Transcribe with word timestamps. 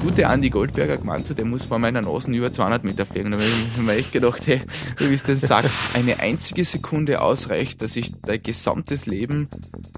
gute 0.00 0.26
Andi 0.28 0.50
Goldberger 0.50 0.96
gemeint 0.96 1.28
hat, 1.28 1.38
der 1.38 1.44
muss 1.44 1.64
vor 1.64 1.78
meiner 1.78 2.00
Nase 2.00 2.30
über 2.30 2.52
200 2.52 2.84
Meter 2.84 3.06
fliegen. 3.06 3.30
Da 3.30 3.38
habe 3.38 3.46
ich 3.46 3.82
mir 3.82 3.94
echt 3.94 4.12
gedacht, 4.12 4.46
hey, 4.46 4.62
wie 4.98 5.12
es 5.12 5.22
das 5.22 5.40
sagt, 5.40 5.70
eine 5.94 6.20
einzige 6.20 6.64
Sekunde 6.64 7.20
ausreicht, 7.20 7.82
dass 7.82 7.94
sich 7.94 8.12
dein 8.22 8.42
gesamtes 8.42 9.06
Leben 9.06 9.48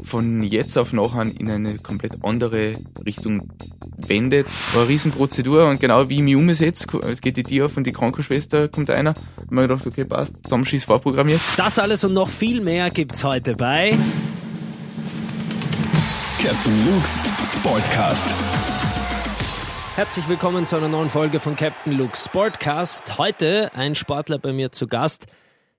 von 0.02 0.42
jetzt 0.42 0.78
auf 0.78 0.92
nachher 0.92 1.22
in 1.22 1.50
eine 1.50 1.78
komplett 1.78 2.24
andere 2.24 2.74
Richtung 3.04 3.50
wendet. 3.96 4.46
War 4.72 4.82
eine 4.82 4.90
Riesenprozedur 4.90 5.68
und 5.68 5.80
genau 5.80 6.08
wie 6.08 6.16
ich 6.16 6.22
mich 6.22 6.36
umsetze, 6.36 6.86
geht 7.20 7.36
die 7.36 7.42
Tür 7.42 7.66
auf 7.66 7.76
und 7.76 7.86
die 7.86 7.92
Krankenschwester 7.92 8.68
kommt 8.68 8.90
einer. 8.90 9.14
Und 9.36 9.52
mir 9.52 9.62
gedacht, 9.62 9.86
okay, 9.86 10.04
passt, 10.04 10.34
Zusammenschieß 10.44 10.84
vorprogrammiert. 10.84 11.40
Das 11.56 11.78
alles 11.78 12.04
und 12.04 12.14
noch 12.14 12.28
viel 12.28 12.60
mehr 12.60 12.90
gibt's 12.90 13.24
heute 13.24 13.54
bei 13.54 13.96
Captain 16.42 16.86
Luke's 16.86 17.20
Sportcast. 17.54 18.34
Herzlich 19.96 20.28
willkommen 20.28 20.66
zu 20.66 20.76
einer 20.76 20.88
neuen 20.88 21.10
Folge 21.10 21.40
von 21.40 21.56
Captain 21.56 21.92
Luke's 21.92 22.24
Sportcast. 22.24 23.18
Heute 23.18 23.72
ein 23.74 23.94
Sportler 23.94 24.38
bei 24.38 24.52
mir 24.52 24.70
zu 24.70 24.86
Gast, 24.86 25.26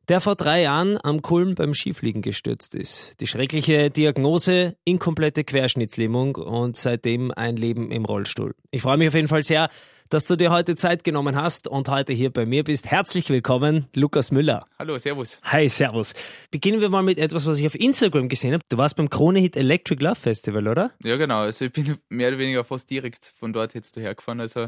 der 0.09 0.19
vor 0.19 0.35
drei 0.35 0.63
Jahren 0.63 0.99
am 1.01 1.21
Kulm 1.21 1.55
beim 1.55 1.73
Skifliegen 1.73 2.21
gestürzt 2.21 2.75
ist. 2.75 3.19
Die 3.21 3.27
schreckliche 3.27 3.89
Diagnose, 3.89 4.75
inkomplette 4.83 5.43
Querschnittslähmung 5.45 6.35
und 6.35 6.75
seitdem 6.75 7.31
ein 7.31 7.55
Leben 7.55 7.89
im 7.89 8.05
Rollstuhl. 8.05 8.53
Ich 8.69 8.81
freue 8.81 8.97
mich 8.97 9.07
auf 9.07 9.15
jeden 9.15 9.29
Fall 9.29 9.43
sehr, 9.43 9.69
dass 10.11 10.25
du 10.25 10.35
dir 10.35 10.51
heute 10.51 10.75
Zeit 10.75 11.05
genommen 11.05 11.37
hast 11.37 11.69
und 11.69 11.87
heute 11.87 12.11
hier 12.11 12.31
bei 12.31 12.45
mir 12.45 12.65
bist. 12.65 12.85
Herzlich 12.91 13.29
willkommen, 13.29 13.87
Lukas 13.95 14.29
Müller. 14.29 14.65
Hallo, 14.77 14.97
servus. 14.97 15.39
Hi, 15.43 15.69
servus. 15.69 16.13
Beginnen 16.51 16.81
wir 16.81 16.89
mal 16.89 17.01
mit 17.01 17.17
etwas, 17.17 17.45
was 17.45 17.57
ich 17.59 17.65
auf 17.65 17.75
Instagram 17.75 18.27
gesehen 18.27 18.53
habe. 18.53 18.63
Du 18.67 18.77
warst 18.77 18.97
beim 18.97 19.09
Krone 19.09 19.39
Hit 19.39 19.55
Electric 19.55 20.03
Love 20.03 20.19
Festival, 20.19 20.67
oder? 20.67 20.91
Ja, 21.01 21.15
genau. 21.15 21.39
Also 21.39 21.63
ich 21.63 21.71
bin 21.71 21.97
mehr 22.09 22.27
oder 22.27 22.39
weniger 22.39 22.65
fast 22.65 22.89
direkt 22.89 23.33
von 23.39 23.53
dort 23.53 23.73
jetzt 23.73 23.95
hergefahren. 23.95 24.41
Also 24.41 24.67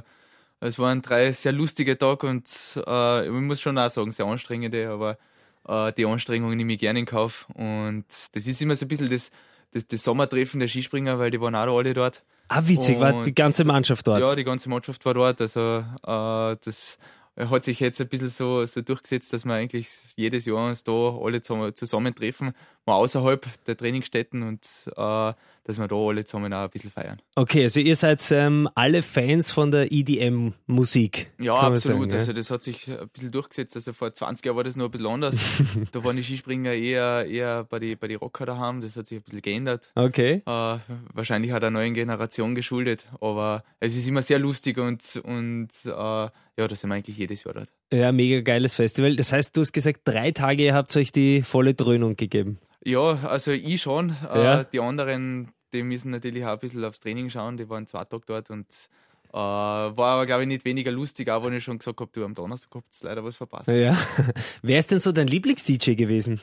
es 0.61 0.79
waren 0.79 1.01
drei 1.01 1.33
sehr 1.33 1.51
lustige 1.51 1.97
Tage 1.97 2.25
und 2.25 2.47
äh, 2.87 3.25
ich 3.25 3.31
muss 3.31 3.59
schon 3.59 3.77
auch 3.77 3.89
sagen, 3.89 4.13
sehr 4.13 4.25
anstrengende, 4.25 4.89
aber 4.89 5.17
äh, 5.67 5.91
die 5.91 6.05
Anstrengungen 6.05 6.55
nehme 6.55 6.71
ich 6.71 6.79
gerne 6.79 6.99
in 6.99 7.05
Kauf. 7.05 7.47
Und 7.53 8.05
das 8.31 8.47
ist 8.47 8.61
immer 8.61 8.77
so 8.77 8.85
ein 8.85 8.87
bisschen 8.87 9.09
das, 9.09 9.29
das, 9.73 9.87
das 9.87 10.03
Sommertreffen 10.03 10.59
der 10.59 10.67
Skispringer, 10.67 11.19
weil 11.19 11.31
die 11.31 11.41
waren 11.41 11.55
auch 11.55 11.77
alle 11.77 11.93
dort. 11.93 12.23
Ah, 12.47 12.61
witzig, 12.65 12.99
war 12.99 13.23
die 13.23 13.33
ganze 13.33 13.63
Mannschaft 13.63 14.07
dort? 14.07 14.19
Ja, 14.19 14.35
die 14.35 14.43
ganze 14.43 14.69
Mannschaft 14.69 15.05
war 15.05 15.13
dort. 15.13 15.41
Also 15.41 15.83
äh, 16.03 16.57
das 16.63 16.97
hat 17.35 17.63
sich 17.63 17.79
jetzt 17.79 17.99
ein 17.99 18.07
bisschen 18.07 18.29
so, 18.29 18.65
so 18.65 18.81
durchgesetzt, 18.81 19.33
dass 19.33 19.45
wir 19.45 19.53
eigentlich 19.55 19.89
jedes 20.15 20.45
Jahr 20.45 20.67
uns 20.67 20.83
da 20.83 20.91
alle 20.91 21.41
zusammentreffen, 21.41 22.53
mal 22.85 22.95
außerhalb 22.95 23.45
der 23.65 23.77
Trainingsstätten 23.77 24.43
und 24.43 24.61
äh, 24.95 25.33
dass 25.65 25.79
wir 25.79 25.87
da 25.87 25.95
alle 25.95 26.25
zusammen 26.25 26.53
auch 26.53 26.63
ein 26.63 26.69
bisschen 26.69 26.89
feiern. 26.89 27.21
Okay, 27.35 27.63
also 27.63 27.79
ihr 27.79 27.95
seid 27.95 28.21
ähm, 28.31 28.67
alle 28.75 29.01
Fans 29.01 29.51
von 29.51 29.71
der 29.71 29.91
EDM-Musik. 29.91 31.31
Ja, 31.39 31.55
absolut. 31.55 32.11
Sagen, 32.11 32.19
also 32.19 32.33
das 32.33 32.51
hat 32.51 32.63
sich 32.63 32.89
ein 32.91 33.07
bisschen 33.07 33.31
durchgesetzt. 33.31 33.75
Also 33.77 33.93
vor 33.93 34.13
20 34.13 34.45
Jahren 34.45 34.57
war 34.57 34.63
das 34.65 34.75
noch 34.75 34.85
ein 34.85 34.91
bisschen 34.91 35.07
anders. 35.07 35.37
da 35.91 36.03
waren 36.03 36.17
die 36.17 36.23
Skispringer 36.23 36.73
eher, 36.73 37.25
eher 37.25 37.63
bei 37.63 37.79
den 37.79 37.97
bei 37.97 38.07
die 38.07 38.15
Rocker 38.15 38.45
daheim. 38.45 38.81
Das 38.81 38.97
hat 38.97 39.07
sich 39.07 39.19
ein 39.19 39.23
bisschen 39.23 39.41
geändert. 39.41 39.89
Okay. 39.95 40.41
Äh, 40.45 40.77
wahrscheinlich 41.13 41.51
hat 41.51 41.63
der 41.63 41.71
neuen 41.71 41.93
Generation 41.93 42.55
geschuldet. 42.55 43.05
Aber 43.21 43.63
es 43.79 43.95
ist 43.95 44.07
immer 44.07 44.21
sehr 44.21 44.39
lustig 44.39 44.77
und, 44.77 45.21
und 45.23 45.69
äh, 45.85 45.89
ja, 45.89 46.67
da 46.67 46.75
sind 46.75 46.89
wir 46.89 46.95
eigentlich 46.95 47.17
jedes 47.17 47.45
Jahr 47.45 47.53
dort. 47.53 47.69
Ja, 47.91 48.11
mega 48.11 48.41
geiles 48.41 48.75
Festival. 48.75 49.15
Das 49.15 49.31
heißt, 49.31 49.55
du 49.55 49.61
hast 49.61 49.71
gesagt, 49.71 50.01
drei 50.03 50.31
Tage 50.31 50.63
ihr 50.63 50.73
habt 50.73 50.95
euch 50.97 51.11
die 51.11 51.41
volle 51.41 51.73
Dröhnung 51.73 52.15
gegeben. 52.15 52.59
Ja, 52.85 53.19
also 53.23 53.51
ich 53.51 53.81
schon. 53.81 54.15
Äh, 54.31 54.43
ja. 54.43 54.63
die 54.63 54.79
anderen, 54.79 55.51
die 55.73 55.83
müssen 55.83 56.11
natürlich 56.11 56.45
auch 56.45 56.53
ein 56.53 56.59
bisschen 56.59 56.83
aufs 56.83 56.99
Training 56.99 57.29
schauen. 57.29 57.57
Die 57.57 57.69
waren 57.69 57.87
zwei 57.87 58.03
Tage 58.03 58.23
dort 58.25 58.49
und 58.49 58.67
äh, 59.33 59.35
war 59.35 59.97
aber, 59.97 60.25
glaube 60.25 60.43
ich, 60.43 60.47
nicht 60.47 60.65
weniger 60.65 60.91
lustig, 60.91 61.29
auch 61.29 61.43
wenn 61.43 61.53
ich 61.53 61.63
schon 61.63 61.79
gesagt 61.79 61.99
habe, 61.99 62.11
du 62.13 62.23
am 62.23 62.35
Donnerstag 62.35 62.75
habt 62.75 63.01
leider 63.01 63.23
was 63.23 63.35
verpasst. 63.35 63.69
Ja. 63.69 63.97
Wer 64.61 64.79
ist 64.79 64.91
denn 64.91 64.99
so 64.99 65.11
dein 65.11 65.27
Lieblings-DJ 65.27 65.95
gewesen? 65.95 66.39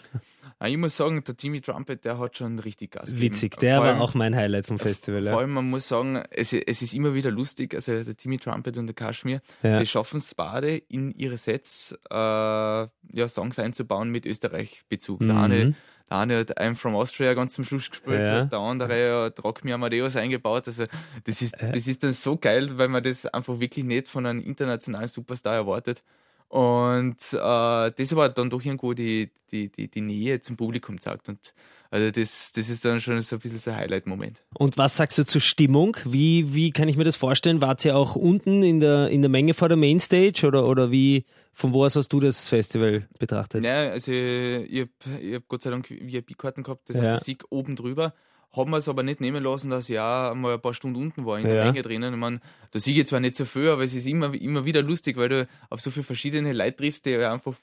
Ah, 0.63 0.69
ich 0.69 0.77
muss 0.77 0.95
sagen, 0.95 1.25
der 1.25 1.37
Timmy 1.39 1.63
Trumpet, 1.63 2.05
der 2.05 2.19
hat 2.19 2.37
schon 2.37 2.59
richtig 2.59 2.91
Gas 2.91 3.07
gegeben. 3.07 3.23
Witzig, 3.23 3.57
der 3.57 3.81
allem, 3.81 3.99
war 3.99 4.05
auch 4.05 4.13
mein 4.13 4.37
Highlight 4.37 4.67
vom 4.67 4.79
Festival. 4.79 5.25
Vor 5.25 5.39
allem, 5.39 5.53
man 5.53 5.71
muss 5.71 5.89
sagen, 5.89 6.23
es, 6.31 6.53
es 6.53 6.83
ist 6.83 6.93
immer 6.93 7.15
wieder 7.15 7.31
lustig, 7.31 7.75
also 7.75 8.03
der 8.03 8.15
Timmy 8.15 8.37
Trumpet 8.37 8.77
und 8.77 8.87
der 8.87 8.95
Kashmir, 8.95 9.41
ja. 9.63 9.79
die 9.79 9.87
schaffen 9.87 10.19
es 10.19 10.35
beide 10.35 10.77
in 10.77 11.13
ihre 11.13 11.39
Sets 11.39 11.99
äh, 12.11 12.15
ja, 12.15 12.89
Songs 13.27 13.59
einzubauen 13.59 14.11
mit 14.11 14.27
Österreich-Bezug. 14.27 15.23
Mhm. 15.23 15.27
Der 15.29 15.37
eine 15.39 15.75
der 16.11 16.19
eine 16.19 16.39
hat 16.39 16.61
I'm 16.61 16.75
from 16.75 16.97
Austria 16.97 17.35
ganz 17.35 17.55
zum 17.55 17.65
Schluss 17.65 17.89
gespielt, 17.89 18.29
ja. 18.29 18.45
der 18.45 18.59
andere 18.59 19.25
hat 19.25 19.43
Rock 19.45 19.65
Me 19.65 19.73
Amadeus 19.73 20.17
eingebaut. 20.17 20.67
Also 20.67 20.85
das 21.25 21.41
ist, 21.41 21.57
das 21.59 21.87
ist 21.87 22.03
dann 22.03 22.13
so 22.13 22.37
geil, 22.37 22.77
weil 22.79 22.89
man 22.89 23.03
das 23.03 23.27
einfach 23.27 23.61
wirklich 23.61 23.85
nicht 23.85 24.09
von 24.09 24.27
einem 24.27 24.41
internationalen 24.41 25.09
Superstar 25.09 25.55
erwartet. 25.55 26.03
Und 26.51 27.17
äh, 27.33 27.93
das 27.93 28.13
aber 28.13 28.29
dann 28.29 28.51
doch 28.51 28.65
irgendwo 28.65 28.93
die, 28.93 29.31
die, 29.53 29.71
die, 29.71 29.87
die 29.89 30.01
Nähe 30.01 30.41
zum 30.41 30.57
Publikum 30.57 30.99
zeigt. 30.99 31.29
Und 31.29 31.55
also 31.93 32.11
das, 32.11 32.53
das 32.53 32.69
ist 32.69 32.85
dann 32.85 33.01
schon 33.01 33.23
so 33.23 33.37
ein 33.37 33.39
bisschen 33.39 33.59
so 33.59 33.71
ein 33.71 33.77
Highlight-Moment. 33.77 34.43
Und 34.55 34.77
was 34.77 34.97
sagst 34.97 35.17
du 35.17 35.25
zur 35.25 35.41
Stimmung? 35.41 35.97
Wie, 36.05 36.53
wie 36.53 36.73
kann 36.73 36.89
ich 36.89 36.97
mir 36.97 37.05
das 37.05 37.15
vorstellen? 37.15 37.61
Wart 37.61 37.85
ihr 37.85 37.97
auch 37.97 38.17
unten 38.17 38.65
in 38.65 38.81
der, 38.81 39.11
in 39.11 39.23
der 39.23 39.29
Menge 39.29 39.55
vor 39.55 39.69
der 39.69 39.77
Mainstage 39.77 40.45
oder, 40.45 40.67
oder 40.67 40.91
wie, 40.91 41.25
von 41.55 41.73
wo 41.73 41.85
aus 41.85 41.95
hast 41.95 42.13
du 42.13 42.19
das 42.19 42.49
Festival 42.49 43.09
betrachtet? 43.21 43.63
Ja, 43.63 43.91
also 43.91 44.11
ich 44.11 44.81
habe 44.81 45.35
hab 45.35 45.47
Gott 45.47 45.63
sei 45.63 45.71
Dank 45.71 45.89
VIP-Karten 45.89 46.65
gehabt, 46.65 46.91
das 46.91 46.97
heißt, 46.99 47.07
ja. 47.07 47.15
ich 47.15 47.23
sieg 47.23 47.45
oben 47.51 47.77
drüber 47.77 48.13
haben 48.53 48.71
wir 48.71 48.79
es 48.79 48.89
aber 48.89 49.03
nicht 49.03 49.21
nehmen 49.21 49.45
lassen, 49.45 49.71
dass 49.71 49.89
ich 49.89 49.99
auch 49.99 50.35
mal 50.35 50.55
ein 50.55 50.61
paar 50.61 50.75
Stunden 50.75 51.01
unten 51.01 51.25
war 51.25 51.39
in 51.39 51.47
der 51.47 51.57
ja. 51.57 51.65
Menge 51.65 51.83
drinnen. 51.83 52.13
Ich 52.13 52.19
meine, 52.19 52.41
da 52.73 52.81
sehe 52.81 52.99
ich 52.99 53.07
zwar 53.07 53.21
nicht 53.21 53.37
so 53.37 53.45
viel, 53.45 53.69
aber 53.69 53.85
es 53.85 53.95
ist 53.95 54.07
immer, 54.07 54.35
immer 54.35 54.65
wieder 54.65 54.83
lustig, 54.83 55.17
weil 55.17 55.29
du 55.29 55.49
auf 55.69 55.81
so 55.81 55.91
viele 55.91 56.05
verschiedene 56.05 56.53
Leute 56.53 56.77
triffst, 56.77 57.07
die 57.07 57.17
einfach 57.17 57.55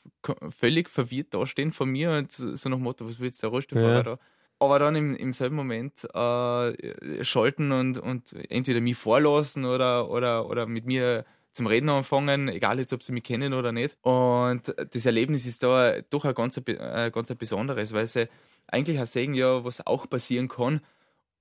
völlig 0.49 0.89
verwirrt 0.89 1.33
dastehen 1.33 1.71
von 1.71 1.89
mir 1.89 2.11
und 2.11 2.31
so 2.31 2.69
nach 2.69 2.77
Motto, 2.77 3.07
was 3.07 3.19
willst 3.19 3.41
du 3.41 3.47
der 3.47 3.51
Rollstuhlfahrer 3.51 3.95
ja. 3.95 4.03
da? 4.03 4.19
Aber 4.59 4.79
dann 4.79 4.95
im, 4.95 5.15
im 5.15 5.33
selben 5.33 5.55
Moment 5.55 6.03
äh, 6.15 7.23
schalten 7.23 7.71
und, 7.71 7.99
und 7.99 8.33
entweder 8.49 8.81
mich 8.81 8.97
vorlassen 8.97 9.65
oder, 9.65 10.09
oder, 10.09 10.49
oder 10.49 10.65
mit 10.65 10.85
mir 10.85 11.25
zum 11.57 11.67
Reden 11.67 11.89
anfangen, 11.89 12.47
egal 12.47 12.79
jetzt, 12.79 12.93
ob 12.93 13.03
sie 13.03 13.11
mich 13.11 13.23
kennen 13.23 13.53
oder 13.53 13.71
nicht. 13.71 13.97
Und 14.01 14.73
das 14.77 15.05
Erlebnis 15.05 15.45
ist 15.45 15.63
da 15.63 16.01
doch 16.09 16.23
ein 16.25 16.33
ganz, 16.33 16.57
ein 16.57 17.11
ganz 17.11 17.35
besonderes, 17.35 17.93
weil 17.93 18.07
sie 18.07 18.29
eigentlich 18.67 18.99
auch 18.99 19.05
sehen, 19.05 19.33
ja, 19.33 19.63
was 19.65 19.85
auch 19.85 20.09
passieren 20.09 20.47
kann, 20.47 20.81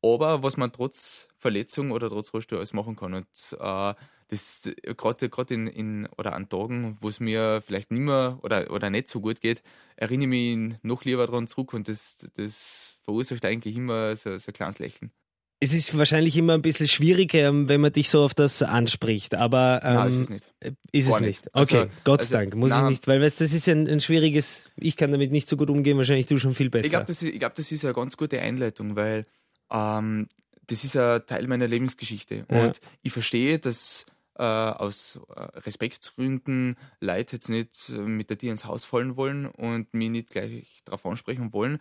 aber 0.02 0.42
was 0.42 0.56
man 0.56 0.72
trotz 0.72 1.28
Verletzung 1.38 1.90
oder 1.92 2.08
trotz 2.08 2.32
Rollstuhl 2.32 2.58
alles 2.58 2.72
machen 2.72 2.96
kann. 2.96 3.14
Und 3.14 3.26
äh, 3.60 3.94
das 4.28 4.70
gerade 4.96 5.28
gerade 5.28 5.54
in, 5.54 5.66
in 5.68 6.08
oder 6.18 6.34
an 6.34 6.48
Tagen, 6.48 6.96
wo 7.00 7.08
es 7.08 7.20
mir 7.20 7.62
vielleicht 7.64 7.90
nicht 7.90 8.00
mehr 8.00 8.38
oder, 8.42 8.70
oder 8.72 8.90
nicht 8.90 9.08
so 9.08 9.20
gut 9.20 9.40
geht, 9.40 9.62
erinnere 9.96 10.34
ich 10.34 10.56
mich 10.56 10.76
noch 10.82 11.04
lieber 11.04 11.26
daran 11.26 11.46
zurück 11.46 11.74
und 11.74 11.88
das, 11.88 12.26
das 12.34 12.98
verursacht 13.02 13.44
eigentlich 13.44 13.76
immer 13.76 14.16
so, 14.16 14.36
so 14.38 14.50
ein 14.50 14.54
kleines 14.54 14.78
Lächeln. 14.78 15.12
Es 15.58 15.72
ist 15.72 15.96
wahrscheinlich 15.96 16.36
immer 16.36 16.52
ein 16.52 16.62
bisschen 16.62 16.86
schwierig, 16.86 17.32
ähm, 17.32 17.68
wenn 17.68 17.80
man 17.80 17.90
dich 17.90 18.10
so 18.10 18.22
auf 18.22 18.34
das 18.34 18.62
anspricht, 18.62 19.34
aber 19.34 19.80
ähm, 19.82 19.94
nein, 19.94 20.08
ist 20.08 20.18
es 20.18 20.30
nicht. 20.30 20.48
Ist 20.92 21.08
Gar 21.08 21.16
es 21.16 21.20
nicht. 21.22 21.46
Okay, 21.54 21.76
also, 21.78 21.90
Gott 22.04 22.22
sei 22.22 22.36
also, 22.38 22.50
Dank, 22.50 22.54
muss 22.56 22.70
nein, 22.70 22.84
ich 22.84 22.90
nicht, 22.90 23.06
weil 23.08 23.20
das 23.20 23.40
ist 23.40 23.66
ja 23.66 23.74
ein, 23.74 23.88
ein, 23.88 24.00
schwieriges, 24.00 24.64
ich 24.76 24.96
kann 24.96 25.12
damit 25.12 25.32
nicht 25.32 25.48
so 25.48 25.56
gut 25.56 25.70
umgehen, 25.70 25.96
wahrscheinlich 25.96 26.26
du 26.26 26.38
schon 26.38 26.54
viel 26.54 26.68
besser. 26.68 26.84
Ich 26.84 26.90
glaube, 26.90 27.06
das, 27.06 27.20
glaub, 27.20 27.54
das 27.54 27.72
ist 27.72 27.84
eine 27.86 27.94
ganz 27.94 28.18
gute 28.18 28.38
Einleitung, 28.40 28.96
weil 28.96 29.24
ähm, 29.72 30.28
das 30.66 30.84
ist 30.84 30.94
ein 30.94 31.24
Teil 31.26 31.46
meiner 31.46 31.68
Lebensgeschichte 31.68 32.44
ja. 32.50 32.64
und 32.64 32.80
ich 33.02 33.12
verstehe, 33.12 33.58
dass 33.58 34.04
äh, 34.38 34.42
aus 34.42 35.18
äh, 35.34 35.40
Respektsgründen 35.60 36.76
Leute 37.00 37.36
jetzt 37.36 37.48
nicht 37.48 37.88
mit 37.88 38.28
der 38.28 38.36
Tür 38.36 38.50
ins 38.50 38.66
Haus 38.66 38.84
fallen 38.84 39.16
wollen 39.16 39.46
und 39.46 39.94
mich 39.94 40.10
nicht 40.10 40.30
gleich 40.30 40.82
darauf 40.84 41.06
ansprechen 41.06 41.54
wollen. 41.54 41.78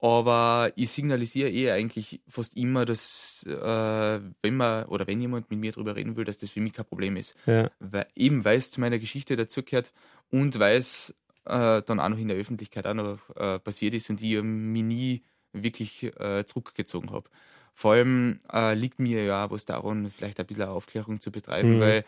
Aber 0.00 0.72
ich 0.76 0.90
signalisiere 0.90 1.50
eh 1.50 1.70
eigentlich 1.70 2.20
fast 2.28 2.56
immer, 2.56 2.84
dass 2.84 3.44
äh, 3.48 4.20
wenn 4.42 4.56
man 4.56 4.84
oder 4.86 5.06
wenn 5.06 5.20
jemand 5.20 5.50
mit 5.50 5.60
mir 5.60 5.72
darüber 5.72 5.96
reden 5.96 6.16
will, 6.16 6.24
dass 6.24 6.36
das 6.36 6.50
für 6.50 6.60
mich 6.60 6.74
kein 6.74 6.84
Problem 6.84 7.16
ist. 7.16 7.34
Ja. 7.46 7.70
Weil, 7.80 8.06
eben 8.14 8.44
weil 8.44 8.58
es 8.58 8.70
zu 8.70 8.80
meiner 8.80 8.98
Geschichte 8.98 9.36
dazugehört 9.36 9.92
und 10.30 10.58
weil 10.58 10.76
es 10.76 11.14
äh, 11.46 11.82
dann 11.82 12.00
auch 12.00 12.08
noch 12.08 12.18
in 12.18 12.28
der 12.28 12.36
Öffentlichkeit 12.36 12.86
auch 12.86 12.94
noch 12.94 13.18
äh, 13.36 13.58
passiert 13.58 13.94
ist 13.94 14.10
und 14.10 14.20
ich 14.20 14.42
mich 14.42 14.82
nie 14.82 15.22
wirklich 15.52 16.02
äh, 16.18 16.44
zurückgezogen 16.44 17.10
habe. 17.10 17.30
Vor 17.72 17.92
allem 17.94 18.40
äh, 18.52 18.74
liegt 18.74 18.98
mir 18.98 19.24
ja 19.24 19.50
was 19.50 19.64
daran, 19.64 20.10
vielleicht 20.10 20.38
ein 20.38 20.46
bisschen 20.46 20.64
Aufklärung 20.64 21.20
zu 21.20 21.30
betreiben, 21.30 21.76
mhm. 21.76 21.80
weil 21.80 22.04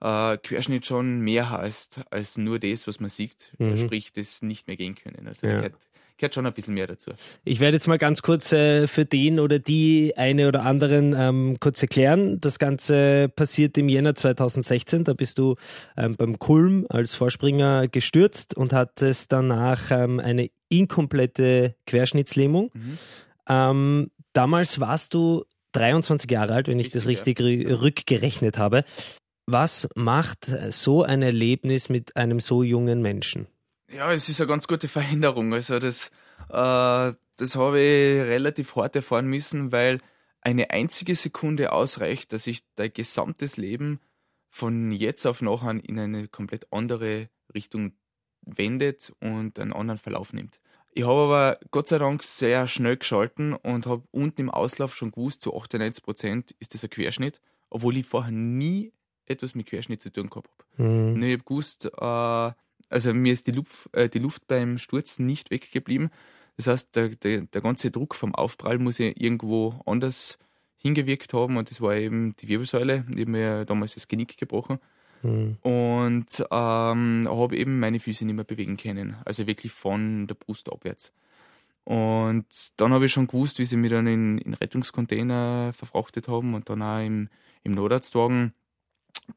äh, 0.00 0.36
Querschnitt 0.38 0.86
schon 0.86 1.20
mehr 1.20 1.50
heißt 1.50 2.00
als 2.10 2.36
nur 2.36 2.58
das, 2.58 2.86
was 2.86 3.00
man 3.00 3.08
sieht, 3.08 3.52
mhm. 3.58 3.76
sprich 3.76 4.12
das 4.12 4.42
nicht 4.42 4.66
mehr 4.66 4.76
gehen 4.76 4.94
können. 4.94 5.26
Also 5.26 5.46
ja. 5.46 5.56
gehört, 5.56 5.74
gehört 6.18 6.34
schon 6.34 6.46
ein 6.46 6.52
bisschen 6.52 6.74
mehr 6.74 6.86
dazu. 6.86 7.12
Ich 7.44 7.60
werde 7.60 7.76
jetzt 7.76 7.86
mal 7.86 7.98
ganz 7.98 8.22
kurz 8.22 8.52
äh, 8.52 8.86
für 8.86 9.04
den 9.04 9.40
oder 9.40 9.58
die 9.58 10.14
eine 10.16 10.48
oder 10.48 10.62
anderen 10.62 11.14
ähm, 11.16 11.56
kurz 11.60 11.82
erklären. 11.82 12.40
Das 12.40 12.58
Ganze 12.58 13.28
passiert 13.28 13.76
im 13.78 13.88
Jänner 13.88 14.14
2016. 14.14 15.04
Da 15.04 15.12
bist 15.12 15.38
du 15.38 15.56
ähm, 15.96 16.16
beim 16.16 16.38
Kulm 16.38 16.86
als 16.88 17.14
Vorspringer 17.14 17.88
gestürzt 17.88 18.56
und 18.56 18.72
hattest 18.72 19.32
danach 19.32 19.90
ähm, 19.90 20.20
eine 20.20 20.50
inkomplette 20.68 21.74
Querschnittslähmung. 21.86 22.70
Mhm. 22.72 22.98
Ähm, 23.48 24.10
damals 24.32 24.80
warst 24.80 25.14
du 25.14 25.44
23 25.72 26.30
Jahre 26.30 26.54
alt, 26.54 26.68
wenn 26.68 26.78
ich 26.78 26.90
das 26.90 27.06
richtig 27.06 27.40
ja. 27.40 27.74
rückgerechnet 27.76 28.58
habe. 28.58 28.84
Was 29.46 29.88
macht 29.94 30.50
so 30.70 31.04
ein 31.04 31.22
Erlebnis 31.22 31.88
mit 31.88 32.16
einem 32.16 32.40
so 32.40 32.62
jungen 32.62 33.00
Menschen? 33.00 33.46
Ja, 33.88 34.12
es 34.12 34.28
ist 34.28 34.40
eine 34.40 34.48
ganz 34.48 34.66
gute 34.66 34.88
Veränderung. 34.88 35.52
Also 35.54 35.78
das, 35.78 36.08
äh, 36.48 37.12
das 37.36 37.56
habe 37.56 37.80
ich 37.80 38.20
relativ 38.20 38.74
hart 38.76 38.96
erfahren 38.96 39.26
müssen, 39.26 39.72
weil 39.72 39.98
eine 40.40 40.70
einzige 40.70 41.14
Sekunde 41.14 41.72
ausreicht, 41.72 42.32
dass 42.32 42.44
sich 42.44 42.62
dein 42.74 42.92
gesamtes 42.92 43.56
Leben 43.56 44.00
von 44.48 44.92
jetzt 44.92 45.26
auf 45.26 45.42
nachher 45.42 45.84
in 45.84 45.98
eine 45.98 46.28
komplett 46.28 46.72
andere 46.72 47.28
Richtung 47.54 47.92
wendet 48.42 49.12
und 49.20 49.58
einen 49.58 49.72
anderen 49.72 49.98
Verlauf 49.98 50.32
nimmt. 50.32 50.60
Ich 50.92 51.04
habe 51.04 51.20
aber 51.20 51.58
Gott 51.72 51.88
sei 51.88 51.98
Dank 51.98 52.22
sehr 52.22 52.68
schnell 52.68 52.96
geschalten 52.96 53.52
und 53.52 53.86
habe 53.86 54.04
unten 54.12 54.42
im 54.42 54.50
Auslauf 54.50 54.96
schon 54.96 55.10
gewusst, 55.10 55.42
zu 55.42 55.54
98 55.54 56.02
Prozent 56.02 56.54
ist 56.58 56.72
das 56.72 56.84
ein 56.84 56.90
Querschnitt, 56.90 57.40
obwohl 57.68 57.98
ich 57.98 58.06
vorher 58.06 58.32
nie 58.32 58.92
etwas 59.26 59.54
mit 59.54 59.66
Querschnitt 59.66 60.00
zu 60.00 60.10
tun 60.10 60.30
gehabt 60.30 60.48
habe. 60.78 60.88
Mhm. 60.88 61.22
ich 61.22 61.32
habe 61.34 61.44
gewusst, 61.44 61.84
äh, 61.84 62.52
also 62.88 63.12
mir 63.12 63.32
ist 63.32 63.46
die 63.46 63.52
Luft, 63.52 63.88
äh, 63.92 64.08
die 64.08 64.18
Luft 64.18 64.46
beim 64.46 64.78
Sturz 64.78 65.18
nicht 65.18 65.50
weggeblieben. 65.50 66.10
Das 66.56 66.66
heißt, 66.68 66.96
der, 66.96 67.10
der, 67.10 67.42
der 67.42 67.60
ganze 67.60 67.90
Druck 67.90 68.14
vom 68.14 68.34
Aufprall 68.34 68.78
muss 68.78 68.98
ja 68.98 69.10
irgendwo 69.14 69.80
anders 69.84 70.38
hingewirkt 70.78 71.34
haben 71.34 71.56
und 71.56 71.70
das 71.70 71.80
war 71.80 71.94
eben 71.94 72.34
die 72.36 72.48
Wirbelsäule. 72.48 73.04
Ich 73.10 73.20
habe 73.20 73.30
mir 73.30 73.64
damals 73.64 73.94
das 73.94 74.08
Genick 74.08 74.36
gebrochen 74.36 74.78
mhm. 75.22 75.56
und 75.62 76.46
ähm, 76.50 77.28
habe 77.28 77.56
eben 77.56 77.80
meine 77.80 78.00
Füße 78.00 78.24
nicht 78.24 78.36
mehr 78.36 78.44
bewegen 78.44 78.76
können. 78.76 79.16
Also 79.24 79.46
wirklich 79.46 79.72
von 79.72 80.26
der 80.26 80.34
Brust 80.34 80.70
abwärts. 80.70 81.12
Und 81.84 82.46
dann 82.78 82.92
habe 82.92 83.06
ich 83.06 83.12
schon 83.12 83.28
gewusst, 83.28 83.58
wie 83.58 83.64
sie 83.64 83.76
mich 83.76 83.90
dann 83.90 84.06
in, 84.06 84.38
in 84.38 84.54
Rettungscontainer 84.54 85.72
verfrachtet 85.72 86.26
haben 86.26 86.54
und 86.54 86.68
dann 86.68 86.82
auch 86.82 87.04
im, 87.04 87.28
im 87.62 87.72
Notarztwagen, 87.72 88.54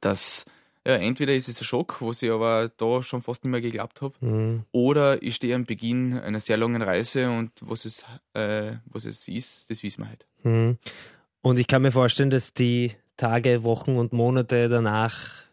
dass 0.02 0.46
ja, 0.88 0.96
entweder 0.96 1.36
ist 1.36 1.50
es 1.50 1.62
ein 1.62 1.66
Schock, 1.66 2.02
was 2.02 2.22
ich 2.22 2.32
aber 2.32 2.70
da 2.78 3.04
schon 3.04 3.22
fast 3.22 3.44
nicht 3.44 3.52
mehr 3.52 3.62
geglaubt 3.62 4.02
habe, 4.02 4.14
mhm. 4.22 4.64
oder 4.72 5.22
ich 5.22 5.36
stehe 5.36 5.56
am 5.56 5.66
Beginn 5.66 6.18
einer 6.18 6.40
sehr 6.40 6.58
langen 6.58 6.82
Reise 6.82 7.30
und 7.30 7.52
was 7.62 7.86
es, 7.86 8.06
äh, 8.34 8.74
was 8.86 9.06
es 9.06 9.28
ist, 9.28 9.70
das 9.70 9.84
wissen 9.84 10.04
wir 10.04 10.10
halt. 10.10 10.26
Mhm. 10.44 10.78
Und 11.42 11.60
ich 11.60 11.68
kann 11.68 11.82
mir 11.82 11.92
vorstellen, 11.92 12.30
dass 12.30 12.54
die 12.54 12.94
Tage, 13.18 13.64
Wochen 13.64 13.98
und 13.98 14.14
Monate 14.14 14.70
danach 14.70 15.44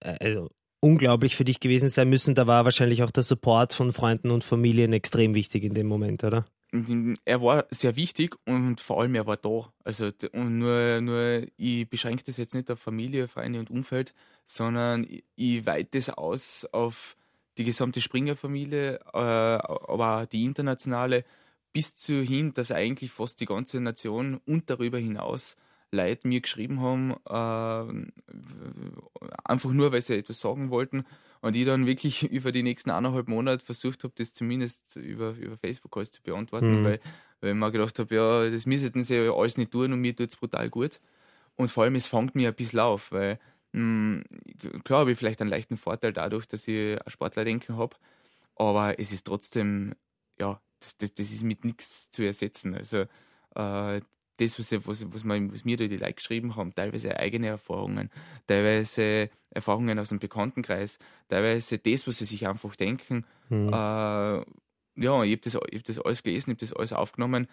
äh, 0.00 0.16
also 0.20 0.50
unglaublich 0.80 1.34
für 1.34 1.44
dich 1.44 1.60
gewesen 1.60 1.88
sein 1.88 2.10
müssen. 2.10 2.34
Da 2.34 2.46
war 2.46 2.64
wahrscheinlich 2.64 3.02
auch 3.02 3.10
der 3.10 3.22
Support 3.22 3.72
von 3.72 3.92
Freunden 3.92 4.30
und 4.30 4.44
Familien 4.44 4.92
extrem 4.92 5.34
wichtig 5.34 5.64
in 5.64 5.72
dem 5.72 5.86
Moment, 5.86 6.22
oder? 6.24 6.44
Er 7.24 7.40
war 7.40 7.66
sehr 7.70 7.96
wichtig 7.96 8.36
und 8.46 8.80
vor 8.80 9.00
allem 9.00 9.14
er 9.14 9.26
war 9.26 9.36
da. 9.36 9.72
Also 9.84 10.10
und 10.32 10.58
nur, 10.58 11.00
nur 11.00 11.46
ich 11.56 11.88
beschränke 11.88 12.24
das 12.24 12.36
jetzt 12.36 12.54
nicht 12.54 12.70
auf 12.70 12.80
Familie, 12.80 13.28
Freunde 13.28 13.60
und 13.60 13.70
Umfeld, 13.70 14.14
sondern 14.44 15.04
ich, 15.04 15.24
ich 15.36 15.66
weite 15.66 15.98
es 15.98 16.10
aus 16.10 16.66
auf 16.72 17.16
die 17.58 17.64
gesamte 17.64 18.00
Springerfamilie, 18.00 18.96
äh, 19.12 19.18
aber 19.18 20.26
die 20.30 20.44
internationale, 20.44 21.24
bis 21.72 21.96
zu 21.96 22.22
hin, 22.22 22.52
dass 22.54 22.70
eigentlich 22.70 23.10
fast 23.10 23.40
die 23.40 23.46
ganze 23.46 23.80
Nation 23.80 24.40
und 24.46 24.70
darüber 24.70 24.98
hinaus 24.98 25.56
Leute 25.92 26.26
mir 26.26 26.40
geschrieben 26.40 26.80
haben, 26.80 27.12
äh, 27.26 28.10
einfach 29.44 29.70
nur, 29.70 29.92
weil 29.92 30.02
sie 30.02 30.18
etwas 30.18 30.40
sagen 30.40 30.70
wollten 30.70 31.04
und 31.44 31.54
ich 31.56 31.66
dann 31.66 31.84
wirklich 31.84 32.22
über 32.30 32.52
die 32.52 32.62
nächsten 32.62 32.90
eineinhalb 32.90 33.28
Monate 33.28 33.64
versucht 33.64 34.02
habe, 34.02 34.14
das 34.16 34.32
zumindest 34.32 34.96
über, 34.96 35.32
über 35.32 35.58
Facebook 35.58 35.94
alles 35.94 36.10
zu 36.10 36.22
beantworten, 36.22 36.80
mhm. 36.80 36.84
weil, 36.84 37.00
weil 37.40 37.50
ich 37.50 37.56
mir 37.56 37.70
gedacht 37.70 37.98
habe, 37.98 38.14
ja, 38.14 38.48
das 38.48 38.64
müssten 38.64 39.02
sie 39.02 39.16
ja 39.16 39.30
alles 39.30 39.58
nicht 39.58 39.70
tun 39.70 39.92
und 39.92 40.00
mir 40.00 40.16
tut 40.16 40.30
es 40.30 40.36
brutal 40.36 40.70
gut. 40.70 41.00
Und 41.56 41.70
vor 41.70 41.84
allem, 41.84 41.96
es 41.96 42.06
fängt 42.06 42.34
mir 42.34 42.48
ein 42.48 42.54
bisschen 42.54 42.80
auf, 42.80 43.12
weil 43.12 43.38
mh, 43.72 44.22
hm, 44.62 44.84
klar 44.84 45.00
habe 45.00 45.12
ich 45.12 45.18
vielleicht 45.18 45.42
einen 45.42 45.50
leichten 45.50 45.76
Vorteil 45.76 46.14
dadurch, 46.14 46.46
dass 46.46 46.66
ich 46.66 46.98
ein 46.98 47.10
Sportlerdenken 47.10 47.76
habe, 47.76 47.94
aber 48.56 48.98
es 48.98 49.12
ist 49.12 49.26
trotzdem, 49.26 49.94
ja, 50.40 50.62
das, 50.80 50.96
das, 50.96 51.12
das 51.12 51.30
ist 51.30 51.42
mit 51.42 51.62
nichts 51.66 52.10
zu 52.10 52.22
ersetzen. 52.22 52.74
Also 52.74 53.04
äh, 53.54 54.00
das, 54.38 54.58
was, 54.58 54.72
was, 54.86 55.12
was, 55.12 55.24
man, 55.24 55.52
was 55.52 55.64
mir 55.64 55.76
da 55.76 55.86
die 55.86 55.96
Leute 55.96 56.14
geschrieben 56.14 56.56
haben, 56.56 56.74
teilweise 56.74 57.16
eigene 57.18 57.48
Erfahrungen, 57.48 58.10
teilweise 58.46 59.30
Erfahrungen 59.50 59.98
aus 59.98 60.08
dem 60.08 60.18
Bekanntenkreis, 60.18 60.98
teilweise 61.28 61.78
das, 61.78 62.06
was 62.06 62.18
sie 62.18 62.24
sich 62.24 62.46
einfach 62.46 62.74
denken. 62.76 63.24
Mhm. 63.48 63.68
Äh, 63.68 63.72
ja, 64.96 65.22
ich 65.24 65.32
habe 65.32 65.36
das, 65.38 65.54
hab 65.54 65.84
das 65.84 65.98
alles 66.00 66.22
gelesen, 66.22 66.50
ich 66.50 66.56
habe 66.56 66.66
das 66.66 66.72
alles 66.72 66.92
aufgenommen. 66.92 67.46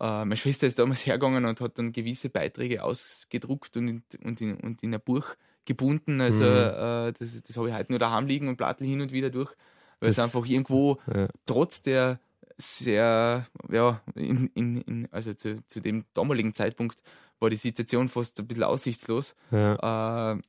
Äh, 0.00 0.24
meine 0.24 0.36
Schwester 0.36 0.66
ist 0.66 0.78
damals 0.78 1.06
hergegangen 1.06 1.44
und 1.44 1.60
hat 1.60 1.78
dann 1.78 1.92
gewisse 1.92 2.30
Beiträge 2.30 2.84
ausgedruckt 2.84 3.76
und 3.76 3.88
in, 3.88 4.02
und 4.22 4.40
in, 4.40 4.56
und 4.56 4.82
in 4.82 4.94
ein 4.94 5.00
Buch 5.00 5.34
gebunden. 5.64 6.20
Also 6.20 6.44
mhm. 6.44 6.50
äh, 6.50 7.12
das, 7.12 7.42
das 7.42 7.56
habe 7.56 7.68
ich 7.68 7.74
heute 7.74 7.92
nur 7.92 7.98
daheim 7.98 8.26
liegen 8.26 8.48
und 8.48 8.56
plattel 8.56 8.86
hin 8.86 9.00
und 9.00 9.12
wieder 9.12 9.30
durch, 9.30 9.52
weil 10.00 10.10
es 10.10 10.18
einfach 10.18 10.46
irgendwo 10.46 10.98
ja. 11.12 11.28
trotz 11.46 11.82
der 11.82 12.20
sehr, 12.58 13.46
ja, 13.70 14.02
in, 14.14 14.50
in, 14.54 14.80
in, 14.82 15.08
also 15.12 15.32
zu, 15.34 15.64
zu 15.66 15.80
dem 15.80 16.04
damaligen 16.12 16.54
Zeitpunkt 16.54 17.00
war 17.38 17.50
die 17.50 17.56
Situation 17.56 18.08
fast 18.08 18.38
ein 18.40 18.46
bisschen 18.46 18.64
aussichtslos. 18.64 19.34
Ja. 19.50 20.32
Äh, 20.32 20.40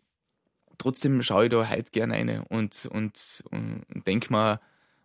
trotzdem 0.77 1.21
schaue 1.21 1.45
ich 1.45 1.51
da 1.51 1.69
heute 1.69 1.91
gerne 1.91 2.15
rein 2.15 2.43
und, 2.49 2.87
und, 2.91 3.43
und 3.51 3.85
denke 4.07 4.31
mal, 4.31 4.59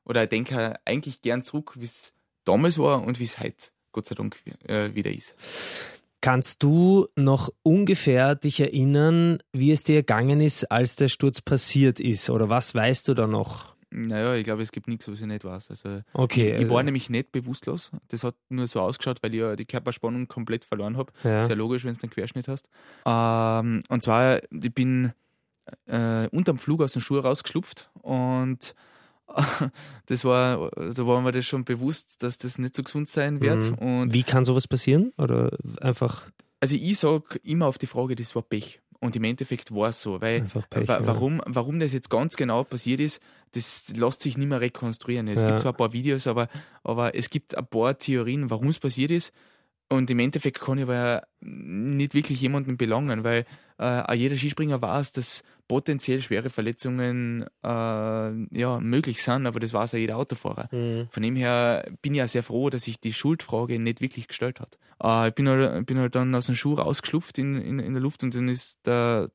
oder 0.05 0.27
denke 0.27 0.77
eigentlich 0.85 1.21
gern 1.23 1.45
zurück, 1.45 1.75
wie 1.77 1.85
es 1.85 2.13
damals 2.45 2.79
war 2.79 3.03
und 3.03 3.19
wie 3.21 3.25
es 3.25 3.39
heute, 3.39 3.69
Gott 3.93 4.07
sei 4.07 4.15
Dank, 4.15 4.39
äh, 4.67 4.95
wieder 4.95 5.11
ist. 5.11 5.35
Kannst 6.21 6.63
du 6.63 7.07
noch 7.17 7.51
ungefähr 7.63 8.35
dich 8.35 8.61
erinnern, 8.61 9.43
wie 9.53 9.73
es 9.73 9.85
dir 9.85 9.97
gegangen 9.97 10.41
ist, 10.41 10.71
als 10.71 10.97
der 10.97 11.09
Sturz 11.09 11.43
passiert 11.43 12.01
ist? 12.01 12.31
Oder 12.31 12.49
was 12.49 12.75
weißt 12.75 13.09
du 13.09 13.15
da 13.15 13.27
noch? 13.27 13.74
Naja, 13.95 14.35
ich 14.35 14.45
glaube, 14.45 14.63
es 14.63 14.73
gibt 14.73 14.89
nichts, 14.89 15.07
was 15.09 15.21
ich 15.21 15.27
nicht 15.27 15.45
weiß. 15.45 15.71
Also, 15.71 16.01
okay, 16.13 16.57
ich, 16.57 16.63
ich 16.63 16.69
war 16.69 16.79
also 16.79 16.87
nämlich 16.87 17.11
nicht 17.11 17.31
bewusstlos. 17.33 17.91
Das 18.09 18.25
hat 18.25 18.35
nur 18.49 18.67
so 18.67 18.81
ausgeschaut, 18.81 19.23
weil 19.23 19.35
ich 19.35 19.41
ja 19.41 19.55
die 19.57 19.65
Körperspannung 19.65 20.27
komplett 20.27 20.65
verloren 20.65 20.97
habe. 20.97 21.13
Ja. 21.23 21.45
Sehr 21.45 21.57
logisch, 21.57 21.85
wenn 21.85 21.95
du 21.95 22.03
einen 22.03 22.11
Querschnitt 22.11 22.49
hast. 22.49 22.69
Ähm, 23.07 23.83
und 23.89 24.03
zwar, 24.03 24.41
ich 24.51 24.75
bin 24.75 25.13
äh, 25.87 26.29
unterm 26.29 26.59
Flug 26.59 26.83
aus 26.83 26.93
den 26.93 27.03
Schuh 27.03 27.19
rausgeschlupft 27.19 27.91
und 28.03 28.75
das 30.07 30.25
war, 30.25 30.71
da 30.71 31.07
war 31.07 31.21
mir 31.21 31.33
das 31.33 31.47
schon 31.47 31.65
bewusst, 31.65 32.23
dass 32.23 32.39
das 32.39 32.59
nicht 32.59 32.75
so 32.75 32.83
gesund 32.83 33.09
sein 33.09 33.41
wird. 33.41 33.71
Mhm. 33.71 33.75
Und 33.79 34.15
Wie 34.15 34.23
kann 34.23 34.45
sowas 34.45 34.69
passieren? 34.69 35.13
Oder 35.17 35.57
einfach? 35.81 36.25
Also 36.61 36.77
ich 36.77 36.99
sage 36.99 37.39
immer 37.43 37.67
auf 37.67 37.79
die 37.79 37.87
Frage, 37.87 38.17
das 38.17 38.35
war 38.35 38.43
Pech. 38.43 38.81
Und 39.05 39.15
im 39.17 39.25
Endeffekt 39.25 39.75
war 39.75 39.91
es 39.91 40.01
so, 40.01 40.23
weil 40.23 40.47
Pech, 40.71 40.89
wa 40.89 40.99
warum, 41.03 41.43
warum 41.45 41.79
das 41.79 41.93
jetzt 41.93 42.09
ganz 42.09 42.37
genau 42.37 42.65
passiert 42.65 43.01
ist, 43.01 43.21
das 43.53 43.95
lässt 43.95 44.23
sich 44.23 44.39
nicht 44.39 44.49
mehr 44.49 44.63
rekonstruieren. 44.63 45.29
Es 45.29 45.43
ja. 45.43 45.49
gibt 45.49 45.61
zwar 45.61 45.75
ein 45.75 45.77
paar 45.77 45.93
Videos, 45.93 46.27
aber, 46.27 46.49
aber 46.83 47.15
es 47.15 47.29
gibt 47.29 47.55
ein 47.55 47.67
paar 47.67 47.99
Theorien, 47.99 48.49
warum 48.49 48.69
es 48.69 48.79
passiert 48.79 49.11
ist. 49.11 49.31
Und 49.89 50.11
im 50.11 50.19
Endeffekt 50.19 50.61
kann 50.61 50.79
ich 50.79 50.85
aber 50.85 51.25
nicht 51.41 52.15
wirklich 52.15 52.41
jemanden 52.41 52.77
belangen, 52.77 53.23
weil 53.23 53.45
äh, 53.79 54.15
jeder 54.15 54.37
Skispringer 54.37 54.81
weiß, 54.81 55.13
dass 55.13 55.43
potenziell 55.69 56.21
schwere 56.21 56.51
Verletzungen 56.51 57.47
äh, 57.63 57.69
ja, 57.69 58.81
möglich 58.81 59.23
sind, 59.23 59.47
aber 59.47 59.61
das 59.61 59.73
weiß 59.73 59.95
auch 59.95 59.99
jeder 59.99 60.17
Autofahrer. 60.17 60.69
Mhm. 60.73 61.09
Von 61.11 61.23
dem 61.23 61.37
her 61.37 61.91
bin 62.03 62.15
ich 62.15 62.19
ja 62.19 62.29
sehr 62.29 62.43
froh, 62.43 62.71
dass 62.71 62.83
sich 62.83 63.01
die 63.01 63.13
Schuldfrage 63.13 63.79
nicht 63.79 64.01
wirklich 64.01 64.29
gestellt 64.29 64.61
hat. 64.61 64.79
Äh, 65.03 65.29
ich 65.29 65.35
bin 65.35 65.49
halt, 65.49 65.87
bin 65.87 65.99
halt 65.99 66.15
dann 66.15 66.35
aus 66.35 66.47
dem 66.47 66.55
Schuh 66.55 66.75
rausgeschlupft 66.75 67.39
in, 67.39 67.61
in, 67.61 67.79
in 67.79 67.95
der 67.95 68.03
Luft 68.03 68.23
und 68.23 68.35
dann 68.35 68.49
ist 68.49 68.87
der 68.87 69.31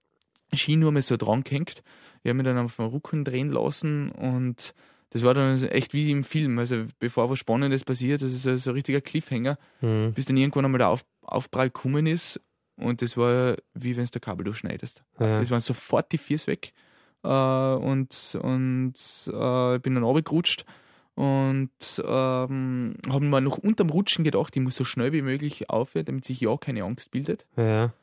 Ski 0.54 0.78
nur 0.78 0.92
mehr 0.92 1.02
so 1.02 1.18
dran 1.18 1.44
gehängt. 1.44 1.84
Ich 2.24 2.30
habe 2.30 2.36
mich 2.36 2.46
dann 2.46 2.58
auf 2.58 2.76
den 2.76 2.86
Rücken 2.86 3.24
drehen 3.24 3.52
lassen 3.52 4.12
und 4.12 4.74
das 5.12 5.24
war 5.24 5.34
dann 5.34 5.62
echt 5.64 5.94
wie 5.94 6.12
im 6.12 6.24
Film. 6.24 6.60
Also 6.60 6.86
bevor 7.00 7.30
was 7.30 7.40
Spannendes 7.40 7.84
passiert, 7.84 8.22
das 8.22 8.32
ist 8.32 8.44
so, 8.44 8.70
ein 8.70 8.74
richtiger 8.74 9.02
Cliffhanger, 9.02 9.58
mhm. 9.82 10.14
bis 10.14 10.26
dann 10.26 10.38
irgendwann 10.38 10.66
einmal 10.66 10.80
der 10.80 10.90
Auf, 10.90 11.06
Aufprall 11.22 11.68
gekommen 11.70 12.08
ist 12.08 12.40
und 12.76 13.02
das 13.02 13.18
war 13.18 13.56
wie 13.74 13.98
wenn 13.98 14.06
du 14.06 14.12
der 14.12 14.22
Kabel 14.22 14.44
durchschneidest. 14.46 15.04
Ja. 15.20 15.40
Es 15.40 15.52
waren 15.52 15.60
sofort 15.60 16.12
die 16.12 16.18
Viers 16.18 16.48
weg 16.48 16.74
äh, 17.24 17.28
und, 17.28 18.38
und 18.42 18.94
äh, 19.34 19.76
ich 19.76 19.82
bin 19.82 19.96
dann 19.96 20.04
runtergerutscht 20.04 20.66
und 21.16 21.70
ähm, 22.06 22.96
haben 23.10 23.30
mir 23.30 23.42
noch 23.42 23.58
unterm 23.58 23.90
Rutschen 23.90 24.24
gedacht, 24.24 24.56
ich 24.56 24.62
muss 24.62 24.76
so 24.76 24.86
schnell 24.86 25.12
wie 25.12 25.22
möglich 25.22 25.70
aufhören, 25.70 26.06
damit 26.06 26.24
sich 26.24 26.40
ja 26.40 26.56
keine 26.56 26.84
Angst 26.84 27.12
bildet. 27.12 27.46
Ja. 27.58 27.94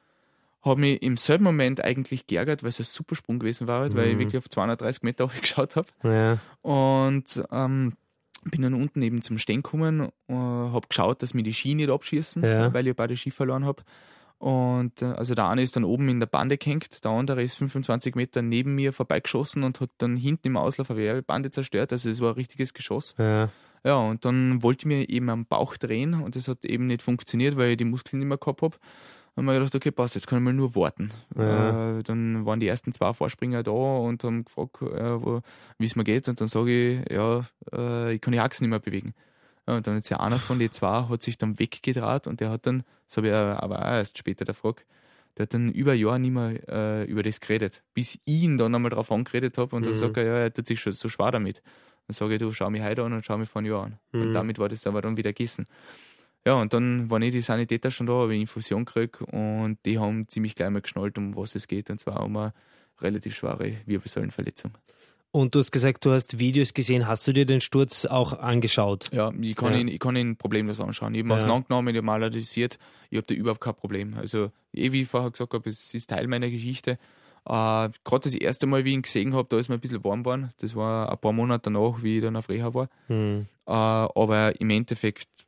Habe 0.67 0.81
mich 0.81 1.03
im 1.03 1.17
selben 1.17 1.45
Moment 1.45 1.83
eigentlich 1.83 2.27
geärgert, 2.27 2.63
weil 2.63 2.71
es 2.71 2.81
ein 2.81 2.85
super 2.85 3.15
Sprung 3.15 3.39
gewesen 3.39 3.67
war, 3.67 3.89
mhm. 3.89 3.95
weil 3.95 4.09
ich 4.09 4.15
mhm. 4.17 4.19
wirklich 4.19 4.39
auf 4.39 4.51
230 4.51 5.03
Meter 5.03 5.31
geschaut 5.41 5.77
habe. 5.77 5.89
Ja. 6.05 6.39
Und 6.63 7.43
ähm, 7.51 7.93
bin 8.51 8.63
dann 8.63 8.75
unten 8.75 9.03
eben 9.03 9.23
zum 9.23 9.39
Stehen 9.39 9.63
gekommen, 9.63 10.09
äh, 10.29 10.35
habe 10.35 10.87
geschaut, 10.89 11.23
dass 11.23 11.35
mir 11.35 11.43
die 11.43 11.55
Ski 11.55 11.75
nicht 11.75 11.91
abschießen, 11.91 12.45
ja. 12.45 12.73
weil 12.73 12.87
ich 12.87 12.97
beide 12.97 13.17
Ski 13.17 13.31
verloren 13.31 13.65
habe. 13.65 13.83
Und 14.39 15.01
äh, 15.01 15.07
also 15.07 15.35
der 15.35 15.49
eine 15.49 15.63
ist 15.63 15.77
dann 15.77 15.85
oben 15.85 16.09
in 16.09 16.21
der 16.21 16.27
Bande 16.27 16.59
gehängt, 16.59 17.05
der 17.05 17.11
andere 17.11 17.43
ist 17.43 17.57
25 17.57 18.15
Meter 18.15 18.43
neben 18.43 18.75
mir 18.75 18.93
vorbeigeschossen 18.93 19.63
und 19.63 19.81
hat 19.81 19.91
dann 19.99 20.17
hinten 20.17 20.49
im 20.49 20.57
Auslauf 20.57 20.91
eine 20.91 21.01
Werbebande 21.01 21.51
zerstört. 21.51 21.93
Also 21.93 22.11
es 22.11 22.21
war 22.21 22.31
ein 22.31 22.35
richtiges 22.35 22.75
Geschoss. 22.75 23.15
Ja. 23.19 23.51
ja, 23.83 23.97
und 23.97 24.25
dann 24.25 24.63
wollte 24.63 24.83
ich 24.83 24.87
mir 24.87 25.09
eben 25.09 25.31
am 25.31 25.47
Bauch 25.47 25.77
drehen 25.77 26.15
und 26.15 26.37
das 26.37 26.49
hat 26.49 26.65
eben 26.67 26.87
nicht 26.87 27.03
funktioniert, 27.03 27.57
weil 27.57 27.71
ich 27.71 27.77
die 27.79 27.85
Muskeln 27.85 28.19
nicht 28.19 28.29
mehr 28.29 28.39
gehabt 28.39 28.61
habe. 28.61 28.77
Haben 29.37 29.45
wir 29.45 29.55
gedacht, 29.55 29.75
okay, 29.75 29.91
passt, 29.91 30.15
jetzt 30.15 30.33
ich 30.33 30.39
mal 30.39 30.53
nur 30.53 30.75
warten. 30.75 31.11
Ja. 31.37 31.99
Äh, 31.99 32.03
dann 32.03 32.47
waren 32.47 32.59
die 32.59 32.69
ersten 32.69 32.93
zwei 32.93 33.13
Vorspringer 33.13 33.63
da 33.63 33.71
und 33.71 34.25
haben 34.25 34.45
gefragt, 34.45 34.81
äh, 34.83 35.43
wie 35.79 35.85
es 35.85 35.95
mir 35.95 36.05
geht. 36.05 36.29
Und 36.29 36.41
dann 36.41 36.49
sage 36.49 37.03
ich, 37.03 37.13
ja, 37.13 37.47
äh, 37.73 38.15
ich 38.15 38.21
kann 38.21 38.33
die 38.33 38.41
Achsen 38.41 38.65
nicht 38.65 38.71
mehr 38.71 38.81
bewegen. 38.81 39.15
Ja, 39.69 39.77
und 39.77 39.87
dann 39.87 39.99
ist 39.99 40.09
ja 40.09 40.21
einer 40.21 40.39
von 40.39 40.59
den 40.59 40.73
zwei, 40.73 41.09
hat 41.09 41.23
sich 41.23 41.37
dann 41.39 41.59
weggedraht 41.59 42.27
und 42.27 42.41
der 42.41 42.51
hat 42.51 42.67
dann, 42.67 42.83
das 43.07 43.17
habe 43.19 43.29
ich 43.29 43.35
aber 43.35 43.79
auch 43.81 43.97
erst 43.97 44.17
später 44.17 44.45
gefragt, 44.45 44.87
der 45.37 45.43
hat 45.43 45.55
dann 45.55 45.71
über 45.73 45.93
ein 45.93 45.99
Jahr 45.99 46.19
nicht 46.19 46.31
mehr 46.31 46.69
äh, 46.69 47.05
über 47.05 47.23
das 47.23 47.41
geredet, 47.41 47.83
bis 47.93 48.15
ich 48.15 48.21
ihn 48.25 48.57
dann 48.57 48.75
einmal 48.75 48.91
drauf 48.91 49.11
angeredet 49.11 49.59
habe 49.59 49.75
und 49.77 49.83
mhm. 49.83 49.87
dann 49.87 49.95
sagt 49.95 50.17
er, 50.17 50.25
ja, 50.25 50.37
er 50.39 50.55
tut 50.55 50.67
sich 50.67 50.81
schon 50.81 50.93
so 50.93 51.09
schwer 51.09 51.33
damit. 51.33 51.63
Dann 52.07 52.15
sage 52.15 52.35
ich, 52.35 52.39
du 52.39 52.53
schau 52.53 52.71
mich 52.71 52.83
heute 52.83 53.03
an 53.03 53.13
und 53.13 53.27
schau 53.27 53.37
mich 53.37 53.49
vor 53.49 53.61
einem 53.61 53.73
Jahr 53.73 53.85
an. 53.85 53.99
Mhm. 54.13 54.23
Und 54.23 54.33
damit 54.33 54.59
war 54.59 54.69
das 54.69 54.87
aber 54.87 55.03
dann 55.03 55.17
wieder 55.17 55.33
gegessen. 55.33 55.67
Ja, 56.47 56.55
und 56.55 56.73
dann 56.73 57.11
waren 57.11 57.23
eh 57.23 57.31
die 57.31 57.41
Sanitäter 57.41 57.91
schon 57.91 58.07
da, 58.07 58.13
habe 58.13 58.35
ich 58.35 58.41
Infusion 58.41 58.85
gekriegt 58.85 59.21
und 59.21 59.79
die 59.85 59.99
haben 59.99 60.29
ziemlich 60.29 60.55
gleich 60.55 60.71
mal 60.71 60.81
geschnallt, 60.81 61.19
um 61.19 61.35
was 61.35 61.57
es 61.57 61.67
geht. 61.67 61.91
Und 61.91 61.99
zwar 61.99 62.23
um 62.23 62.37
eine 62.37 62.55
relativ 63.01 63.35
schwere 63.35 63.73
Wirbelsäulenverletzung. 63.85 64.71
Und 65.33 65.57
du 65.57 65.59
hast 65.59 65.73
gesagt, 65.73 66.05
du 66.05 66.13
hast 66.13 66.39
Videos 66.39 66.73
gesehen. 66.73 67.09
Hast 67.09 67.27
du 67.27 67.33
dir 67.33 67.47
den 67.47 67.61
Sturz 67.61 68.07
auch 68.07 68.33
angeschaut? 68.33 69.09
Ja, 69.13 69.33
ich 69.41 69.57
kann, 69.57 69.73
ja. 69.73 69.81
Ihn, 69.81 69.89
ich 69.89 69.99
kann 69.99 70.15
ihn 70.15 70.37
problemlos 70.37 70.81
anschauen. 70.81 71.15
Ich 71.17 71.19
habe 71.19 71.29
ihn 71.29 71.31
ja. 71.31 71.37
auseinandergenommen, 71.37 71.95
ich 71.95 71.99
habe 71.99 72.07
mal 72.07 72.23
analysiert. 72.23 72.79
Ich 73.11 73.19
habe 73.19 73.27
da 73.27 73.35
überhaupt 73.35 73.61
kein 73.61 73.75
Problem. 73.75 74.15
Also, 74.15 74.53
eh 74.73 74.93
wie 74.93 75.03
ich 75.03 75.09
vorher 75.09 75.33
gesagt 75.33 75.53
habe, 75.53 75.69
es 75.69 75.93
ist 75.95 76.11
Teil 76.11 76.29
meiner 76.29 76.49
Geschichte. 76.49 76.93
Äh, 77.45 77.91
Gerade 78.05 78.23
das 78.23 78.35
erste 78.35 78.67
Mal, 78.69 78.85
wie 78.85 78.91
ich 78.91 78.95
ihn 78.95 79.03
gesehen 79.03 79.35
habe, 79.35 79.49
da 79.49 79.59
ist 79.59 79.69
mir 79.69 79.75
ein 79.75 79.81
bisschen 79.81 80.05
warm 80.05 80.23
geworden. 80.23 80.53
Das 80.59 80.77
war 80.77 81.11
ein 81.11 81.19
paar 81.19 81.33
Monate 81.33 81.73
danach, 81.73 82.05
wie 82.05 82.19
ich 82.19 82.23
dann 82.23 82.37
auf 82.37 82.49
Reha 82.49 82.73
war. 82.73 82.89
Hm. 83.09 83.47
Äh, 83.67 83.73
aber 83.73 84.61
im 84.61 84.71
Endeffekt 84.71 85.46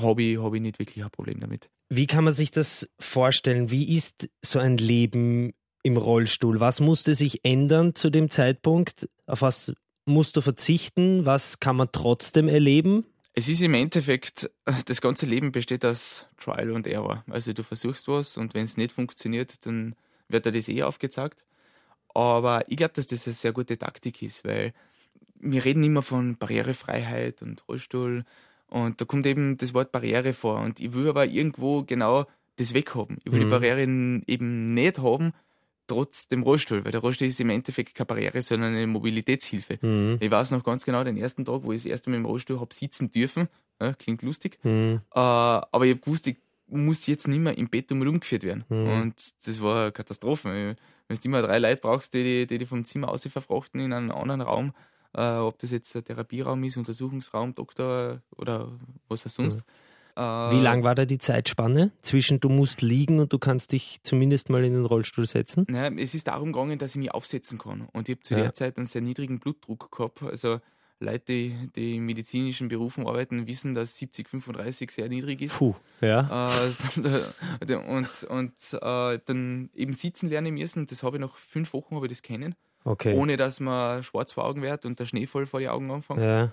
habe 0.00 0.22
ich, 0.22 0.38
hab 0.38 0.54
ich 0.54 0.60
nicht 0.60 0.78
wirklich 0.78 1.04
ein 1.04 1.10
Problem 1.10 1.40
damit. 1.40 1.70
Wie 1.88 2.06
kann 2.06 2.24
man 2.24 2.32
sich 2.32 2.50
das 2.50 2.88
vorstellen? 2.98 3.70
Wie 3.70 3.94
ist 3.94 4.28
so 4.42 4.58
ein 4.58 4.78
Leben 4.78 5.52
im 5.82 5.96
Rollstuhl? 5.96 6.60
Was 6.60 6.80
musste 6.80 7.14
sich 7.14 7.44
ändern 7.44 7.94
zu 7.94 8.10
dem 8.10 8.30
Zeitpunkt? 8.30 9.08
Auf 9.26 9.42
was 9.42 9.72
musst 10.06 10.36
du 10.36 10.40
verzichten? 10.40 11.24
Was 11.24 11.60
kann 11.60 11.76
man 11.76 11.88
trotzdem 11.92 12.48
erleben? 12.48 13.04
Es 13.34 13.48
ist 13.48 13.62
im 13.62 13.74
Endeffekt, 13.74 14.50
das 14.86 15.00
ganze 15.00 15.26
Leben 15.26 15.52
besteht 15.52 15.84
aus 15.84 16.26
Trial 16.38 16.70
und 16.70 16.86
Error. 16.86 17.24
Also 17.28 17.52
du 17.52 17.62
versuchst 17.62 18.08
was 18.08 18.36
und 18.36 18.54
wenn 18.54 18.64
es 18.64 18.76
nicht 18.76 18.92
funktioniert, 18.92 19.66
dann 19.66 19.94
wird 20.28 20.46
dir 20.46 20.52
das 20.52 20.68
eh 20.68 20.82
aufgezeigt. 20.82 21.44
Aber 22.14 22.64
ich 22.68 22.76
glaube, 22.76 22.94
dass 22.94 23.08
das 23.08 23.26
eine 23.26 23.34
sehr 23.34 23.52
gute 23.52 23.76
Taktik 23.76 24.22
ist, 24.22 24.44
weil 24.44 24.72
wir 25.34 25.64
reden 25.64 25.82
immer 25.82 26.02
von 26.02 26.38
Barrierefreiheit 26.38 27.42
und 27.42 27.66
Rollstuhl 27.68 28.24
und 28.68 29.00
da 29.00 29.04
kommt 29.04 29.26
eben 29.26 29.56
das 29.56 29.74
Wort 29.74 29.92
Barriere 29.92 30.32
vor. 30.32 30.60
Und 30.60 30.80
ich 30.80 30.92
will 30.94 31.08
aber 31.08 31.26
irgendwo 31.26 31.82
genau 31.82 32.26
das 32.56 32.74
weghaben. 32.74 33.18
Ich 33.24 33.32
will 33.32 33.40
mhm. 33.40 33.44
die 33.44 33.50
Barrieren 33.50 34.22
eben 34.26 34.74
nicht 34.74 34.98
haben, 34.98 35.32
trotz 35.86 36.28
dem 36.28 36.42
Rollstuhl, 36.42 36.84
weil 36.84 36.92
der 36.92 37.00
Rollstuhl 37.00 37.28
ist 37.28 37.40
im 37.40 37.50
Endeffekt 37.50 37.94
keine 37.94 38.06
Barriere, 38.06 38.42
sondern 38.42 38.74
eine 38.74 38.86
Mobilitätshilfe. 38.86 39.78
Mhm. 39.80 40.18
Ich 40.20 40.30
weiß 40.30 40.52
noch 40.52 40.64
ganz 40.64 40.84
genau 40.84 41.04
den 41.04 41.16
ersten 41.16 41.44
Tag, 41.44 41.62
wo 41.62 41.72
ich 41.72 41.82
das 41.82 41.90
erste 41.90 42.10
Mal 42.10 42.16
im 42.16 42.24
Rollstuhl 42.24 42.60
habe 42.60 42.74
sitzen 42.74 43.10
dürfen. 43.10 43.48
Ja, 43.80 43.92
klingt 43.92 44.22
lustig. 44.22 44.58
Mhm. 44.62 45.00
Äh, 45.14 45.18
aber 45.18 45.84
ich 45.84 45.92
habe 45.92 46.00
gewusst, 46.00 46.26
ich 46.26 46.36
muss 46.68 47.06
jetzt 47.06 47.28
nicht 47.28 47.40
mehr 47.40 47.58
im 47.58 47.68
Bett 47.68 47.92
um 47.92 48.00
umgeführt 48.00 48.44
werden. 48.44 48.64
Mhm. 48.68 48.88
Und 48.88 49.46
das 49.46 49.60
war 49.60 49.82
eine 49.82 49.92
Katastrophe. 49.92 50.76
Wenn 51.08 51.18
du 51.18 51.28
immer 51.28 51.42
drei 51.42 51.58
Leute 51.58 51.80
brauchst, 51.82 52.14
die, 52.14 52.46
die, 52.46 52.58
die 52.58 52.66
vom 52.66 52.84
Zimmer 52.84 53.08
aus 53.08 53.26
verfrachten 53.26 53.80
in 53.80 53.92
einen 53.92 54.10
anderen 54.10 54.40
Raum, 54.40 54.72
äh, 55.14 55.36
ob 55.36 55.58
das 55.58 55.70
jetzt 55.70 55.94
ein 55.96 56.04
Therapieraum 56.04 56.62
ist, 56.64 56.76
Untersuchungsraum, 56.76 57.54
Doktor 57.54 58.20
oder 58.36 58.72
was 59.08 59.26
auch 59.26 59.30
sonst. 59.30 59.58
Mhm. 59.58 59.62
Äh, 60.16 60.20
Wie 60.20 60.60
lang 60.60 60.84
war 60.84 60.94
da 60.94 61.06
die 61.06 61.18
Zeitspanne 61.18 61.90
zwischen 62.02 62.38
du 62.38 62.48
musst 62.48 62.82
liegen 62.82 63.18
und 63.18 63.32
du 63.32 63.38
kannst 63.38 63.72
dich 63.72 63.98
zumindest 64.04 64.48
mal 64.48 64.64
in 64.64 64.72
den 64.72 64.84
Rollstuhl 64.84 65.26
setzen? 65.26 65.66
Naja, 65.68 65.94
es 65.96 66.14
ist 66.14 66.28
darum 66.28 66.52
gegangen, 66.52 66.78
dass 66.78 66.92
ich 66.92 66.98
mich 66.98 67.12
aufsetzen 67.12 67.58
kann. 67.58 67.88
Und 67.92 68.08
ich 68.08 68.14
habe 68.14 68.22
zu 68.22 68.34
ja. 68.34 68.42
der 68.42 68.54
Zeit 68.54 68.76
einen 68.76 68.86
sehr 68.86 69.02
niedrigen 69.02 69.40
Blutdruck 69.40 69.90
gehabt. 69.90 70.22
Also 70.22 70.60
Leute, 71.00 71.24
die, 71.26 71.70
die 71.74 71.96
in 71.96 72.06
medizinischen 72.06 72.68
Berufen 72.68 73.06
arbeiten, 73.06 73.48
wissen, 73.48 73.74
dass 73.74 73.96
70, 73.98 74.28
35 74.28 74.90
sehr 74.90 75.08
niedrig 75.08 75.42
ist. 75.42 75.58
Puh, 75.58 75.74
ja. 76.00 76.64
Äh, 76.64 77.74
und 77.76 78.24
und 78.28 78.52
äh, 78.72 79.18
dann 79.26 79.70
eben 79.74 79.92
sitzen 79.92 80.28
lernen 80.28 80.54
müssen. 80.54 80.86
Das 80.86 81.02
habe 81.02 81.16
ich 81.16 81.20
nach 81.20 81.36
fünf 81.36 81.72
Wochen 81.72 81.96
habe 81.96 82.06
ich 82.06 82.12
das 82.12 82.22
kennen. 82.22 82.54
Okay. 82.84 83.14
Ohne 83.14 83.36
dass 83.36 83.60
man 83.60 84.02
schwarz 84.04 84.32
vor 84.32 84.44
Augen 84.44 84.62
wird 84.62 84.84
und 84.84 85.00
der 85.00 85.06
Schnee 85.06 85.26
voll 85.26 85.46
vor 85.46 85.60
die 85.60 85.68
Augen 85.68 85.90
anfängt. 85.90 86.20
Ja. 86.20 86.52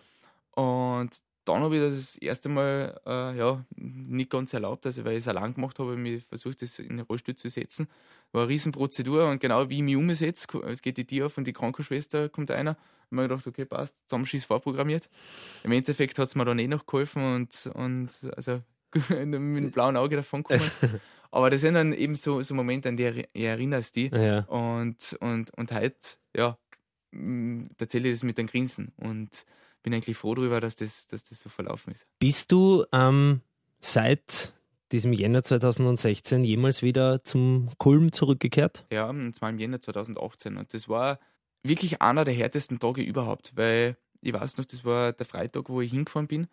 Und 0.51 1.21
dann 1.45 1.61
habe 1.61 1.75
ich 1.75 1.81
das 1.81 2.15
erste 2.17 2.49
Mal 2.49 2.99
äh, 3.05 3.37
ja, 3.37 3.65
nicht 3.75 4.29
ganz 4.29 4.53
erlaubt, 4.53 4.85
also 4.85 5.03
weil 5.03 5.13
ich 5.13 5.19
es 5.19 5.27
allein 5.27 5.53
gemacht 5.53 5.79
habe, 5.79 5.97
mich 5.97 6.23
versucht, 6.25 6.61
das 6.61 6.79
in 6.79 6.97
den 6.97 6.99
Rollstuhl 7.01 7.35
zu 7.35 7.49
setzen. 7.49 7.87
War 8.31 8.43
eine 8.43 8.49
Riesenprozedur 8.49 9.27
und 9.27 9.41
genau 9.41 9.69
wie 9.69 9.77
ich 9.77 9.81
mich 9.81 9.95
umsetze, 9.95 10.47
geht 10.81 10.97
die 10.97 11.05
Tür 11.05 11.25
auf 11.25 11.37
und 11.37 11.45
die 11.45 11.53
Krankenschwester 11.53 12.29
kommt 12.29 12.51
einer. 12.51 12.77
Und 13.09 13.17
mir 13.17 13.23
gedacht, 13.23 13.45
okay, 13.47 13.65
passt, 13.65 13.95
Zusammenschieß 14.07 14.45
vorprogrammiert. 14.45 15.09
Im 15.63 15.71
Endeffekt 15.71 16.17
hat 16.19 16.27
es 16.27 16.35
mir 16.35 16.45
dann 16.45 16.59
eh 16.59 16.67
noch 16.67 16.85
geholfen 16.85 17.35
und, 17.35 17.71
und 17.73 18.09
also 18.35 18.61
mit 19.09 19.33
dem 19.33 19.71
blauen 19.71 19.97
Auge 19.97 20.17
davon 20.17 20.43
gekommen. 20.43 20.71
Aber 21.31 21.49
das 21.49 21.61
sind 21.61 21.75
dann 21.75 21.93
eben 21.93 22.15
so, 22.15 22.41
so 22.41 22.53
Momente, 22.53 22.89
an 22.89 22.97
die 22.97 23.25
erinnerst 23.33 23.95
du 23.95 24.01
dich. 24.01 24.11
Ja. 24.11 24.39
Und, 24.41 25.17
und, 25.21 25.51
und 25.57 25.71
heute, 25.71 25.95
ja, 26.35 26.57
erzähle 27.77 28.09
ich 28.09 28.15
das 28.15 28.23
mit 28.23 28.37
einem 28.37 28.47
Grinsen 28.47 28.91
und 28.97 29.45
bin 29.83 29.93
eigentlich 29.93 30.17
froh 30.17 30.35
darüber, 30.35 30.59
dass 30.59 30.75
das, 30.75 31.07
dass 31.07 31.23
das 31.23 31.39
so 31.39 31.49
verlaufen 31.49 31.93
ist. 31.93 32.05
Bist 32.19 32.51
du 32.51 32.85
ähm, 32.91 33.41
seit 33.79 34.53
diesem 34.91 35.13
Jänner 35.13 35.43
2016 35.43 36.43
jemals 36.43 36.81
wieder 36.81 37.23
zum 37.23 37.69
Kulm 37.77 38.11
zurückgekehrt? 38.11 38.85
Ja, 38.91 39.09
und 39.09 39.33
zwar 39.35 39.49
im 39.49 39.57
Jänner 39.57 39.79
2018. 39.79 40.57
Und 40.57 40.73
das 40.73 40.89
war 40.89 41.19
wirklich 41.63 42.01
einer 42.01 42.25
der 42.25 42.33
härtesten 42.33 42.79
Tage 42.79 43.01
überhaupt, 43.01 43.53
weil 43.55 43.97
ich 44.21 44.33
weiß 44.33 44.57
noch, 44.57 44.65
das 44.65 44.85
war 44.85 45.13
der 45.13 45.25
Freitag, 45.25 45.69
wo 45.69 45.81
ich 45.81 45.91
hingefahren 45.91 46.27
bin. 46.27 46.47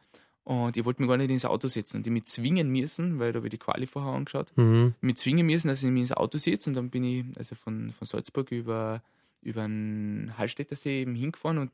Und 0.49 0.79
ich 0.79 0.85
wollte 0.87 1.03
mich 1.03 1.11
gar 1.11 1.19
nicht 1.19 1.29
ins 1.29 1.45
Auto 1.45 1.69
setzen 1.69 1.99
und 1.99 2.07
die 2.07 2.11
mich 2.11 2.25
zwingen 2.25 2.71
müssen, 2.71 3.19
weil 3.19 3.33
da 3.33 3.37
habe 3.37 3.49
ich 3.49 3.51
die 3.51 3.59
Quali 3.59 3.87
vorher 3.87 4.15
angeschaut, 4.15 4.51
mhm. 4.57 4.95
mich 5.03 5.19
zwingen 5.19 5.45
müssen, 5.45 5.69
dass 5.69 5.83
ich 5.83 5.91
mich 5.91 6.01
ins 6.01 6.13
Auto 6.13 6.39
sitze. 6.39 6.71
Und 6.71 6.75
dann 6.75 6.89
bin 6.89 7.05
ich 7.05 7.27
also 7.37 7.55
von, 7.55 7.91
von 7.93 8.07
Salzburg 8.07 8.51
über, 8.51 9.03
über 9.43 9.65
den 9.65 10.33
Hallstätter 10.39 10.75
See 10.75 11.03
eben 11.03 11.15
hingefahren 11.15 11.59
und 11.59 11.71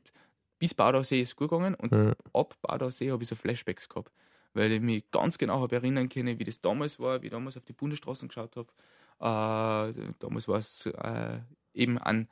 bis 0.59 0.73
Badausee 0.73 1.21
ist 1.21 1.29
es 1.29 1.35
gut 1.37 1.51
gegangen. 1.51 1.73
Und 1.75 1.93
mhm. 1.93 2.15
ab 2.33 2.57
Badausee 2.61 3.13
habe 3.13 3.23
ich 3.23 3.29
so 3.29 3.35
Flashbacks 3.35 3.87
gehabt, 3.87 4.11
weil 4.53 4.69
ich 4.73 4.81
mich 4.81 5.09
ganz 5.09 5.37
genau 5.37 5.61
habe 5.61 5.73
erinnern 5.77 6.09
können, 6.09 6.37
wie 6.37 6.43
das 6.43 6.59
damals 6.59 6.99
war, 6.99 7.21
wie 7.21 7.27
ich 7.27 7.31
damals 7.31 7.55
auf 7.55 7.63
die 7.63 7.71
Bundesstraßen 7.71 8.27
geschaut 8.27 8.57
habe. 8.57 8.67
Äh, 9.21 10.13
damals 10.19 10.49
war 10.49 10.57
es 10.57 10.85
äh, 10.85 11.39
eben 11.73 11.97
an 11.97 12.27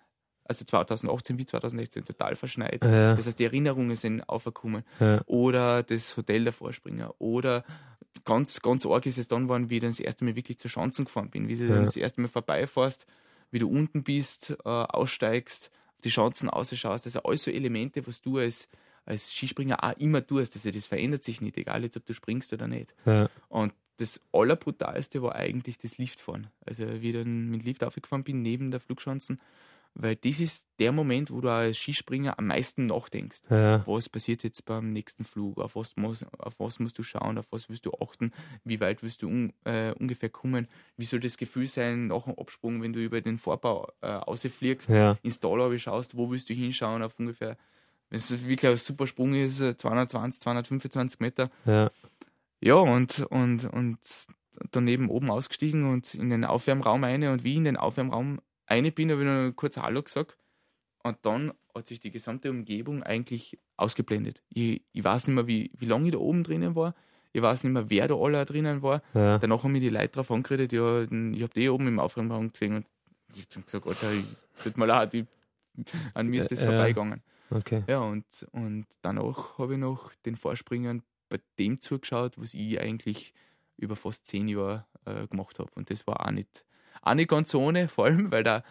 also 0.46 0.66
2018 0.66 1.38
wie 1.38 1.46
2016 1.46 2.06
total 2.06 2.36
verschneit. 2.36 2.84
Ja. 2.84 3.16
Das 3.16 3.28
heißt, 3.28 3.40
die 3.40 3.46
Erinnerungen 3.46 3.96
sind 3.96 4.28
aufgekommen. 4.28 4.84
Ja. 5.00 5.22
Oder 5.26 5.84
das 5.84 6.16
Hotel 6.18 6.44
der 6.44 6.54
Vorspringer. 6.54 7.14
Oder 7.20 7.64
ganz, 8.26 8.62
ganz 8.62 8.86
arg 8.86 9.06
ist 9.06 9.18
es 9.18 9.28
dann 9.28 9.44
geworden, 9.44 9.70
wie 9.70 9.76
ich 9.76 9.82
dann 9.82 9.92
das 9.92 10.00
erste 10.00 10.26
Mal 10.26 10.36
wirklich 10.36 10.58
zur 10.58 10.70
Chancen 10.70 11.06
gefahren 11.06 11.30
bin. 11.30 11.48
Wie 11.48 11.56
du 11.56 11.64
ja. 11.64 11.76
dann 11.76 11.86
das 11.86 11.96
erste 11.96 12.22
Mal 12.22 12.28
vorbeifährst, 12.28 13.06
wie 13.52 13.60
du 13.60 13.70
unten 13.70 14.04
bist, 14.04 14.56
äh, 14.66 14.70
aussteigst, 14.70 15.72
die 16.04 16.10
Chancen 16.10 16.50
ausschaust. 16.50 17.06
Das 17.06 17.14
sind 17.14 17.26
alles 17.26 17.44
so 17.44 17.52
Elemente, 17.52 18.06
was 18.06 18.22
du 18.22 18.38
als, 18.38 18.68
als 19.06 19.34
Skispringer 19.34 19.84
auch 19.84 19.98
immer 19.98 20.26
tust. 20.26 20.56
Also 20.56 20.72
das 20.72 20.86
verändert 20.88 21.24
sich 21.24 21.40
nicht, 21.40 21.58
egal 21.58 21.84
ob 21.86 22.06
du 22.06 22.14
springst 22.14 22.52
oder 22.52 22.68
nicht. 22.68 22.94
Und 23.48 23.74
das 23.98 24.20
Allerbrutalste 24.32 25.22
war 25.22 25.36
eigentlich 25.36 25.78
das 25.78 25.98
Liftfahren. 25.98 26.48
Also 26.66 27.02
wie 27.02 27.10
ich 27.10 27.16
dann 27.16 27.50
mit 27.50 27.64
Lift 27.64 27.84
aufgefahren 27.84 28.24
bin, 28.24 28.42
neben 28.42 28.72
der 28.72 28.80
Flugschanzen 28.80 29.40
weil 29.96 30.16
das 30.16 30.40
ist 30.40 30.68
der 30.80 30.92
Moment, 30.92 31.30
wo 31.30 31.40
du 31.40 31.50
als 31.50 31.78
Skispringer 31.78 32.40
am 32.40 32.48
meisten 32.48 32.88
nachdenkst. 32.88 33.42
Ja. 33.50 33.86
Was 33.86 34.10
passiert 34.10 34.44
jetzt 34.44 34.66
beim 34.66 34.92
nächsten 34.92 35.24
Flug? 35.24 35.60
Auf 35.60 35.76
was, 35.76 35.96
muss, 35.96 36.26
auf 36.40 36.60
was 36.60 36.80
musst 36.80 36.98
du 36.98 37.04
schauen? 37.04 37.38
Auf 37.38 37.52
was 37.52 37.70
willst 37.70 37.86
du 37.86 37.92
achten? 38.02 38.32
Wie 38.64 38.80
weit 38.80 39.04
willst 39.04 39.22
du 39.22 39.28
un, 39.28 39.54
äh, 39.66 39.94
ungefähr 39.94 40.30
kommen? 40.30 40.68
Wie 40.98 41.06
soll 41.06 41.20
das 41.20 41.38
Gefühl 41.38 41.68
sein 41.68 42.08
nach 42.08 42.24
dem 42.24 42.38
Absprung, 42.38 42.82
wenn 42.82 42.94
du 42.94 43.04
über 43.04 43.22
den 43.22 43.38
Vorbau 43.38 43.88
äh, 44.02 44.08
rausfliegst, 44.08 44.90
ja. 44.90 45.18
ins 45.22 45.40
Tal 45.40 45.78
schaust, 45.78 46.18
wo 46.18 46.32
willst 46.32 46.50
du 46.50 46.54
hinschauen 46.54 47.04
auf 47.04 47.20
ungefähr, 47.20 47.58
wenn 48.10 48.18
es 48.18 48.32
wirklich 48.48 48.72
ein 48.72 48.78
super 48.78 49.06
Sprung 49.06 49.36
ist, 49.36 49.58
220, 49.58 50.40
äh, 50.40 50.44
225 50.44 51.20
Meter. 51.20 51.52
Ja, 51.66 51.92
ja 52.62 52.76
und, 52.76 53.20
und, 53.30 53.66
und 53.66 54.00
daneben 54.72 55.10
oben 55.10 55.30
ausgestiegen 55.30 55.92
und 55.92 56.16
in 56.16 56.30
den 56.30 56.46
Aufwärmraum 56.46 57.04
eine 57.04 57.32
und 57.32 57.44
wie 57.44 57.56
in 57.56 57.64
den 57.64 57.78
Aufwärmraum 57.78 58.40
eine 58.66 58.92
bin, 58.92 59.12
habe 59.12 59.22
ich 59.22 59.28
noch 59.28 59.56
kurz 59.56 59.78
Hallo 59.78 60.02
gesagt. 60.02 60.38
Und 61.04 61.18
dann 61.24 61.54
hat 61.76 61.88
sich 61.88 62.00
die 62.00 62.12
gesamte 62.12 62.50
Umgebung 62.50 63.04
eigentlich 63.04 63.60
ausgeblendet. 63.78 64.42
Ich, 64.50 64.82
ich 64.92 65.04
weiß 65.04 65.28
nicht 65.28 65.36
mehr, 65.36 65.48
wie, 65.48 65.72
wie 65.78 65.86
lange 65.86 66.08
ich 66.08 66.14
da 66.14 66.20
oben 66.20 66.44
drinnen 66.44 66.76
war. 66.76 66.96
Ich 67.34 67.42
weiß 67.42 67.64
nicht 67.64 67.74
mehr, 67.74 67.90
wer 67.90 68.08
da 68.08 68.16
alle 68.16 68.46
drinnen 68.46 68.82
war. 68.82 69.02
Ja. 69.14 69.40
Danach 69.40 69.64
haben 69.64 69.72
mich 69.72 69.82
die 69.82 69.90
Leute 69.90 70.10
drauf 70.10 70.32
angeredet, 70.32 70.72
ja, 70.72 71.02
ich 71.02 71.10
habe 71.42 71.54
die 71.56 71.68
oben 71.68 71.88
im 71.88 72.00
Aufräumraum 72.00 72.50
gesehen 72.50 72.76
und 72.76 72.86
ich 73.36 73.48
habe 73.56 73.66
gesagt, 73.66 73.88
Alter, 73.88 74.14
ich, 74.14 74.26
tut 74.64 74.78
mir 74.78 74.86
leid, 74.86 75.14
ich, 75.16 75.26
an 76.14 76.28
mir 76.28 76.42
ist 76.42 76.52
das 76.52 76.62
ja. 76.62 76.68
vorbeigegangen. 76.68 77.22
Okay. 77.50 77.84
Ja, 77.88 78.02
und, 78.02 78.26
und 78.52 78.86
danach 79.02 79.58
habe 79.58 79.74
ich 79.74 79.80
noch 79.80 80.14
den 80.26 80.36
Vorspringern 80.36 81.02
bei 81.30 81.40
dem 81.58 81.82
zugeschaut, 81.82 82.40
was 82.40 82.54
ich 82.54 82.80
eigentlich 82.80 83.34
über 83.78 83.96
fast 83.96 84.28
zehn 84.28 84.48
Jahre 84.48 84.86
äh, 85.06 85.28
gemacht 85.28 85.60
habe. 85.60 85.72
Und 85.76 85.90
das 85.90 86.06
war 86.06 86.26
auch 86.26 86.32
nicht, 86.32 86.64
nicht 87.16 87.30
ganz 87.30 87.54
ohne, 87.54 87.88
vor 87.90 88.06
allem, 88.06 88.32
weil 88.32 88.44
der 88.44 88.64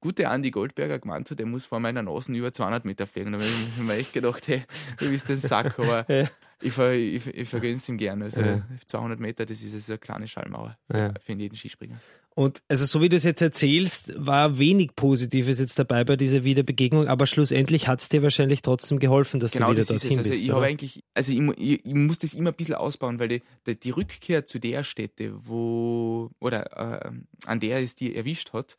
gute 0.00 0.28
Andi 0.28 0.50
Goldberger 0.50 0.98
gemeint 0.98 1.30
hat, 1.30 1.38
der 1.38 1.46
muss 1.46 1.66
vor 1.66 1.80
meiner 1.80 2.02
Nase 2.02 2.32
über 2.32 2.52
200 2.52 2.84
Meter 2.84 3.06
fliegen. 3.06 3.32
Da 3.32 3.38
habe 3.38 3.48
ich 3.48 3.82
mir 3.82 3.94
echt 3.94 4.12
gedacht, 4.12 4.46
hey, 4.46 4.64
du 4.98 5.10
bist 5.10 5.28
ein 5.30 5.38
Sack, 5.38 5.78
aber 5.78 6.04
ja. 6.12 6.28
ich, 6.60 6.72
ver, 6.72 6.92
ich, 6.92 7.26
ich 7.26 7.48
vergönne 7.48 7.74
es 7.74 7.88
ihm 7.88 7.96
gerne. 7.96 8.24
Also 8.24 8.40
ja. 8.40 8.62
200 8.86 9.18
Meter, 9.18 9.46
das 9.46 9.62
ist 9.62 9.74
also 9.74 9.92
eine 9.92 9.98
kleine 9.98 10.28
Schallmauer 10.28 10.76
ja. 10.92 11.12
für 11.18 11.32
jeden 11.32 11.56
Skispringer. 11.56 12.00
Und 12.38 12.62
also 12.68 12.84
so 12.84 13.00
wie 13.00 13.08
du 13.08 13.16
es 13.16 13.24
jetzt 13.24 13.40
erzählst, 13.40 14.12
war 14.14 14.58
wenig 14.58 14.94
Positives 14.94 15.58
jetzt 15.58 15.78
dabei 15.78 16.04
bei 16.04 16.16
dieser 16.16 16.44
Wiederbegegnung, 16.44 17.08
aber 17.08 17.26
schlussendlich 17.26 17.88
hat 17.88 18.02
es 18.02 18.10
dir 18.10 18.22
wahrscheinlich 18.22 18.60
trotzdem 18.60 18.98
geholfen, 18.98 19.40
dass 19.40 19.52
genau, 19.52 19.68
du 19.68 19.72
wieder 19.72 19.86
das 19.86 19.88
dorthin 19.88 20.10
ist 20.10 20.12
es. 20.12 20.18
Also 20.18 20.30
bist. 20.32 20.42
ich 20.42 20.50
habe 20.50 20.66
eigentlich, 20.66 21.02
also 21.14 21.32
ich, 21.32 21.40
ich, 21.56 21.86
ich, 21.86 21.94
muss 21.94 22.18
das 22.18 22.34
immer 22.34 22.50
ein 22.50 22.54
bisschen 22.54 22.74
ausbauen, 22.74 23.18
weil 23.18 23.28
die, 23.28 23.42
die, 23.66 23.80
die 23.80 23.88
Rückkehr 23.88 24.44
zu 24.44 24.58
der 24.58 24.84
Stätte, 24.84 25.32
wo 25.48 26.30
oder 26.38 27.06
äh, 27.06 27.10
an 27.46 27.60
der 27.60 27.78
es 27.78 27.94
dir 27.94 28.14
erwischt 28.14 28.52
hat, 28.52 28.76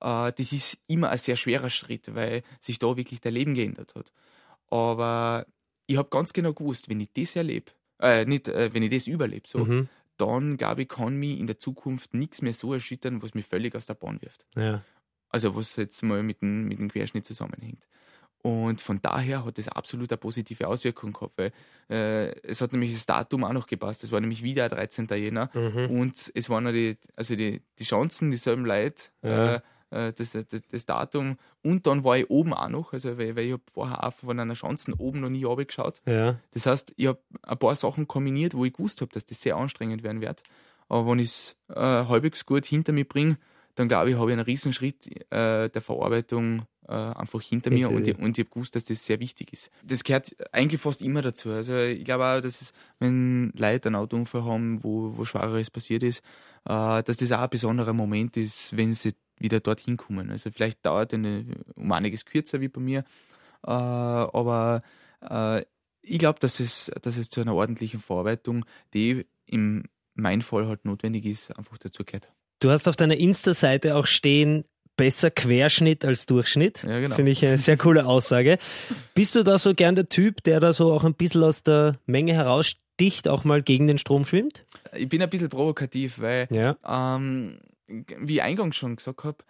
äh, 0.00 0.30
das 0.32 0.52
ist 0.52 0.78
immer 0.86 1.10
ein 1.10 1.18
sehr 1.18 1.34
schwerer 1.34 1.70
Schritt, 1.70 2.14
weil 2.14 2.44
sich 2.60 2.78
da 2.78 2.96
wirklich 2.96 3.20
dein 3.20 3.34
Leben 3.34 3.54
geändert 3.54 3.96
hat. 3.96 4.12
Aber 4.70 5.44
ich 5.88 5.96
habe 5.96 6.08
ganz 6.08 6.32
genau 6.32 6.52
gewusst, 6.52 6.88
wenn 6.88 7.00
ich 7.00 7.08
das 7.12 7.34
erlebe, 7.34 7.72
äh, 8.00 8.26
nicht, 8.26 8.46
äh, 8.46 8.72
wenn 8.72 8.84
ich 8.84 8.90
das 8.90 9.08
überlebe, 9.08 9.48
so, 9.48 9.64
mhm 9.64 9.88
dann 10.26 10.56
glaube 10.56 10.82
ich, 10.82 10.88
kann 10.88 11.16
mich 11.16 11.38
in 11.38 11.46
der 11.46 11.58
Zukunft 11.58 12.14
nichts 12.14 12.42
mehr 12.42 12.54
so 12.54 12.72
erschüttern, 12.72 13.22
was 13.22 13.34
mich 13.34 13.46
völlig 13.46 13.74
aus 13.74 13.86
der 13.86 13.94
Bahn 13.94 14.20
wirft. 14.22 14.46
Ja. 14.56 14.82
Also 15.28 15.56
was 15.56 15.76
jetzt 15.76 16.02
mal 16.02 16.22
mit 16.22 16.42
dem, 16.42 16.66
mit 16.68 16.78
dem 16.78 16.90
Querschnitt 16.90 17.24
zusammenhängt. 17.24 17.86
Und 18.42 18.80
von 18.80 19.00
daher 19.00 19.44
hat 19.44 19.56
das 19.56 19.68
absolut 19.68 20.10
eine 20.10 20.18
positive 20.18 20.66
Auswirkung 20.66 21.12
gehabt, 21.12 21.38
weil 21.38 21.52
äh, 21.88 22.32
es 22.42 22.60
hat 22.60 22.72
nämlich 22.72 22.92
das 22.92 23.06
Datum 23.06 23.44
auch 23.44 23.52
noch 23.52 23.68
gepasst. 23.68 24.02
Es 24.02 24.10
war 24.10 24.20
nämlich 24.20 24.42
wieder 24.42 24.68
13. 24.68 25.06
Jänner 25.10 25.48
mhm. 25.54 25.90
und 25.90 26.32
es 26.34 26.50
waren 26.50 26.72
die, 26.72 26.96
also 27.14 27.36
die, 27.36 27.62
die 27.78 27.84
Chancen, 27.84 28.32
dieselben 28.32 28.66
Leute, 28.66 29.04
ja. 29.22 29.54
äh, 29.54 29.60
äh, 29.92 30.12
das, 30.12 30.32
das, 30.32 30.46
das, 30.70 30.86
Datum. 30.86 31.36
Und 31.62 31.86
dann 31.86 32.04
war 32.04 32.16
ich 32.16 32.28
oben 32.30 32.54
auch 32.54 32.68
noch, 32.68 32.92
also 32.92 33.18
weil, 33.18 33.36
weil 33.36 33.46
ich 33.46 33.52
habe 33.52 33.62
vorher 33.72 34.04
auch 34.04 34.12
von 34.12 34.38
einer 34.38 34.54
Chancen 34.54 34.94
oben 34.94 35.20
noch 35.20 35.28
nie 35.28 35.46
geschaut. 35.64 36.00
Ja. 36.06 36.38
Das 36.52 36.66
heißt, 36.66 36.94
ich 36.96 37.06
habe 37.06 37.20
ein 37.42 37.58
paar 37.58 37.76
Sachen 37.76 38.08
kombiniert, 38.08 38.54
wo 38.54 38.64
ich 38.64 38.72
gewusst 38.72 39.00
habe, 39.00 39.12
dass 39.12 39.26
das 39.26 39.40
sehr 39.40 39.56
anstrengend 39.56 40.02
werden 40.02 40.20
wird. 40.20 40.42
Aber 40.88 41.10
wenn 41.10 41.18
ich 41.18 41.28
es 41.28 41.56
äh, 41.68 41.80
halbwegs 41.80 42.44
gut 42.44 42.66
hinter 42.66 42.92
mir 42.92 43.06
bringe, 43.06 43.38
dann 43.74 43.88
glaube 43.88 44.10
ich, 44.10 44.16
habe 44.16 44.30
ich 44.30 44.32
einen 44.32 44.44
Riesenschritt 44.44 45.06
äh, 45.32 45.68
der 45.70 45.82
Verarbeitung 45.82 46.66
äh, 46.88 46.92
einfach 46.92 47.40
hinter 47.40 47.70
mir 47.70 47.90
und, 47.90 48.06
ich, 48.06 48.18
und 48.18 48.36
ich 48.38 48.44
habe 48.44 48.52
gewusst, 48.52 48.76
dass 48.76 48.84
das 48.84 49.06
sehr 49.06 49.20
wichtig 49.20 49.52
ist. 49.52 49.70
Das 49.82 50.04
gehört 50.04 50.34
eigentlich 50.52 50.80
fast 50.80 51.00
immer 51.00 51.22
dazu. 51.22 51.50
Also 51.50 51.78
ich 51.78 52.04
glaube 52.04 52.24
auch, 52.24 52.40
dass 52.40 52.60
es, 52.60 52.72
wenn 52.98 53.52
Leute 53.56 53.88
einen 53.88 53.96
Autounfall 53.96 54.44
haben, 54.44 54.82
wo, 54.84 55.16
wo 55.16 55.24
Schwereres 55.24 55.70
passiert 55.70 56.02
ist, 56.02 56.22
äh, 56.64 57.02
dass 57.02 57.16
das 57.16 57.32
auch 57.32 57.40
ein 57.40 57.50
besonderer 57.50 57.92
Moment 57.92 58.36
ist, 58.36 58.76
wenn 58.76 58.94
sie 58.94 59.12
wieder 59.42 59.60
dorthin 59.60 59.96
kommen. 59.96 60.30
Also 60.30 60.50
vielleicht 60.50 60.84
dauert 60.86 61.12
eine 61.14 61.44
um 61.74 61.90
einiges 61.92 62.24
kürzer 62.24 62.60
wie 62.60 62.68
bei 62.68 62.80
mir, 62.80 63.00
äh, 63.66 63.70
aber 63.70 64.82
äh, 65.20 65.64
ich 66.02 66.18
glaube, 66.18 66.40
dass 66.40 66.60
es, 66.60 66.90
dass 67.02 67.16
es 67.16 67.30
zu 67.30 67.40
einer 67.40 67.54
ordentlichen 67.54 68.00
Verarbeitung, 68.00 68.64
die 68.92 69.26
in 69.46 69.84
meinem 70.14 70.42
Fall 70.42 70.66
halt 70.66 70.84
notwendig 70.84 71.24
ist, 71.26 71.56
einfach 71.56 71.78
dazu 71.78 72.04
gehört. 72.04 72.32
Du 72.60 72.70
hast 72.70 72.86
auf 72.86 72.96
deiner 72.96 73.16
Insta-Seite 73.16 73.96
auch 73.96 74.06
stehen, 74.06 74.64
besser 74.96 75.30
Querschnitt 75.30 76.04
als 76.04 76.26
Durchschnitt. 76.26 76.82
Ja, 76.82 77.00
genau. 77.00 77.14
Finde 77.14 77.30
ich 77.30 77.44
eine 77.44 77.58
sehr 77.58 77.76
coole 77.76 78.06
Aussage. 78.06 78.58
Bist 79.14 79.34
du 79.34 79.42
da 79.42 79.58
so 79.58 79.74
gern 79.74 79.94
der 79.94 80.08
Typ, 80.08 80.42
der 80.44 80.60
da 80.60 80.72
so 80.72 80.92
auch 80.92 81.04
ein 81.04 81.14
bisschen 81.14 81.42
aus 81.42 81.62
der 81.62 81.98
Menge 82.06 82.34
heraussticht, 82.34 83.26
auch 83.28 83.44
mal 83.44 83.62
gegen 83.62 83.86
den 83.86 83.98
Strom 83.98 84.24
schwimmt? 84.24 84.64
Ich 84.94 85.08
bin 85.08 85.22
ein 85.22 85.30
bisschen 85.30 85.48
provokativ, 85.48 86.20
weil 86.20 86.46
ja. 86.50 86.76
ähm, 86.86 87.58
wie 88.18 88.34
ich 88.34 88.42
eingangs 88.42 88.76
schon 88.76 88.96
gesagt 88.96 89.24
habe, 89.24 89.44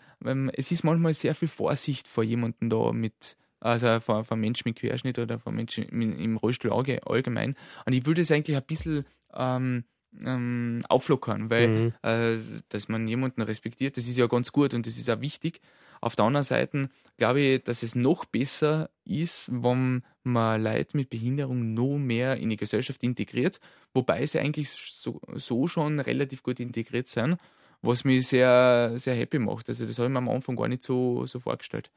es 0.54 0.70
ist 0.70 0.84
manchmal 0.84 1.14
sehr 1.14 1.34
viel 1.34 1.48
Vorsicht 1.48 2.08
vor 2.08 2.24
jemandem 2.24 2.70
da 2.70 2.92
mit, 2.92 3.36
also 3.60 4.00
vor, 4.00 4.24
vor 4.24 4.36
Menschen 4.36 4.68
mit 4.68 4.78
Querschnitt 4.78 5.18
oder 5.18 5.38
vor 5.38 5.52
Menschen 5.52 5.84
im 5.84 6.36
Rollstuhl 6.36 6.72
allgemein. 6.72 7.56
Und 7.86 7.92
ich 7.92 8.06
würde 8.06 8.22
es 8.22 8.30
eigentlich 8.30 8.56
ein 8.56 8.64
bisschen 8.64 9.04
ähm, 9.34 9.84
ähm, 10.24 10.80
auflockern, 10.88 11.50
weil 11.50 11.68
mhm. 11.68 11.92
äh, 12.02 12.38
dass 12.68 12.88
man 12.88 13.08
jemanden 13.08 13.42
respektiert, 13.42 13.96
das 13.96 14.08
ist 14.08 14.18
ja 14.18 14.26
ganz 14.26 14.52
gut 14.52 14.74
und 14.74 14.86
das 14.86 14.98
ist 14.98 15.08
auch 15.10 15.20
wichtig. 15.20 15.60
Auf 16.00 16.16
der 16.16 16.24
anderen 16.24 16.44
Seite 16.44 16.90
glaube 17.16 17.40
ich, 17.40 17.62
dass 17.62 17.82
es 17.82 17.94
noch 17.94 18.24
besser 18.24 18.90
ist, 19.04 19.48
wenn 19.52 20.02
man 20.24 20.62
Leute 20.62 20.96
mit 20.96 21.10
Behinderung 21.10 21.74
noch 21.74 21.96
mehr 21.96 22.36
in 22.36 22.50
die 22.50 22.56
Gesellschaft 22.56 23.02
integriert, 23.02 23.60
wobei 23.94 24.26
sie 24.26 24.40
eigentlich 24.40 24.70
so, 24.70 25.20
so 25.34 25.68
schon 25.68 26.00
relativ 26.00 26.42
gut 26.42 26.60
integriert 26.60 27.06
sind 27.06 27.38
was 27.82 28.04
mich 28.04 28.28
sehr, 28.28 28.94
sehr 28.96 29.14
happy 29.14 29.38
macht. 29.38 29.68
Also 29.68 29.84
das 29.86 29.98
habe 29.98 30.06
ich 30.06 30.12
mir 30.12 30.18
am 30.18 30.28
Anfang 30.28 30.56
gar 30.56 30.68
nicht 30.68 30.82
so, 30.82 31.26
so 31.26 31.40
vorgestellt. 31.40 31.90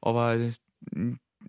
Aber 0.00 0.36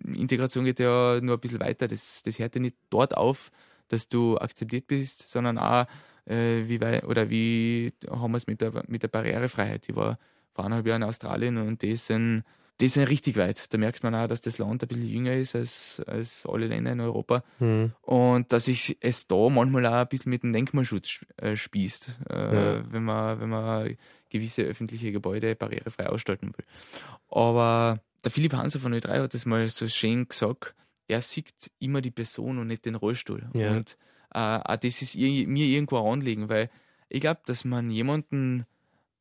Integration 0.06 0.64
geht 0.64 0.78
ja 0.78 1.20
nur 1.20 1.36
ein 1.36 1.40
bisschen 1.40 1.60
weiter. 1.60 1.88
Das, 1.88 2.22
das 2.22 2.38
hört 2.38 2.54
ja 2.54 2.60
nicht 2.60 2.76
dort 2.88 3.16
auf, 3.16 3.50
dass 3.88 4.08
du 4.08 4.38
akzeptiert 4.38 4.86
bist, 4.86 5.28
sondern 5.28 5.58
auch, 5.58 5.86
äh, 6.26 6.68
wie 6.68 6.80
weit, 6.80 7.04
oder 7.04 7.28
wie 7.30 7.92
haben 8.08 8.32
wir 8.32 8.38
es 8.38 8.46
mit 8.46 8.60
der, 8.60 8.84
mit 8.86 9.02
der 9.02 9.08
Barrierefreiheit. 9.08 9.88
Ich 9.88 9.96
war 9.96 10.18
vor 10.52 10.64
eineinhalb 10.64 10.86
Jahren 10.86 11.02
in 11.02 11.08
Australien 11.08 11.58
und 11.58 11.82
das 11.82 12.06
sind 12.06 12.44
die 12.80 12.88
sind 12.88 13.08
richtig 13.08 13.36
weit. 13.36 13.72
Da 13.72 13.78
merkt 13.78 14.02
man 14.02 14.14
auch, 14.14 14.26
dass 14.26 14.40
das 14.40 14.58
Land 14.58 14.82
ein 14.82 14.88
bisschen 14.88 15.06
jünger 15.06 15.34
ist 15.34 15.54
als, 15.54 16.02
als 16.06 16.46
alle 16.46 16.66
Länder 16.66 16.92
in 16.92 17.00
Europa. 17.00 17.44
Mhm. 17.58 17.92
Und 18.02 18.52
dass 18.52 18.64
sich 18.64 18.96
es 19.00 19.26
da 19.26 19.48
manchmal 19.48 19.86
auch 19.86 19.92
ein 19.92 20.08
bisschen 20.08 20.30
mit 20.30 20.42
dem 20.42 20.52
Denkmalschutz 20.52 21.24
äh, 21.36 21.56
spießt, 21.56 22.18
ja. 22.30 22.92
wenn, 22.92 23.04
man, 23.04 23.40
wenn 23.40 23.48
man 23.48 23.96
gewisse 24.30 24.62
öffentliche 24.62 25.12
Gebäude 25.12 25.54
barrierefrei 25.54 26.06
ausgestalten 26.06 26.52
will. 26.56 26.64
Aber 27.28 28.00
der 28.24 28.30
Philipp 28.30 28.54
Hanser 28.54 28.80
von 28.80 28.94
Ö3 28.94 29.22
hat 29.22 29.34
das 29.34 29.46
mal 29.46 29.66
so 29.68 29.86
schön 29.88 30.28
gesagt, 30.28 30.74
er 31.08 31.20
sieht 31.20 31.70
immer 31.78 32.00
die 32.00 32.10
Person 32.10 32.58
und 32.58 32.68
nicht 32.68 32.84
den 32.84 32.94
Rollstuhl. 32.94 33.48
Ja. 33.56 33.72
Und 33.72 33.96
äh, 34.32 34.38
auch 34.38 34.76
das 34.76 35.02
ist 35.02 35.16
mir 35.16 35.66
irgendwo 35.66 35.98
ein 35.98 36.12
Anliegen, 36.12 36.48
weil 36.48 36.70
ich 37.08 37.20
glaube, 37.20 37.40
dass 37.44 37.64
man 37.64 37.90
jemanden 37.90 38.64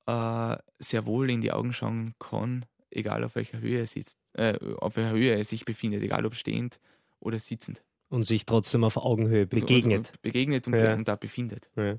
äh, 0.06 0.58
sehr 0.78 1.06
wohl 1.06 1.30
in 1.30 1.42
die 1.42 1.52
Augen 1.52 1.74
schauen 1.74 2.14
kann, 2.20 2.66
egal 2.92 3.24
auf 3.24 3.36
welcher 3.36 3.60
Höhe 3.60 3.80
er 3.80 3.86
sitzt, 3.86 4.18
äh, 4.34 4.58
auf 4.78 4.96
welcher 4.96 5.12
Höhe 5.12 5.36
er 5.36 5.44
sich 5.44 5.66
befindet, 5.66 6.04
egal 6.04 6.26
ob 6.26 6.36
stehend 6.36 6.80
oder 7.20 7.40
sitzend. 7.40 7.82
Und 8.10 8.24
sich 8.24 8.46
trotzdem 8.46 8.84
auf 8.84 8.98
Augenhöhe 8.98 9.46
begegnet. 9.46 10.00
Und, 10.00 10.12
und 10.12 10.22
begegnet 10.22 10.68
und, 10.68 10.74
ja. 10.74 10.94
und 10.96 11.08
da 11.08 11.16
befindet. 11.16 11.70
Ja. 11.76 11.98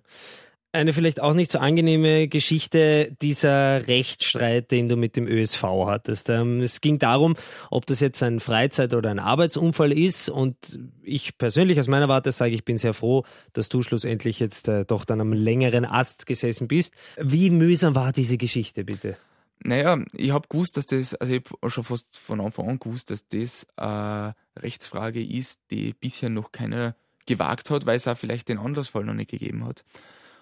Eine 0.73 0.93
vielleicht 0.93 1.21
auch 1.21 1.35
nicht 1.35 1.51
so 1.51 1.59
angenehme 1.59 2.29
Geschichte, 2.29 3.17
dieser 3.21 3.89
Rechtsstreit, 3.89 4.71
den 4.71 4.89
du 4.89 4.97
mit 4.97 5.17
dem 5.17 5.27
ÖSV 5.27 5.65
hattest. 5.87 6.31
Ähm, 6.31 6.61
es 6.61 6.81
ging 6.81 7.01
darum, 7.01 7.35
ob 7.71 7.87
das 7.87 7.99
jetzt 7.99 8.23
ein 8.23 8.39
Freizeit- 8.39 8.95
oder 8.95 9.11
ein 9.11 9.19
Arbeitsunfall 9.19 9.93
ist. 9.93 10.29
Und 10.29 10.79
ich 11.03 11.37
persönlich 11.39 11.81
aus 11.81 11.89
meiner 11.89 12.09
Warte 12.09 12.31
sage, 12.31 12.55
ich 12.55 12.65
bin 12.65 12.79
sehr 12.79 12.95
froh, 12.95 13.25
dass 13.53 13.69
du 13.69 13.83
schlussendlich 13.83 14.39
jetzt 14.39 14.69
äh, 14.69 14.85
doch 14.85 15.05
dann 15.05 15.21
am 15.21 15.33
längeren 15.33 15.85
Ast 15.85 16.27
gesessen 16.27 16.69
bist. 16.69 16.95
Wie 17.21 17.51
mühsam 17.51 17.97
war 17.97 18.13
diese 18.13 18.37
Geschichte, 18.37 18.85
bitte? 18.85 19.17
Naja, 19.63 19.99
ich 20.15 20.31
habe 20.31 20.49
gewusst, 20.49 20.77
dass 20.77 20.87
das, 20.87 21.15
also 21.15 21.33
ich 21.33 21.43
habe 21.61 21.71
schon 21.71 21.85
fast 21.85 22.07
von 22.17 22.41
Anfang 22.41 22.69
an 22.69 22.79
gewusst, 22.79 23.11
dass 23.11 23.29
das 23.29 23.67
eine 23.77 24.35
Rechtsfrage 24.59 25.23
ist, 25.23 25.61
die 25.71 25.93
bisher 25.93 26.31
noch 26.31 26.53
keiner 26.53 26.97
gewagt 27.27 27.71
hat, 27.71 27.85
weil 27.85 27.97
es 27.97 28.09
auch 28.09 28.17
vielleicht 28.17 28.49
den 28.49 28.59
Anlassfall 28.59 29.05
noch 29.05 29.15
nicht 29.15 29.31
gegeben 29.31 29.65
hat. 29.67 29.85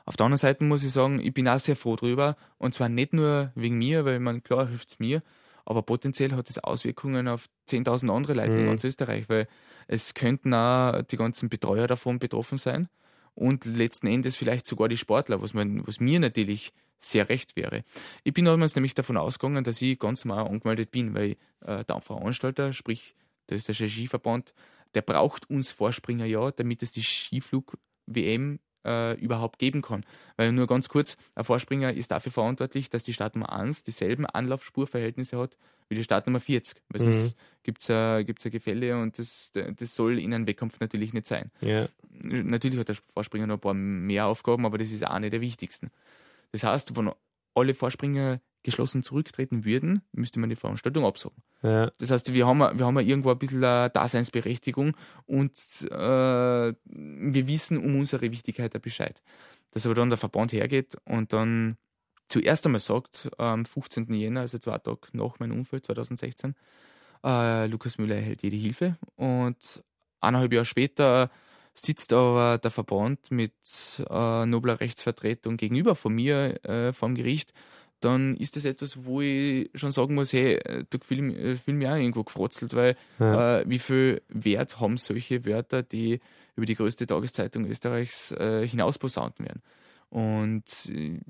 Auf 0.07 0.17
der 0.17 0.25
anderen 0.25 0.39
Seite 0.39 0.65
muss 0.65 0.85
ich 0.85 0.93
sagen, 0.93 1.21
ich 1.21 1.35
bin 1.35 1.49
auch 1.49 1.59
sehr 1.59 1.77
froh 1.77 1.97
drüber. 1.97 2.37
Und 2.57 2.75
zwar 2.75 2.89
nicht 2.89 3.13
nur 3.13 3.53
wegen 3.55 3.77
mir, 3.77 4.05
weil 4.05 4.21
man 4.21 4.43
klar 4.43 4.67
hilft 4.69 4.91
es 4.91 4.99
mir, 4.99 5.23
aber 5.67 5.83
potenziell 5.83 6.33
hat 6.33 6.49
es 6.49 6.57
Auswirkungen 6.59 7.29
auf 7.29 7.47
10.000 7.69 8.11
andere 8.11 8.33
Leute 8.33 8.53
mhm. 8.53 8.61
in 8.61 8.67
ganz 8.67 8.85
Österreich, 8.85 9.29
weil 9.29 9.49
es 9.87 10.15
könnten 10.15 10.55
auch 10.55 11.03
die 11.03 11.19
ganzen 11.19 11.51
Betreuer 11.51 11.87
davon 11.87 12.19
betroffen 12.19 12.57
sein 12.57 12.89
und 13.35 13.67
letzten 13.67 14.07
Endes 14.07 14.37
vielleicht 14.37 14.67
sogar 14.67 14.89
die 14.89 14.97
Sportler, 14.97 15.43
was, 15.43 15.53
man, 15.53 15.87
was 15.87 16.01
mir 16.01 16.21
natürlich 16.21 16.73
sehr 17.01 17.29
recht 17.29 17.57
wäre. 17.57 17.85
Ich 18.25 18.33
bin 18.33 18.45
damals 18.45 18.75
nämlich 18.75 18.95
davon 18.95 19.17
ausgegangen, 19.17 19.65
dass 19.65 19.81
ich 19.83 19.99
ganz 19.99 20.25
normal 20.25 20.49
angemeldet 20.49 20.91
bin, 20.91 21.15
weil 21.15 21.37
äh, 21.61 21.85
der 21.85 22.01
Veranstalter, 22.01 22.73
sprich 22.73 23.15
der 23.49 23.57
österreichische 23.57 23.89
Skiverband, 23.89 24.55
der 24.95 25.03
braucht 25.03 25.49
uns 25.51 25.71
Vorspringer 25.71 26.25
ja, 26.25 26.51
damit 26.51 26.83
es 26.83 26.93
die 26.93 27.03
Skiflug-WM 27.03 28.59
äh, 28.85 29.15
überhaupt 29.21 29.59
geben 29.59 29.83
kann. 29.83 30.05
Weil 30.37 30.53
nur 30.53 30.67
ganz 30.67 30.89
kurz, 30.89 31.17
ein 31.35 31.45
Vorspringer 31.45 31.93
ist 31.93 32.11
dafür 32.11 32.33
verantwortlich, 32.33 32.91
dass 32.91 33.03
die 33.03 33.13
Startnummer 33.13 33.53
1 33.53 33.83
dieselben 33.83 34.27
Anlaufspurverhältnisse 34.27 35.39
hat 35.39 35.57
wie 35.89 35.95
die 35.95 36.05
Startnummer 36.05 36.41
40. 36.41 36.81
Weil 36.89 37.07
mhm. 37.07 37.13
sonst 37.13 37.37
gibt 37.63 37.81
es 37.81 37.91
ein, 37.91 38.25
gibt's 38.27 38.45
ein 38.45 38.53
Gefälle 38.53 39.01
und 39.01 39.19
das, 39.19 39.53
das 39.53 39.95
soll 39.95 40.19
in 40.19 40.35
einem 40.35 40.47
Wettkampf 40.47 40.81
natürlich 40.81 41.13
nicht 41.13 41.27
sein. 41.27 41.51
Ja. 41.61 41.89
Natürlich 42.11 42.79
hat 42.79 42.89
der 42.89 42.97
Vorspringer 42.97 43.47
noch 43.47 43.57
ein 43.57 43.61
paar 43.61 43.75
mehr 43.75 44.27
Aufgaben, 44.27 44.67
aber 44.67 44.79
das 44.79 44.91
ist 44.91 45.07
auch 45.07 45.19
nicht 45.19 45.33
der 45.33 45.41
wichtigsten. 45.41 45.91
Das 46.53 46.65
heißt, 46.65 46.97
wenn 46.97 47.11
alle 47.55 47.75
Vorspringer 47.75 48.41
geschlossen 48.63 49.03
zurücktreten 49.03 49.65
würden, 49.65 50.03
müsste 50.13 50.41
man 50.41 50.51
die 50.51 50.57
Veranstaltung 50.57 51.05
absagen. 51.05 51.43
Ja. 51.63 51.91
Das 51.99 52.11
heißt, 52.11 52.35
wir 52.35 52.47
haben, 52.47 52.79
wir 52.79 52.87
haben 52.87 52.99
irgendwo 52.99 53.31
ein 53.31 53.39
bisschen 53.39 53.65
eine 53.65 53.91
Daseinsberechtigung 53.91 54.97
und 55.27 55.59
äh, 55.91 56.75
wir 56.85 57.49
wissen 57.49 57.79
um 57.79 57.99
unsere 57.99 58.31
Wichtigkeit 58.31 58.81
Bescheid. 58.83 59.23
dass 59.71 59.87
aber 59.87 59.95
dann 59.95 60.11
der 60.11 60.19
Verband 60.19 60.53
hergeht 60.53 60.97
und 61.05 61.33
dann 61.33 61.77
zuerst 62.29 62.67
einmal 62.67 62.81
sagt, 62.81 63.31
am 63.39 63.65
15. 63.65 64.13
Jänner, 64.13 64.41
also 64.41 64.59
zwei 64.59 64.79
Tage 64.79 65.09
nach 65.13 65.39
meinem 65.39 65.59
Unfall 65.59 65.81
2016, 65.81 66.55
äh, 67.25 67.67
Lukas 67.67 67.99
Müller 67.99 68.17
erhält 68.17 68.43
jede 68.43 68.57
Hilfe. 68.57 68.97
Und 69.17 69.83
eineinhalb 70.21 70.53
Jahre 70.53 70.65
später 70.65 71.31
sitzt 71.85 72.13
aber 72.13 72.59
der 72.59 72.71
Verband 72.71 73.31
mit 73.31 73.53
äh, 74.09 74.47
nobler 74.47 74.81
Rechtsvertretung 74.81 75.57
gegenüber 75.57 75.95
von 75.95 76.15
mir 76.15 76.65
äh, 76.65 76.93
vom 76.93 77.15
Gericht, 77.15 77.53
dann 78.01 78.37
ist 78.37 78.57
das 78.57 78.65
etwas, 78.65 79.05
wo 79.05 79.21
ich 79.21 79.71
schon 79.75 79.91
sagen 79.91 80.15
muss, 80.15 80.33
hey, 80.33 80.61
da 80.89 80.99
fühle 81.03 81.55
ich, 81.55 81.61
fühl 81.61 81.75
mich 81.75 81.89
auch 81.89 81.97
irgendwo 81.97 82.23
gefrotzelt, 82.23 82.75
weil 82.75 82.97
ja. 83.19 83.61
äh, 83.61 83.65
wie 83.67 83.79
viel 83.81 84.23
Wert 84.29 84.79
haben 84.81 84.97
solche 84.99 85.45
Wörter, 85.45 85.83
die 85.83 86.21
über 86.55 86.67
die 86.67 86.77
größte 86.77 87.07
Tageszeitung 87.07 87.67
Österreichs 87.67 88.33
äh, 88.33 88.67
hinaus 88.67 88.99
posaunt 88.99 89.39
werden. 89.41 89.63
Und 90.11 90.65
äh, 90.91 91.21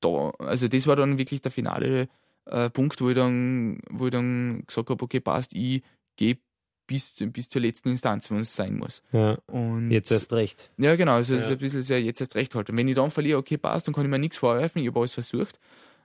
da, 0.00 0.30
also 0.38 0.68
das 0.68 0.86
war 0.86 0.96
dann 0.96 1.18
wirklich 1.18 1.40
der 1.40 1.50
finale 1.50 2.08
äh, 2.46 2.70
Punkt, 2.70 3.00
wo 3.00 3.08
ich 3.08 3.16
dann, 3.16 3.80
wo 3.90 4.06
ich 4.06 4.12
dann 4.12 4.64
gesagt 4.66 4.90
habe, 4.90 5.02
okay, 5.04 5.20
passt, 5.20 5.54
ich 5.54 5.82
gehe 6.16 6.38
bis, 6.86 7.14
bis 7.18 7.48
zur 7.48 7.62
letzten 7.62 7.90
Instanz, 7.90 8.30
wenn 8.30 8.40
es 8.40 8.54
sein 8.54 8.76
muss. 8.76 9.02
Ja. 9.12 9.38
Und 9.46 9.90
jetzt 9.90 10.10
erst 10.10 10.32
recht. 10.32 10.70
Ja, 10.76 10.96
genau, 10.96 11.14
also 11.14 11.34
ja. 11.34 11.40
ist 11.40 11.50
ein 11.50 11.58
bisschen 11.58 11.82
sehr 11.82 12.02
jetzt 12.02 12.20
erst 12.20 12.34
recht 12.34 12.54
halt. 12.54 12.70
Und 12.70 12.76
wenn 12.76 12.88
ich 12.88 12.94
dann 12.94 13.10
verliere, 13.10 13.38
okay, 13.38 13.56
passt, 13.56 13.86
dann 13.86 13.94
kann 13.94 14.04
ich 14.04 14.10
mir 14.10 14.18
nichts 14.18 14.38
vorwerfen, 14.38 14.82
ich 14.82 14.88
habe 14.88 14.98
alles 14.98 15.14
versucht. 15.14 15.58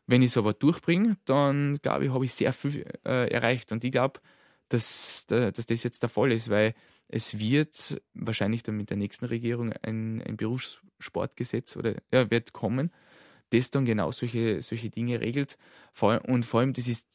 Wenn 0.06 0.22
ich 0.22 0.32
es 0.32 0.38
aber 0.38 0.54
durchbringe, 0.54 1.18
dann 1.26 1.80
glaube 1.82 2.06
ich, 2.06 2.12
habe 2.12 2.24
ich 2.24 2.34
sehr 2.34 2.54
viel 2.54 2.86
äh, 3.06 3.30
erreicht. 3.30 3.72
Und 3.72 3.84
ich 3.84 3.92
glaube, 3.92 4.22
dass, 4.70 5.26
dass 5.28 5.66
das 5.66 5.84
jetzt 5.84 6.02
der 6.02 6.10
Fall 6.10 6.32
ist, 6.32 6.50
weil 6.50 6.74
es 7.10 7.40
wird 7.40 8.02
wahrscheinlich 8.14 8.64
dann 8.64 8.78
mit 8.78 8.90
der 8.90 8.98
nächsten 8.98 9.26
Regierung 9.26 9.74
ein, 9.82 10.22
ein 10.22 10.38
Berufssportgesetz 10.38 11.76
oder 11.76 11.96
ja, 12.12 12.30
wird 12.30 12.54
kommen, 12.54 12.92
das 13.50 13.72
dann 13.72 13.86
genau 13.86 14.12
solche, 14.12 14.62
solche 14.62 14.90
Dinge 14.90 15.22
regelt. 15.22 15.58
Und 16.02 16.46
vor 16.46 16.60
allem, 16.60 16.74
das 16.74 16.88
ist 16.88 17.08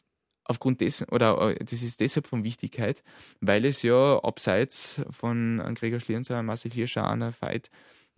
aufgrund 0.52 0.80
dessen, 0.80 1.08
oder 1.10 1.50
äh, 1.50 1.64
das 1.64 1.82
ist 1.82 2.00
deshalb 2.00 2.26
von 2.26 2.44
Wichtigkeit, 2.44 3.02
weil 3.40 3.64
es 3.64 3.82
ja 3.82 4.22
abseits 4.22 5.02
von 5.10 5.60
Gregor 5.74 6.00
Schlierenzauer, 6.00 6.42
Marcel 6.42 6.70
Hirscher, 6.70 7.04
Anna 7.04 7.32
Veit 7.40 7.70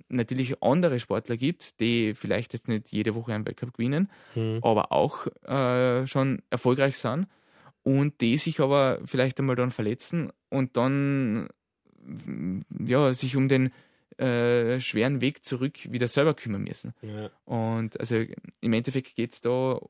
natürlich 0.08 0.62
andere 0.62 1.00
Sportler 1.00 1.36
gibt, 1.36 1.80
die 1.80 2.14
vielleicht 2.14 2.52
jetzt 2.52 2.68
nicht 2.68 2.90
jede 2.90 3.14
Woche 3.14 3.32
einen 3.32 3.46
Weltcup 3.46 3.74
gewinnen, 3.74 4.10
mhm. 4.34 4.58
aber 4.62 4.92
auch 4.92 5.26
äh, 5.46 6.06
schon 6.06 6.42
erfolgreich 6.50 6.98
sind 6.98 7.28
und 7.82 8.20
die 8.20 8.36
sich 8.36 8.60
aber 8.60 8.98
vielleicht 9.04 9.38
einmal 9.38 9.56
dann 9.56 9.70
verletzen 9.70 10.32
und 10.50 10.76
dann 10.76 11.48
ja, 12.84 13.14
sich 13.14 13.36
um 13.36 13.48
den 13.48 13.70
äh, 14.18 14.80
schweren 14.80 15.20
Weg 15.20 15.44
zurück 15.44 15.90
wieder 15.90 16.08
selber 16.08 16.34
kümmern 16.34 16.62
müssen. 16.62 16.94
Ja. 17.02 17.30
Und 17.44 17.98
also 17.98 18.16
im 18.60 18.72
Endeffekt 18.72 19.14
geht 19.16 19.32
es 19.32 19.40
da 19.40 19.80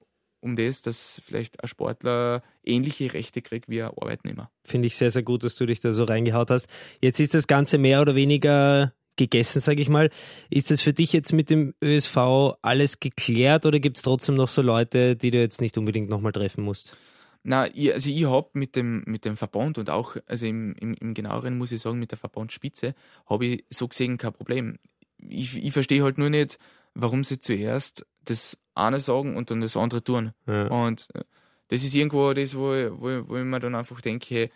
um 0.44 0.56
das, 0.56 0.82
dass 0.82 1.22
vielleicht 1.24 1.62
ein 1.62 1.68
Sportler 1.68 2.42
ähnliche 2.62 3.12
Rechte 3.12 3.42
kriegt 3.42 3.68
wie 3.68 3.82
ein 3.82 3.88
Arbeitnehmer. 3.88 4.50
Finde 4.62 4.86
ich 4.86 4.96
sehr, 4.96 5.10
sehr 5.10 5.22
gut, 5.22 5.42
dass 5.42 5.56
du 5.56 5.66
dich 5.66 5.80
da 5.80 5.92
so 5.92 6.04
reingehaut 6.04 6.50
hast. 6.50 6.66
Jetzt 7.00 7.18
ist 7.18 7.34
das 7.34 7.46
Ganze 7.46 7.78
mehr 7.78 8.02
oder 8.02 8.14
weniger 8.14 8.92
gegessen, 9.16 9.60
sage 9.60 9.80
ich 9.80 9.88
mal. 9.88 10.10
Ist 10.50 10.70
das 10.70 10.80
für 10.80 10.92
dich 10.92 11.12
jetzt 11.12 11.32
mit 11.32 11.48
dem 11.50 11.74
ÖSV 11.82 12.16
alles 12.62 13.00
geklärt 13.00 13.64
oder 13.64 13.80
gibt 13.80 13.96
es 13.96 14.02
trotzdem 14.02 14.34
noch 14.34 14.48
so 14.48 14.60
Leute, 14.60 15.16
die 15.16 15.30
du 15.30 15.38
jetzt 15.38 15.60
nicht 15.60 15.78
unbedingt 15.78 16.10
nochmal 16.10 16.32
treffen 16.32 16.62
musst? 16.62 16.96
Na, 17.42 17.66
ich, 17.74 17.92
also 17.92 18.10
ich 18.10 18.24
habe 18.24 18.48
mit 18.54 18.74
dem, 18.74 19.02
mit 19.06 19.24
dem 19.24 19.36
Verband 19.36 19.78
und 19.78 19.90
auch, 19.90 20.16
also 20.26 20.46
im, 20.46 20.74
im, 20.74 20.94
im 20.94 21.14
genaueren 21.14 21.58
muss 21.58 21.72
ich 21.72 21.80
sagen, 21.80 21.98
mit 21.98 22.10
der 22.10 22.18
Verbandspitze, 22.18 22.94
habe 23.26 23.46
ich 23.46 23.64
so 23.70 23.86
gesehen 23.88 24.16
kein 24.18 24.32
Problem. 24.32 24.78
Ich, 25.18 25.56
ich 25.56 25.72
verstehe 25.72 26.02
halt 26.02 26.18
nur 26.18 26.30
nicht, 26.30 26.58
warum 26.94 27.24
sie 27.24 27.40
zuerst 27.40 28.06
das 28.24 28.56
eine 28.74 29.00
sagen 29.00 29.36
und 29.36 29.50
dann 29.50 29.60
das 29.60 29.76
andere 29.76 30.02
tun. 30.02 30.32
Ja. 30.46 30.66
Und 30.66 31.08
äh, 31.14 31.24
das 31.68 31.84
ist 31.84 31.94
irgendwo 31.94 32.32
das, 32.32 32.54
wo, 32.54 32.70
wo, 32.70 33.28
wo 33.28 33.36
ich 33.36 33.44
mir 33.44 33.60
dann 33.60 33.74
einfach 33.74 34.00
denke, 34.00 34.50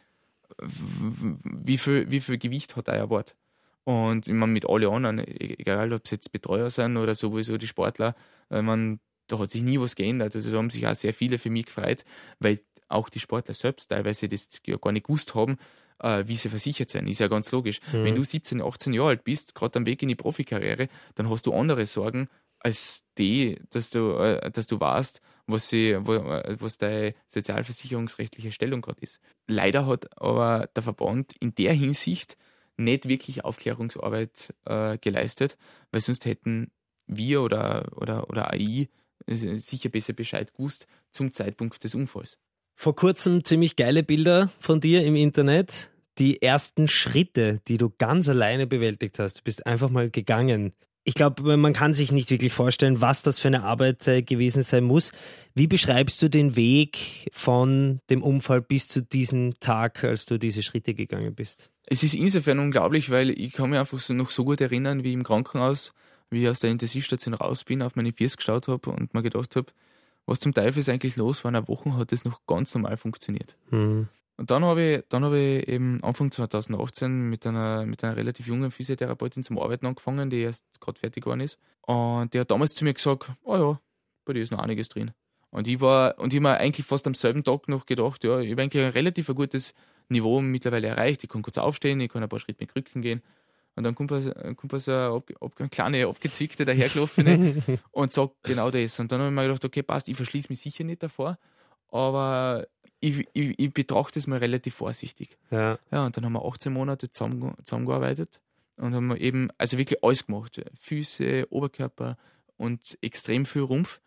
wie 0.61 1.79
viel, 1.79 2.11
wie 2.11 2.21
viel 2.21 2.39
Gewicht 2.39 2.77
hat 2.77 2.89
euer 2.89 3.11
Wort? 3.11 3.35
Und 3.85 4.29
ich 4.29 4.35
meine, 4.35 4.53
mit 4.53 4.69
allen 4.69 4.93
anderen, 4.93 5.19
e-, 5.21 5.57
egal 5.59 5.93
ob 5.93 6.05
es 6.05 6.11
jetzt 6.11 6.33
Betreuer 6.33 6.71
sind 6.71 6.97
oder 6.97 7.15
sowieso 7.15 7.57
die 7.57 7.67
Sportler, 7.67 8.15
ich 8.51 8.63
meine, 8.63 8.99
da 9.29 9.39
hat 9.39 9.51
sich 9.51 9.63
nie 9.63 9.79
was 9.79 9.95
geändert. 9.95 10.35
Also 10.35 10.51
da 10.51 10.59
haben 10.59 10.71
sich 10.71 10.87
auch 10.87 10.95
sehr 10.95 11.15
viele 11.15 11.39
für 11.39 11.51
mich 11.51 11.67
gefreut, 11.67 12.05
weil 12.39 12.61
auch 12.89 13.09
die 13.09 13.21
Sportler 13.21 13.55
selbst 13.55 13.91
teilweise 13.91 14.29
das 14.29 14.49
ja 14.67 14.77
gar 14.77 14.93
nicht 14.93 15.07
gewusst 15.07 15.35
haben, 15.35 15.59
äh, 16.01 16.25
wie 16.27 16.37
sie 16.37 16.49
versichert 16.49 16.91
sind. 16.91 17.09
Ist 17.09 17.21
ja 17.21 17.29
ganz 17.29 17.51
logisch. 17.53 17.81
Mhm. 17.93 18.05
Wenn 18.05 18.15
du 18.15 18.25
17, 18.25 18.63
18 18.63 18.93
Jahre 18.93 19.09
alt 19.11 19.25
bist, 19.25 19.55
gerade 19.55 19.79
am 19.79 19.87
Weg 19.87 20.03
in 20.03 20.09
die 20.09 20.15
Profikarriere, 20.15 20.89
dann 21.15 21.31
hast 21.31 21.47
du 21.47 21.55
andere 21.55 21.87
Sorgen 21.87 22.29
als 22.61 23.05
die, 23.19 23.61
dass 23.71 23.91
du, 23.91 24.17
äh, 24.17 24.51
dass 24.51 24.67
du 24.67 24.81
weißt, 24.81 25.21
was, 25.47 25.69
sie, 25.69 25.97
wo, 26.01 26.15
äh, 26.15 26.57
was 26.61 26.79
deine 26.79 27.15
sozialversicherungsrechtliche 27.29 28.53
Stellung 28.53 28.81
gerade 28.81 29.01
ist. 29.03 29.21
Leider 29.47 29.87
hat 29.87 30.21
aber 30.21 30.69
der 30.75 30.83
Verband 30.83 31.35
in 31.41 31.55
der 31.55 31.73
Hinsicht 31.73 32.37
nicht 32.77 33.09
wirklich 33.09 33.45
Aufklärungsarbeit 33.45 34.55
äh, 34.65 34.99
geleistet, 34.99 35.57
weil 35.91 36.01
sonst 36.01 36.25
hätten 36.25 36.71
wir 37.07 37.43
oder, 37.43 37.91
oder, 37.97 38.29
oder 38.29 38.53
AI 38.53 38.89
äh, 39.27 39.35
sicher 39.35 39.89
besser 39.89 40.13
Bescheid 40.13 40.53
gewusst 40.53 40.87
zum 41.11 41.33
Zeitpunkt 41.33 41.83
des 41.83 41.95
Unfalls 41.95 42.39
vor 42.79 42.95
kurzem 42.95 43.43
ziemlich 43.43 43.75
geile 43.75 44.05
Bilder 44.05 44.53
von 44.61 44.79
dir 44.79 45.03
im 45.05 45.17
Internet. 45.17 45.91
Die 46.19 46.41
ersten 46.41 46.87
Schritte, 46.87 47.61
die 47.67 47.77
du 47.77 47.91
ganz 47.99 48.29
alleine 48.29 48.69
bewältigt 48.69 49.19
hast. 49.19 49.39
Du 49.39 49.43
bist 49.43 49.67
einfach 49.67 49.91
mal 49.91 50.11
gegangen. 50.11 50.73
Ich 51.03 51.15
glaube, 51.15 51.57
man 51.57 51.73
kann 51.73 51.93
sich 51.93 52.13
nicht 52.13 52.31
wirklich 52.31 52.53
vorstellen, 52.53 53.01
was 53.01 53.23
das 53.23 53.41
für 53.41 53.49
eine 53.49 53.65
Arbeit 53.65 54.07
äh, 54.07 54.23
gewesen 54.23 54.63
sein 54.63 54.85
muss. 54.85 55.11
Wie 55.57 55.67
beschreibst 55.67 56.23
du 56.23 56.31
den 56.31 56.55
Weg 56.55 57.29
von 57.33 57.99
dem 58.11 58.23
Unfall 58.23 58.63
bis 58.63 58.87
zu 58.87 59.03
diesem 59.03 59.59
Tag, 59.59 60.05
als 60.05 60.27
du 60.27 60.39
diese 60.39 60.63
Schritte 60.63 60.95
gegangen 60.95 61.35
bist? 61.35 61.71
Es 61.85 62.05
ist 62.05 62.15
insofern 62.15 62.61
unglaublich, 62.61 63.11
weil 63.11 63.31
ich 63.31 63.55
kann 63.55 63.71
mich 63.71 63.81
einfach 63.81 63.99
so 63.99 64.15
noch 64.15 64.31
so 64.31 64.45
gut 64.45 64.61
erinnern, 64.61 65.03
wie 65.03 65.15
im 65.15 65.25
Krankenhaus, 65.25 65.93
wie 66.31 66.43
ich 66.43 66.49
aus 66.49 66.61
der 66.61 66.71
Intensivstation 66.71 67.35
raus 67.35 67.65
bin, 67.65 67.83
auf 67.83 67.97
meine 67.97 68.13
Füße 68.13 68.37
geschaut 68.37 68.69
habe 68.69 68.91
und 68.91 69.15
mir 69.15 69.23
gedacht 69.23 69.57
habe, 69.57 69.73
was 70.29 70.41
zum 70.41 70.53
Teufel 70.53 70.81
ist 70.81 70.89
eigentlich 70.89 71.17
los? 71.17 71.39
Vor 71.39 71.49
einer 71.49 71.67
Woche 71.69 71.97
hat 71.97 72.13
das 72.13 72.25
noch 72.25 72.47
ganz 72.47 72.75
normal 72.75 72.97
funktioniert. 72.97 73.57
Mhm. 73.71 74.09
Und 74.37 74.51
dann 74.53 74.65
habe 74.65 74.83
ich, 74.83 75.05
dann 75.09 75.25
habe 75.25 75.39
ich 75.39 75.69
eben 75.69 76.03
Anfang 76.05 76.31
2018 76.31 77.29
mit 77.29 77.45
einer, 77.47 77.85
mit 77.87 78.05
einer 78.05 78.17
relativ 78.17 78.47
jungen 78.47 78.71
Physiotherapeutin 78.71 79.43
zum 79.43 79.59
Arbeiten 79.59 79.87
angefangen, 79.87 80.31
die 80.31 80.41
erst 80.41 80.65
gerade 80.81 81.01
fertig 81.01 81.25
geworden 81.25 81.41
ist. 81.41 81.59
Und 81.81 82.33
die 82.33 82.39
hat 82.39 82.51
damals 82.51 82.75
zu 82.75 82.85
mir 82.85 82.95
gesagt, 82.95 83.33
oh 83.43 83.57
ja, 83.57 83.81
bei 84.25 84.35
dir 84.35 84.43
ist 84.43 84.53
noch 84.53 84.61
einiges 84.61 84.89
drin. 84.89 85.11
Und 85.51 85.67
ich 85.67 85.81
war, 85.81 86.19
und 86.19 86.33
ich 86.33 86.39
habe 86.39 86.51
mir 86.51 86.59
eigentlich 86.59 86.87
fast 86.87 87.07
am 87.07 87.15
selben 87.15 87.43
Tag 87.43 87.69
noch 87.69 87.87
gedacht, 87.87 88.23
ja, 88.23 88.39
ich 88.39 88.53
habe 88.53 88.63
eigentlich 88.63 88.85
ein 88.85 88.93
relativ 88.93 89.27
gutes 89.35 89.75
Niveau 90.09 90.41
mittlerweile 90.41 90.89
erreicht. 90.89 91.25
Ich 91.25 91.31
kann 91.31 91.43
kurz 91.43 91.59
aufstehen, 91.59 92.01
ich 92.01 92.13
kann 92.13 92.23
ein 92.23 92.29
paar 92.29 92.39
Schritte 92.39 92.63
mit 92.63 92.73
Krücken 92.73 93.03
gehen. 93.03 93.23
Und 93.79 93.85
dann 93.85 93.95
kommt, 93.95 94.11
kommt 94.11 94.83
so 94.83 94.93
eine, 94.93 95.23
eine 95.57 95.69
kleine 95.69 96.07
abgezwickte 96.09 96.65
dahergelaufen 96.65 97.63
und 97.93 98.11
sagt 98.11 98.35
genau 98.43 98.73
das. 98.73 98.99
Und 98.99 99.13
dann 99.13 99.21
habe 99.21 99.31
ich 99.31 99.35
mir 99.37 99.43
gedacht, 99.43 99.65
okay, 99.65 99.85
passt, 99.85 100.09
ich 100.09 100.17
verschließe 100.17 100.49
mich 100.51 100.59
sicher 100.59 100.83
nicht 100.83 101.01
davor, 101.01 101.39
aber 101.93 102.67
ich, 102.99 103.29
ich, 103.35 103.57
ich 103.57 103.73
betrachte 103.73 104.19
es 104.19 104.27
mal 104.27 104.41
relativ 104.41 104.75
vorsichtig. 104.75 105.39
Ja. 105.53 105.79
ja, 105.93 106.05
und 106.05 106.17
dann 106.17 106.25
haben 106.25 106.33
wir 106.33 106.45
18 106.45 106.73
Monate 106.73 107.09
zusammen, 107.09 107.55
zusammengearbeitet 107.63 108.41
und 108.79 108.97
haben 108.97 109.17
eben, 109.17 109.49
also 109.59 109.79
wirklich 109.79 110.03
alles 110.03 110.27
gemacht. 110.27 110.61
Füße, 110.81 111.47
Oberkörper 111.51 112.17
und 112.57 112.99
extrem 113.01 113.47
viel 113.47 113.63
Rumpf. 113.63 114.01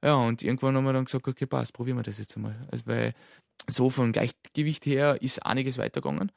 Ja, 0.00 0.14
und 0.14 0.44
irgendwann 0.44 0.76
haben 0.76 0.84
wir 0.84 0.92
dann 0.92 1.06
gesagt, 1.06 1.26
okay, 1.26 1.46
passt, 1.46 1.72
probieren 1.72 1.96
wir 1.96 2.04
das 2.04 2.18
jetzt 2.18 2.36
einmal. 2.36 2.54
Also, 2.70 2.86
weil 2.86 3.14
so 3.66 3.90
vom 3.90 4.12
Gleichgewicht 4.12 4.86
her 4.86 5.20
ist 5.20 5.44
einiges 5.44 5.76
weitergegangen. 5.76 6.30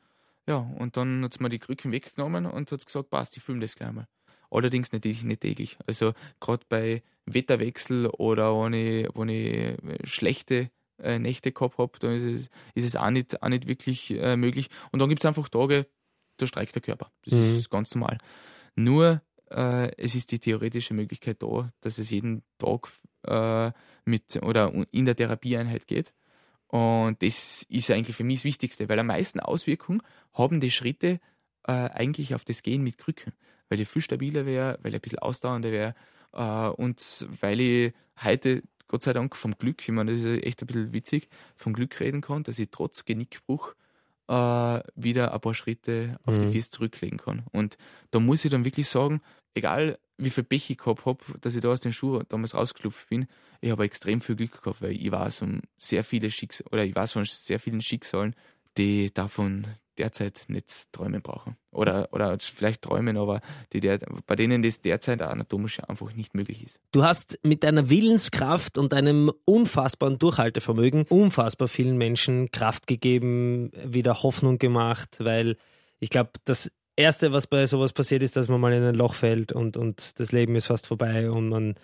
Ja, 0.47 0.57
und 0.57 0.97
dann 0.97 1.23
hat 1.23 1.33
sie 1.33 1.43
mir 1.43 1.49
die 1.49 1.59
Krücken 1.59 1.91
weggenommen 1.91 2.45
und 2.45 2.71
hat 2.71 2.85
gesagt, 2.85 3.09
passt, 3.09 3.37
ich 3.37 3.43
filme 3.43 3.61
das 3.61 3.75
gleich 3.75 3.91
mal. 3.91 4.07
Allerdings 4.49 4.91
natürlich 4.91 5.23
nicht 5.23 5.41
täglich. 5.41 5.77
Also 5.87 6.13
gerade 6.39 6.65
bei 6.67 7.03
Wetterwechsel 7.25 8.07
oder 8.07 8.53
wenn 8.59 8.73
ich, 8.73 9.07
wenn 9.15 9.29
ich 9.29 9.77
schlechte 10.13 10.69
äh, 11.01 11.19
Nächte 11.19 11.51
gehabt 11.51 11.77
habe, 11.77 11.99
dann 11.99 12.15
ist 12.15 12.25
es, 12.25 12.49
ist 12.75 12.85
es 12.85 12.95
auch, 12.95 13.09
nicht, 13.09 13.41
auch 13.41 13.49
nicht 13.49 13.67
wirklich 13.67 14.11
äh, 14.11 14.35
möglich. 14.35 14.69
Und 14.91 14.99
dann 14.99 15.09
gibt 15.09 15.23
es 15.23 15.25
einfach 15.25 15.47
Tage, 15.47 15.87
da 16.37 16.47
streikt 16.47 16.75
der 16.75 16.81
Körper. 16.81 17.11
Das 17.25 17.39
mhm. 17.39 17.55
ist 17.55 17.69
ganz 17.69 17.95
normal. 17.95 18.17
Nur 18.75 19.21
äh, 19.49 19.95
es 19.95 20.15
ist 20.15 20.31
die 20.31 20.39
theoretische 20.39 20.93
Möglichkeit 20.93 21.41
da, 21.41 21.71
dass 21.81 21.97
es 21.97 22.09
jeden 22.09 22.43
Tag 22.57 22.89
äh, 23.23 23.71
mit 24.05 24.41
oder 24.41 24.73
in 24.91 25.05
der 25.05 25.15
Therapieeinheit 25.15 25.87
geht. 25.87 26.13
Und 26.71 27.21
das 27.21 27.63
ist 27.63 27.91
eigentlich 27.91 28.15
für 28.15 28.23
mich 28.23 28.39
das 28.39 28.45
Wichtigste, 28.45 28.87
weil 28.87 28.99
am 28.99 29.07
meisten 29.07 29.41
Auswirkungen 29.41 30.01
haben 30.33 30.61
die 30.61 30.71
Schritte 30.71 31.19
äh, 31.67 31.71
eigentlich 31.71 32.33
auf 32.33 32.45
das 32.45 32.63
Gehen 32.63 32.81
mit 32.81 32.97
Krücken, 32.97 33.33
weil 33.67 33.81
ich 33.81 33.89
viel 33.89 34.01
stabiler 34.01 34.45
wäre, 34.45 34.79
weil 34.81 34.93
ich 34.93 34.99
ein 34.99 35.01
bisschen 35.01 35.19
ausdauernder 35.19 35.71
wäre 35.71 35.95
äh, 36.31 36.69
und 36.69 37.27
weil 37.41 37.59
ich 37.59 37.93
heute 38.23 38.63
Gott 38.87 39.03
sei 39.03 39.11
Dank 39.11 39.35
vom 39.35 39.57
Glück, 39.57 39.81
ich 39.81 39.93
meine, 39.93 40.11
das 40.11 40.21
ist 40.21 40.43
echt 40.43 40.61
ein 40.61 40.67
bisschen 40.67 40.93
witzig, 40.93 41.27
vom 41.57 41.73
Glück 41.73 41.99
reden 41.99 42.21
kann, 42.21 42.43
dass 42.43 42.57
ich 42.57 42.69
trotz 42.71 43.03
Genickbruch 43.03 43.75
äh, 44.29 44.79
wieder 44.95 45.33
ein 45.33 45.41
paar 45.41 45.53
Schritte 45.53 46.19
auf 46.23 46.35
mhm. 46.35 46.39
die 46.39 46.47
Füße 46.53 46.71
zurücklegen 46.71 47.17
kann. 47.17 47.43
Und 47.51 47.77
da 48.11 48.21
muss 48.21 48.45
ich 48.45 48.51
dann 48.51 48.63
wirklich 48.63 48.87
sagen, 48.87 49.21
egal 49.55 49.97
wie 50.21 50.29
viel 50.29 50.43
Pech 50.43 50.69
ich 50.69 50.77
gehabt 50.77 51.05
habe, 51.05 51.19
dass 51.41 51.55
ich 51.55 51.61
da 51.61 51.69
aus 51.69 51.81
den 51.81 51.93
Schuhen 51.93 52.23
damals 52.29 52.53
rausgeschlupft 52.53 53.09
bin. 53.09 53.27
Ich 53.59 53.71
habe 53.71 53.83
extrem 53.83 54.21
viel 54.21 54.35
Glück 54.35 54.61
gehabt, 54.61 54.81
weil 54.81 54.91
ich 54.91 55.11
weiß 55.11 55.43
um 55.43 55.61
sehr 55.77 56.03
viele 56.03 56.31
Schicksale, 56.31 56.69
oder 56.71 56.85
ich 56.85 56.95
weiß 56.95 57.13
von 57.13 57.25
sehr 57.25 57.59
vielen 57.59 57.81
Schicksalen, 57.81 58.35
die 58.77 59.13
davon 59.13 59.65
derzeit 59.97 60.45
nicht 60.47 60.91
träumen 60.91 61.21
brauchen. 61.21 61.57
Oder, 61.71 62.09
oder 62.11 62.37
vielleicht 62.39 62.81
träumen, 62.81 63.17
aber 63.17 63.41
die 63.73 63.79
der, 63.79 63.99
bei 64.25 64.35
denen 64.35 64.61
das 64.61 64.81
derzeit 64.81 65.21
anatomisch 65.21 65.79
einfach 65.83 66.13
nicht 66.13 66.33
möglich 66.33 66.63
ist. 66.63 66.79
Du 66.91 67.03
hast 67.03 67.39
mit 67.43 67.63
deiner 67.63 67.89
Willenskraft 67.89 68.77
und 68.77 68.93
deinem 68.93 69.31
unfassbaren 69.45 70.17
Durchhaltevermögen 70.17 71.05
unfassbar 71.09 71.67
vielen 71.67 71.97
Menschen 71.97 72.51
Kraft 72.51 72.87
gegeben, 72.87 73.71
wieder 73.85 74.23
Hoffnung 74.23 74.57
gemacht, 74.57 75.17
weil 75.19 75.57
ich 75.99 76.09
glaube, 76.09 76.31
das 76.45 76.71
Erste, 77.01 77.31
was 77.31 77.47
bei 77.47 77.65
sowas 77.65 77.93
passiert, 77.93 78.23
ist, 78.23 78.35
dass 78.35 78.47
man 78.47 78.61
mal 78.61 78.73
in 78.73 78.83
ein 78.83 78.95
Loch 78.95 79.13
fällt 79.13 79.51
und, 79.51 79.77
und 79.77 80.19
das 80.19 80.31
Leben 80.31 80.55
ist 80.55 80.67
fast 80.67 80.87
vorbei 80.87 81.29
und 81.29 81.49
man, 81.49 81.75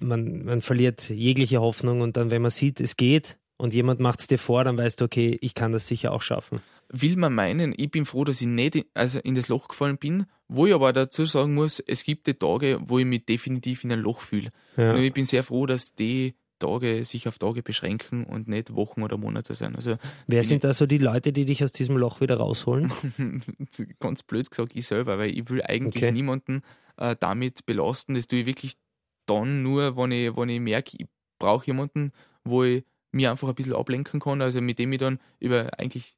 man, 0.00 0.44
man 0.44 0.62
verliert 0.62 1.08
jegliche 1.08 1.60
Hoffnung 1.60 2.00
und 2.00 2.16
dann, 2.16 2.30
wenn 2.30 2.42
man 2.42 2.50
sieht, 2.50 2.80
es 2.80 2.96
geht, 2.96 3.36
und 3.56 3.72
jemand 3.72 4.00
macht 4.00 4.20
es 4.20 4.26
dir 4.26 4.38
vor, 4.38 4.64
dann 4.64 4.76
weißt 4.76 5.00
du, 5.00 5.04
okay, 5.04 5.38
ich 5.40 5.54
kann 5.54 5.72
das 5.72 5.86
sicher 5.86 6.12
auch 6.12 6.22
schaffen. 6.22 6.60
Will 6.90 7.16
man 7.16 7.34
meinen, 7.34 7.74
ich 7.76 7.90
bin 7.90 8.04
froh, 8.04 8.24
dass 8.24 8.40
ich 8.40 8.46
nicht 8.46 8.76
in, 8.76 8.84
also 8.94 9.20
in 9.20 9.34
das 9.34 9.48
Loch 9.48 9.68
gefallen 9.68 9.96
bin, 9.96 10.26
wo 10.48 10.66
ich 10.66 10.74
aber 10.74 10.92
dazu 10.92 11.24
sagen 11.24 11.54
muss, 11.54 11.80
es 11.80 12.04
gibt 12.04 12.26
die 12.26 12.34
Tage, 12.34 12.78
wo 12.82 12.98
ich 12.98 13.06
mich 13.06 13.24
definitiv 13.24 13.84
in 13.84 13.92
ein 13.92 14.00
Loch 14.00 14.20
fühle. 14.20 14.50
Ja. 14.76 14.92
Und 14.92 15.02
ich 15.02 15.12
bin 15.12 15.24
sehr 15.24 15.42
froh, 15.42 15.66
dass 15.66 15.94
die 15.94 16.34
Tage 16.64 17.04
sich 17.04 17.28
auf 17.28 17.38
Tage 17.38 17.62
beschränken 17.62 18.24
und 18.24 18.48
nicht 18.48 18.74
Wochen 18.74 19.02
oder 19.02 19.16
Monate 19.16 19.54
sein. 19.54 19.76
Also 19.76 19.96
Wer 20.26 20.44
sind 20.44 20.64
da 20.64 20.72
so 20.72 20.86
die 20.86 20.98
Leute, 20.98 21.32
die 21.32 21.44
dich 21.44 21.62
aus 21.62 21.72
diesem 21.72 21.96
Loch 21.96 22.20
wieder 22.20 22.36
rausholen? 22.36 22.92
Ganz 24.00 24.22
blöd 24.22 24.50
gesagt, 24.50 24.72
ich 24.74 24.86
selber, 24.86 25.18
weil 25.18 25.36
ich 25.36 25.48
will 25.50 25.62
eigentlich 25.62 26.02
okay. 26.02 26.12
niemanden 26.12 26.62
äh, 26.96 27.16
damit 27.18 27.66
belasten. 27.66 28.14
Das 28.14 28.26
tue 28.26 28.40
ich 28.40 28.46
wirklich 28.46 28.74
dann 29.26 29.62
nur, 29.62 29.96
wenn 29.96 30.12
ich, 30.12 30.36
wenn 30.36 30.48
ich 30.48 30.60
merke, 30.60 30.96
ich 30.98 31.06
brauche 31.38 31.66
jemanden, 31.66 32.12
wo 32.44 32.64
ich 32.64 32.84
mir 33.12 33.30
einfach 33.30 33.48
ein 33.48 33.54
bisschen 33.54 33.74
ablenken 33.74 34.20
kann, 34.20 34.42
also 34.42 34.60
mit 34.60 34.78
dem 34.78 34.92
ich 34.92 34.98
dann 34.98 35.18
über 35.40 35.78
eigentlich 35.78 36.16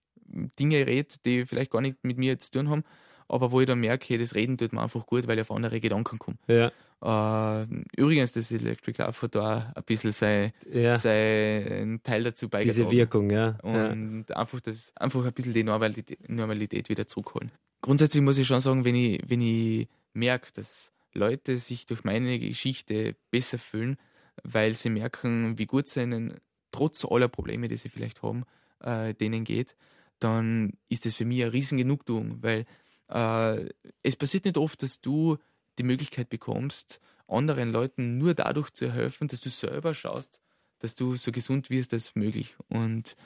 Dinge 0.59 0.87
rede, 0.87 1.15
die 1.25 1.45
vielleicht 1.45 1.71
gar 1.71 1.81
nicht 1.81 1.99
mit 2.03 2.19
mir 2.19 2.33
jetzt 2.33 2.53
zu 2.53 2.59
tun 2.59 2.71
haben, 2.71 2.85
aber 3.29 3.53
wo 3.53 3.61
ich 3.61 3.67
dann 3.67 3.81
merke, 3.81 4.07
hey, 4.09 4.19
das 4.19 4.35
Reden 4.35 4.57
tut 4.57 4.73
mir 4.73 4.83
einfach 4.83 5.07
gut, 5.07 5.27
weil 5.27 5.37
ich 5.39 5.43
auf 5.43 5.51
andere 5.51 5.81
Gedanken 5.81 6.19
komme. 6.19 6.39
Ja. 6.49 6.73
Äh, 7.03 7.63
übrigens, 7.97 8.33
das 8.33 8.51
Electric 8.51 9.03
Love 9.03 9.23
hat 9.23 9.35
da 9.35 9.73
ein 9.75 9.85
bisschen 9.85 10.13
sein, 10.13 10.53
ja. 10.73 10.97
sein 10.97 12.01
Teil 12.03 12.25
dazu 12.25 12.49
beigetragen. 12.49 12.89
Diese 12.89 12.97
Wirkung, 12.97 13.31
ja. 13.31 13.59
Und 13.63 14.27
ja. 14.29 14.37
einfach 14.37 14.61
das, 14.61 14.93
einfach 14.97 15.25
ein 15.25 15.33
bisschen 15.33 15.53
die 15.53 15.65
Normalität, 15.65 16.29
Normalität 16.29 16.89
wieder 16.89 17.07
zurückholen. 17.07 17.53
Grundsätzlich 17.83 18.23
muss 18.23 18.39
ich 18.39 18.47
schon 18.47 18.61
sagen, 18.61 18.85
wenn 18.85 18.95
ich, 18.95 19.23
wenn 19.27 19.41
ich 19.41 19.89
merke, 20.15 20.51
dass 20.55 20.93
Leute 21.13 21.59
sich 21.59 21.87
durch 21.87 22.05
meine 22.05 22.39
Geschichte 22.39 23.17
besser 23.31 23.59
fühlen, 23.59 23.97
weil 24.43 24.75
sie 24.75 24.91
merken, 24.91 25.59
wie 25.59 25.67
gut 25.67 25.87
es 25.87 25.97
ihnen 25.97 26.39
trotz 26.73 27.05
aller 27.05 27.29
Probleme, 27.29 27.69
die 27.69 27.77
sie 27.77 27.89
vielleicht 27.89 28.23
haben, 28.23 28.45
äh, 28.81 29.15
denen 29.15 29.45
geht, 29.45 29.77
dann 30.19 30.73
ist 30.89 31.07
das 31.07 31.15
für 31.15 31.25
mich 31.25 31.43
eine 31.43 31.53
riesen 31.53 31.79
Genugtuung, 31.79 32.43
weil 32.43 32.67
äh, 33.09 33.69
es 34.03 34.17
passiert 34.17 34.45
nicht 34.45 34.59
oft, 34.59 34.83
dass 34.83 35.01
du 35.01 35.37
die 35.79 35.83
Möglichkeit 35.83 36.29
bekommst, 36.29 37.01
anderen 37.29 37.73
Leuten 37.73 38.19
nur 38.19 38.35
dadurch 38.35 38.71
zu 38.71 38.93
helfen, 38.93 39.29
dass 39.29 39.41
du 39.41 39.49
selber 39.49 39.95
schaust, 39.95 40.41
dass 40.79 40.95
du 40.95 41.17
so 41.17 41.33
gesund 41.33 41.71
wirst 41.71 41.93
als 41.93 42.15
möglich. 42.15 42.55
Und 42.69 43.17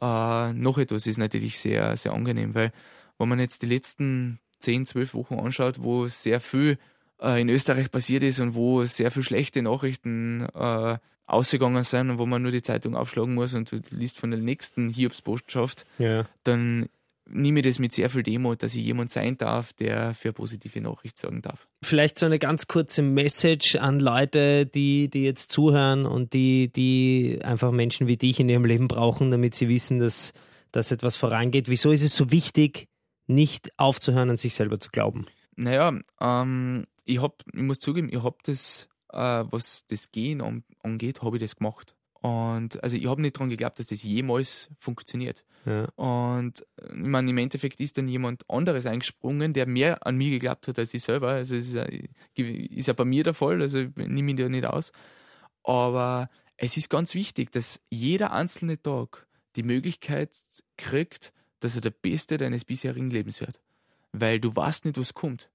äh, 0.00 0.52
noch 0.52 0.78
etwas 0.78 1.06
ist 1.06 1.18
natürlich 1.18 1.58
sehr, 1.58 1.96
sehr 1.96 2.12
angenehm, 2.12 2.54
weil 2.54 2.72
wenn 3.18 3.28
man 3.28 3.38
jetzt 3.38 3.62
die 3.62 3.66
letzten 3.66 4.40
10, 4.60 4.86
12 4.86 5.14
Wochen 5.14 5.34
anschaut, 5.34 5.82
wo 5.82 6.06
sehr 6.06 6.40
viel 6.40 6.78
äh, 7.20 7.40
in 7.40 7.48
Österreich 7.48 7.90
passiert 7.90 8.22
ist 8.22 8.40
und 8.40 8.54
wo 8.54 8.84
sehr 8.84 9.10
viel 9.10 9.22
schlechte 9.22 9.62
Nachrichten 9.62 10.46
äh, 10.54 10.98
ausgegangen 11.26 11.82
sind 11.82 12.10
und 12.10 12.18
wo 12.18 12.26
man 12.26 12.42
nur 12.42 12.50
die 12.50 12.62
Zeitung 12.62 12.96
aufschlagen 12.96 13.34
muss 13.34 13.54
und 13.54 13.70
du 13.70 13.80
liest 13.90 14.18
von 14.18 14.30
der 14.30 14.40
nächsten 14.40 14.88
Hiobsbotschaft, 14.88 15.86
ja. 15.98 16.26
dann 16.44 16.88
nehme 17.30 17.60
ich 17.60 17.66
das 17.66 17.78
mit 17.78 17.92
sehr 17.92 18.10
viel 18.10 18.22
Demo, 18.22 18.54
dass 18.54 18.74
ich 18.74 18.84
jemand 18.84 19.10
sein 19.10 19.36
darf, 19.38 19.72
der 19.72 20.14
für 20.14 20.32
positive 20.32 20.80
Nachricht 20.80 21.18
sorgen 21.18 21.42
darf. 21.42 21.68
Vielleicht 21.82 22.18
so 22.18 22.26
eine 22.26 22.38
ganz 22.38 22.66
kurze 22.66 23.02
Message 23.02 23.76
an 23.76 24.00
Leute, 24.00 24.66
die, 24.66 25.08
die 25.08 25.24
jetzt 25.24 25.50
zuhören 25.52 26.06
und 26.06 26.32
die, 26.32 26.72
die 26.72 27.40
einfach 27.42 27.70
Menschen 27.70 28.06
wie 28.06 28.16
dich 28.16 28.40
in 28.40 28.48
ihrem 28.48 28.64
Leben 28.64 28.88
brauchen, 28.88 29.30
damit 29.30 29.54
sie 29.54 29.68
wissen, 29.68 29.98
dass, 29.98 30.32
dass 30.72 30.92
etwas 30.92 31.16
vorangeht. 31.16 31.68
Wieso 31.68 31.90
ist 31.90 32.02
es 32.02 32.16
so 32.16 32.30
wichtig, 32.30 32.88
nicht 33.26 33.70
aufzuhören, 33.78 34.30
an 34.30 34.36
sich 34.36 34.54
selber 34.54 34.80
zu 34.80 34.90
glauben? 34.90 35.26
Naja, 35.56 35.98
ähm, 36.20 36.86
ich, 37.04 37.20
hab, 37.22 37.42
ich 37.52 37.62
muss 37.62 37.80
zugeben, 37.80 38.08
ich 38.10 38.22
habe 38.22 38.36
das 38.44 38.90
äh, 39.12 39.44
was 39.50 39.86
das 39.86 40.10
Gehen 40.10 40.64
angeht, 40.82 41.22
habe 41.22 41.36
ich 41.36 41.42
das 41.42 41.56
gemacht. 41.56 41.94
Und 42.22 42.82
also 42.82 42.96
ich 42.96 43.06
habe 43.06 43.22
nicht 43.22 43.36
daran 43.36 43.48
geglaubt, 43.48 43.78
dass 43.78 43.86
das 43.86 44.02
jemals 44.02 44.68
funktioniert. 44.78 45.44
Ja. 45.64 45.86
Und 45.96 46.66
ich 46.82 46.94
meine, 46.94 47.30
im 47.30 47.38
Endeffekt 47.38 47.80
ist 47.80 47.96
dann 47.96 48.08
jemand 48.08 48.48
anderes 48.50 48.84
eingesprungen, 48.84 49.54
der 49.54 49.66
mehr 49.66 50.06
an 50.06 50.16
mich 50.16 50.30
geglaubt 50.30 50.68
hat 50.68 50.78
als 50.78 50.92
ich 50.92 51.02
selber. 51.02 51.28
Also 51.30 51.56
es 51.56 51.68
ist 51.68 51.74
ja, 51.74 51.86
ist 52.34 52.88
ja 52.88 52.94
bei 52.94 53.06
mir 53.06 53.24
der 53.24 53.34
Fall, 53.34 53.62
also 53.62 53.78
ich 53.78 53.96
nehme 53.96 54.32
ihn 54.32 54.36
ja 54.36 54.48
nicht 54.48 54.66
aus. 54.66 54.92
Aber 55.64 56.28
es 56.58 56.76
ist 56.76 56.90
ganz 56.90 57.14
wichtig, 57.14 57.52
dass 57.52 57.80
jeder 57.88 58.32
einzelne 58.32 58.80
Tag 58.80 59.26
die 59.56 59.62
Möglichkeit 59.62 60.36
kriegt, 60.76 61.32
dass 61.60 61.74
er 61.74 61.80
der 61.80 61.90
Beste 61.90 62.36
deines 62.36 62.66
bisherigen 62.66 63.10
Lebens 63.10 63.40
wird. 63.40 63.60
Weil 64.12 64.40
du 64.40 64.54
weißt 64.54 64.84
nicht, 64.84 64.98
was 64.98 65.14
kommt. 65.14 65.50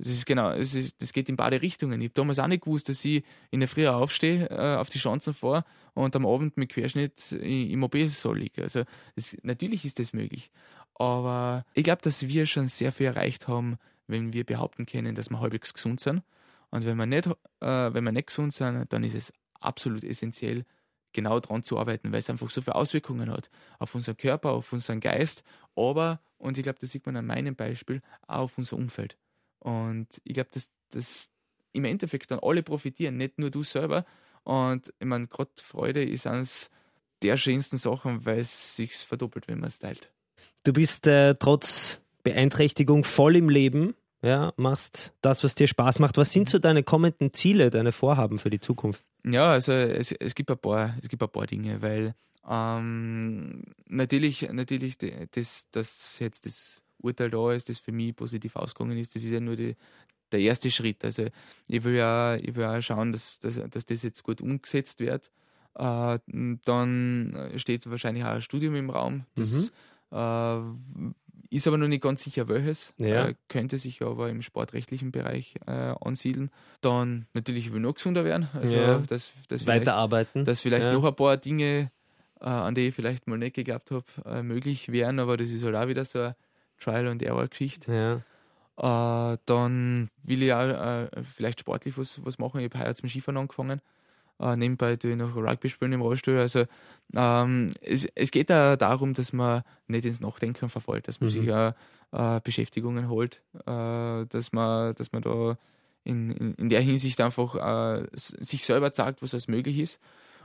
Das 0.00 0.12
ist 0.12 0.24
genau, 0.24 0.56
das, 0.56 0.74
ist, 0.74 1.02
das 1.02 1.12
geht 1.12 1.28
in 1.28 1.36
beide 1.36 1.60
Richtungen. 1.60 2.00
Ich 2.00 2.06
habe 2.06 2.14
damals 2.14 2.38
auch 2.38 2.46
nicht 2.46 2.64
gewusst, 2.64 2.88
dass 2.88 3.04
ich 3.04 3.22
in 3.50 3.60
der 3.60 3.68
Früh 3.68 3.86
aufstehe, 3.86 4.48
äh, 4.48 4.76
auf 4.76 4.88
die 4.88 4.98
Chancen 4.98 5.34
vor 5.34 5.64
und 5.92 6.16
am 6.16 6.24
Abend 6.24 6.56
mit 6.56 6.70
Querschnitt 6.70 7.32
im 7.32 7.82
OP-Saal 7.82 8.38
liege. 8.38 8.62
Also 8.62 8.84
das, 9.14 9.36
natürlich 9.42 9.84
ist 9.84 9.98
das 9.98 10.14
möglich. 10.14 10.50
Aber 10.94 11.66
ich 11.74 11.84
glaube, 11.84 12.00
dass 12.02 12.26
wir 12.26 12.46
schon 12.46 12.66
sehr 12.66 12.92
viel 12.92 13.06
erreicht 13.06 13.46
haben, 13.46 13.76
wenn 14.06 14.32
wir 14.32 14.44
behaupten 14.44 14.86
können, 14.86 15.14
dass 15.14 15.28
wir 15.28 15.40
halbwegs 15.40 15.74
gesund 15.74 16.00
sind. 16.00 16.22
Und 16.70 16.86
wenn 16.86 16.96
wir 16.96 17.06
nicht, 17.06 17.26
äh, 17.26 17.34
wenn 17.60 18.04
wir 18.04 18.12
nicht 18.12 18.28
gesund 18.28 18.54
sind, 18.54 18.90
dann 18.90 19.04
ist 19.04 19.14
es 19.14 19.32
absolut 19.60 20.02
essentiell, 20.02 20.64
genau 21.12 21.40
daran 21.40 21.62
zu 21.62 21.78
arbeiten, 21.78 22.12
weil 22.12 22.20
es 22.20 22.30
einfach 22.30 22.48
so 22.48 22.62
viele 22.62 22.74
Auswirkungen 22.74 23.30
hat 23.30 23.50
auf 23.78 23.94
unseren 23.94 24.16
Körper, 24.16 24.50
auf 24.50 24.72
unseren 24.72 25.00
Geist, 25.00 25.42
aber, 25.76 26.20
und 26.38 26.56
ich 26.56 26.62
glaube, 26.62 26.78
das 26.80 26.90
sieht 26.90 27.04
man 27.04 27.16
an 27.16 27.26
meinem 27.26 27.56
Beispiel, 27.56 28.00
auch 28.26 28.44
auf 28.44 28.58
unser 28.58 28.76
Umfeld. 28.76 29.16
Und 29.60 30.08
ich 30.24 30.34
glaube, 30.34 30.50
dass 30.52 30.70
das 30.90 31.30
im 31.72 31.84
Endeffekt 31.84 32.30
dann 32.30 32.40
alle 32.40 32.62
profitieren, 32.62 33.16
nicht 33.16 33.38
nur 33.38 33.50
du 33.50 33.62
selber. 33.62 34.04
Und 34.42 34.92
ich 34.98 35.06
meine, 35.06 35.26
gerade 35.28 35.50
Freude 35.62 36.02
ist 36.02 36.26
eines 36.26 36.70
der 37.22 37.36
schönsten 37.36 37.76
Sachen, 37.76 38.24
weil 38.24 38.40
es 38.40 38.76
sich 38.76 38.94
verdoppelt, 38.94 39.46
wenn 39.48 39.60
man 39.60 39.68
es 39.68 39.78
teilt. 39.78 40.10
Du 40.64 40.72
bist 40.72 41.06
äh, 41.06 41.34
trotz 41.34 42.00
Beeinträchtigung 42.22 43.04
voll 43.04 43.36
im 43.36 43.48
Leben, 43.48 43.94
ja, 44.22 44.52
machst 44.56 45.14
das, 45.22 45.42
was 45.44 45.54
dir 45.54 45.66
Spaß 45.66 45.98
macht. 45.98 46.18
Was 46.18 46.32
sind 46.32 46.48
so 46.48 46.58
deine 46.58 46.82
kommenden 46.82 47.32
Ziele, 47.32 47.70
deine 47.70 47.92
Vorhaben 47.92 48.38
für 48.38 48.50
die 48.50 48.60
Zukunft? 48.60 49.02
Ja, 49.24 49.50
also 49.52 49.72
es, 49.72 50.12
es 50.12 50.34
gibt 50.34 50.50
ein 50.50 50.58
paar, 50.58 50.94
es 51.02 51.08
gibt 51.08 51.22
ein 51.22 51.28
paar 51.28 51.46
Dinge, 51.46 51.80
weil 51.80 52.14
ähm, 52.48 53.62
natürlich, 53.86 54.48
natürlich 54.50 54.98
das, 54.98 55.68
das 55.70 56.18
jetzt 56.18 56.46
das 56.46 56.82
Urteil 57.02 57.30
da 57.30 57.52
ist, 57.52 57.68
das 57.68 57.78
für 57.78 57.92
mich 57.92 58.14
positiv 58.14 58.56
ausgegangen 58.56 58.98
ist, 58.98 59.14
das 59.14 59.22
ist 59.22 59.30
ja 59.30 59.40
nur 59.40 59.56
die, 59.56 59.76
der 60.32 60.40
erste 60.40 60.70
Schritt. 60.70 61.04
Also 61.04 61.26
ich 61.68 61.84
will 61.84 61.94
ja, 61.94 62.36
ich 62.36 62.54
will 62.54 62.62
ja 62.62 62.80
schauen, 62.82 63.12
dass, 63.12 63.40
dass, 63.40 63.60
dass 63.70 63.86
das 63.86 64.02
jetzt 64.02 64.22
gut 64.22 64.40
umgesetzt 64.40 65.00
wird. 65.00 65.30
Äh, 65.74 66.18
dann 66.64 67.52
steht 67.56 67.88
wahrscheinlich 67.88 68.24
auch 68.24 68.30
ein 68.30 68.42
Studium 68.42 68.74
im 68.74 68.90
Raum. 68.90 69.24
Das 69.34 69.72
mhm. 70.10 70.16
äh, 70.16 71.14
ist 71.50 71.66
aber 71.66 71.78
noch 71.78 71.88
nicht 71.88 72.02
ganz 72.02 72.22
sicher 72.22 72.48
welches. 72.48 72.92
Ja. 72.96 73.28
Äh, 73.28 73.34
könnte 73.48 73.78
sich 73.78 74.02
aber 74.02 74.28
im 74.30 74.40
sportrechtlichen 74.42 75.10
Bereich 75.10 75.54
äh, 75.66 75.94
ansiedeln. 76.00 76.50
Dann 76.80 77.26
natürlich 77.34 77.66
ich 77.66 77.72
will 77.72 77.80
noch 77.80 77.94
gesunder 77.94 78.24
werden. 78.24 78.48
Also 78.54 78.76
ja. 78.76 78.98
dass, 78.98 79.32
dass 79.48 79.66
Weiterarbeiten. 79.66 80.44
Dass 80.44 80.60
vielleicht 80.60 80.86
ja. 80.86 80.92
noch 80.92 81.04
ein 81.04 81.14
paar 81.14 81.36
Dinge, 81.36 81.90
äh, 82.40 82.44
an 82.44 82.74
die 82.74 82.88
ich 82.88 82.94
vielleicht 82.94 83.26
mal 83.26 83.36
nicht 83.36 83.54
geglaubt 83.54 83.90
habe, 83.90 84.04
äh, 84.24 84.42
möglich 84.42 84.90
wären, 84.92 85.18
aber 85.18 85.36
das 85.36 85.50
ist 85.50 85.64
halt 85.64 85.74
auch 85.74 85.88
wieder 85.88 86.04
so 86.04 86.20
ein 86.20 86.34
Trial 86.80 87.08
and 87.08 87.22
Error 87.22 87.46
Geschichte. 87.48 87.92
Ja. 87.92 89.32
Äh, 89.32 89.38
dann 89.46 90.08
will 90.22 90.42
ich 90.42 90.52
auch 90.52 90.60
äh, 90.60 91.08
vielleicht 91.36 91.60
sportlich 91.60 91.98
was, 91.98 92.24
was 92.24 92.38
machen. 92.38 92.60
Ich 92.60 92.72
habe 92.72 92.84
heuer 92.84 92.94
zum 92.94 93.08
Skifahren 93.08 93.36
angefangen. 93.36 93.80
Äh, 94.40 94.56
nebenbei 94.56 94.96
tue 94.96 95.10
ich 95.10 95.16
noch 95.16 95.36
Rugby 95.36 95.68
spielen 95.68 95.92
im 95.92 96.00
Rollstuhl. 96.00 96.38
Also 96.38 96.64
ähm, 97.14 97.74
es, 97.82 98.06
es 98.14 98.30
geht 98.30 98.48
da 98.48 98.76
darum, 98.76 99.12
dass 99.12 99.32
man 99.32 99.62
nicht 99.86 100.06
ins 100.06 100.20
Nachdenken 100.20 100.70
verfällt, 100.70 101.08
dass 101.08 101.20
man 101.20 101.28
mhm. 101.28 101.32
sich 101.32 101.52
auch 101.52 101.74
äh, 102.12 102.40
Beschäftigungen 102.42 103.08
holt, 103.08 103.42
äh, 103.66 104.24
dass 104.26 104.52
man, 104.52 104.94
dass 104.94 105.12
man 105.12 105.22
da 105.22 105.58
in, 106.04 106.30
in, 106.30 106.54
in 106.54 106.68
der 106.70 106.80
Hinsicht 106.80 107.20
einfach 107.20 108.00
äh, 108.00 108.06
sich 108.14 108.64
selber 108.64 108.90
sagt, 108.94 109.22
was 109.22 109.34
alles 109.34 109.48
möglich 109.48 109.78
ist. 109.78 110.00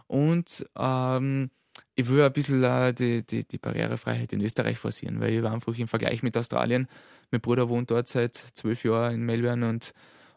Und 0.08 0.67
ähm, 0.78 1.50
ich 1.96 2.08
will 2.08 2.24
ein 2.24 2.34
bisschen 2.34 2.64
äh, 2.64 2.94
die, 2.94 3.26
die, 3.26 3.48
die 3.48 3.58
Barrierefreiheit 3.58 4.34
in 4.34 4.42
Österreich 4.42 4.78
forcieren, 4.78 5.20
weil 5.20 5.34
ich 5.34 5.44
war 5.44 5.54
einfach 5.54 5.78
im 5.78 5.88
Vergleich 5.88 6.24
mit 6.24 6.38
Australien, 6.38 6.88
mein 7.32 7.42
Bruder 7.42 7.70
wohnt 7.70 7.92
dort 7.92 8.08
seit 8.08 8.36
zwölf 8.54 8.84
Jahren 8.84 9.16
in 9.16 9.26
Melbourne 9.26 9.68
und 9.70 9.94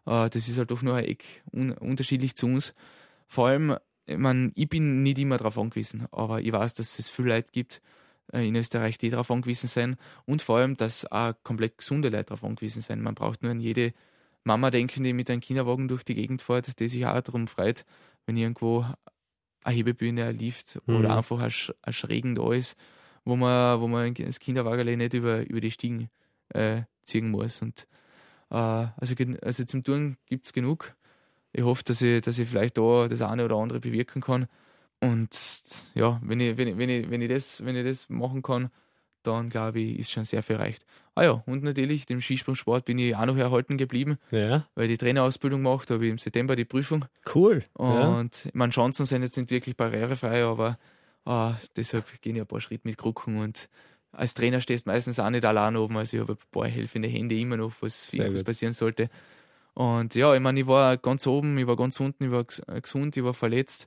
Äh, 0.08 0.30
das 0.30 0.48
ist 0.48 0.58
halt 0.58 0.70
doch 0.70 0.82
nur 0.82 0.94
ein 0.96 1.04
Eck 1.04 1.24
un 1.52 1.72
unterschiedlich 1.72 2.34
zu 2.34 2.46
uns. 2.46 2.74
Vor 3.26 3.48
allem, 3.48 3.76
ich, 4.06 4.16
mein, 4.16 4.52
ich 4.54 4.68
bin 4.68 5.02
nicht 5.02 5.18
immer 5.18 5.36
darauf 5.36 5.58
angewiesen, 5.58 6.06
aber 6.12 6.40
ich 6.40 6.50
weiß, 6.52 6.74
dass 6.74 6.98
es 6.98 7.10
viele 7.10 7.28
Leute 7.28 7.50
gibt 7.52 7.82
äh, 8.32 8.46
in 8.48 8.56
Österreich, 8.56 8.96
die 8.98 9.10
darauf 9.10 9.30
angewiesen 9.30 9.68
sind 9.68 9.98
und 10.24 10.40
vor 10.42 10.58
allem, 10.58 10.76
dass 10.76 11.04
auch 11.12 11.34
komplett 11.42 11.76
gesunde 11.78 12.08
Leute 12.08 12.24
darauf 12.24 12.44
angewiesen 12.44 12.80
sind. 12.82 13.02
Man 13.02 13.14
braucht 13.14 13.42
nur 13.42 13.52
an 13.52 13.60
jede 13.60 13.92
Mama 14.44 14.70
denken, 14.70 15.04
die 15.04 15.12
mit 15.12 15.28
einem 15.30 15.42
Kinderwagen 15.42 15.88
durch 15.88 16.04
die 16.04 16.14
Gegend 16.14 16.40
fährt, 16.40 16.80
die 16.80 16.88
sich 16.88 17.04
auch 17.04 17.20
darum 17.20 17.46
freut, 17.46 17.84
wenn 18.24 18.36
irgendwo 18.38 18.86
eine 19.68 19.76
Hebebühne, 19.76 20.26
ein 20.26 20.38
Lift 20.38 20.78
mhm. 20.86 20.96
oder 20.96 21.16
einfach 21.16 21.40
ein, 21.40 21.52
ein 21.82 21.92
Schrägen 21.92 22.34
da 22.34 22.52
ist, 22.52 22.76
wo 23.24 23.36
man, 23.36 23.80
wo 23.80 23.86
man 23.86 24.14
das 24.14 24.40
Kinderwagen 24.40 24.98
nicht 24.98 25.14
über, 25.14 25.46
über 25.46 25.60
die 25.60 25.70
Stiegen 25.70 26.10
äh, 26.50 26.82
ziehen 27.02 27.30
muss. 27.30 27.62
Und 27.62 27.86
äh, 28.50 28.54
also, 28.54 29.14
also 29.42 29.64
zum 29.64 29.84
Tun 29.84 30.16
gibt 30.26 30.46
es 30.46 30.52
genug. 30.52 30.94
Ich 31.52 31.62
hoffe, 31.62 31.84
dass 31.84 32.02
ich, 32.02 32.22
dass 32.22 32.38
ich 32.38 32.48
vielleicht 32.48 32.78
da 32.78 33.08
das 33.08 33.22
eine 33.22 33.44
oder 33.44 33.56
andere 33.56 33.80
bewirken 33.80 34.22
kann. 34.22 34.48
Und 35.00 35.30
ja, 35.94 36.20
wenn 36.22 36.40
ich, 36.40 36.56
wenn 36.56 36.68
ich, 36.68 36.78
wenn 36.78 36.88
ich, 36.88 37.10
wenn 37.10 37.22
ich, 37.22 37.28
das, 37.28 37.64
wenn 37.64 37.76
ich 37.76 37.84
das 37.84 38.08
machen 38.08 38.42
kann, 38.42 38.70
dann 39.22 39.48
glaube 39.48 39.80
ich, 39.80 39.98
ist 39.98 40.10
schon 40.10 40.24
sehr 40.24 40.42
viel 40.42 40.56
erreicht. 40.56 40.84
Ah 41.14 41.24
ja, 41.24 41.42
und 41.46 41.64
natürlich 41.64 42.06
dem 42.06 42.20
Skisprungsport 42.20 42.84
bin 42.84 42.98
ich 42.98 43.16
auch 43.16 43.26
noch 43.26 43.36
erhalten 43.36 43.76
geblieben, 43.76 44.18
ja. 44.30 44.66
weil 44.74 44.84
ich 44.84 44.98
die 44.98 45.04
Trainerausbildung 45.04 45.62
gemacht 45.62 45.90
habe, 45.90 46.06
im 46.06 46.18
September 46.18 46.54
die 46.54 46.64
Prüfung. 46.64 47.06
Cool. 47.34 47.64
Und 47.74 48.44
ja. 48.44 48.50
meine 48.54 48.72
Chancen 48.72 49.04
sind 49.04 49.22
jetzt 49.22 49.36
nicht 49.36 49.50
wirklich 49.50 49.76
barrierefrei, 49.76 50.44
aber 50.44 50.78
ah, 51.24 51.54
deshalb 51.76 52.04
gehen 52.22 52.36
ich 52.36 52.42
ein 52.42 52.46
paar 52.46 52.60
Schritte 52.60 52.86
mit 52.86 52.98
Krücken 52.98 53.38
und 53.38 53.68
als 54.12 54.34
Trainer 54.34 54.60
stehst 54.60 54.86
du 54.86 54.90
meistens 54.90 55.20
auch 55.20 55.30
nicht 55.30 55.44
allein 55.44 55.76
oben, 55.76 55.96
also 55.96 56.16
ich 56.16 56.20
habe 56.20 56.32
ein 56.32 56.50
paar 56.50 56.66
helfende 56.66 57.08
Hände 57.08 57.38
immer 57.38 57.56
noch, 57.56 57.72
was 57.80 58.12
irgendwas 58.12 58.44
passieren 58.44 58.72
sollte. 58.72 59.10
Und 59.74 60.14
ja, 60.14 60.34
ich 60.34 60.40
meine, 60.40 60.60
ich 60.60 60.66
war 60.66 60.96
ganz 60.96 61.26
oben, 61.26 61.56
ich 61.58 61.66
war 61.66 61.76
ganz 61.76 62.00
unten, 62.00 62.24
ich 62.24 62.30
war 62.30 62.44
gesund, 62.80 63.16
ich 63.16 63.22
war 63.22 63.34
verletzt. 63.34 63.86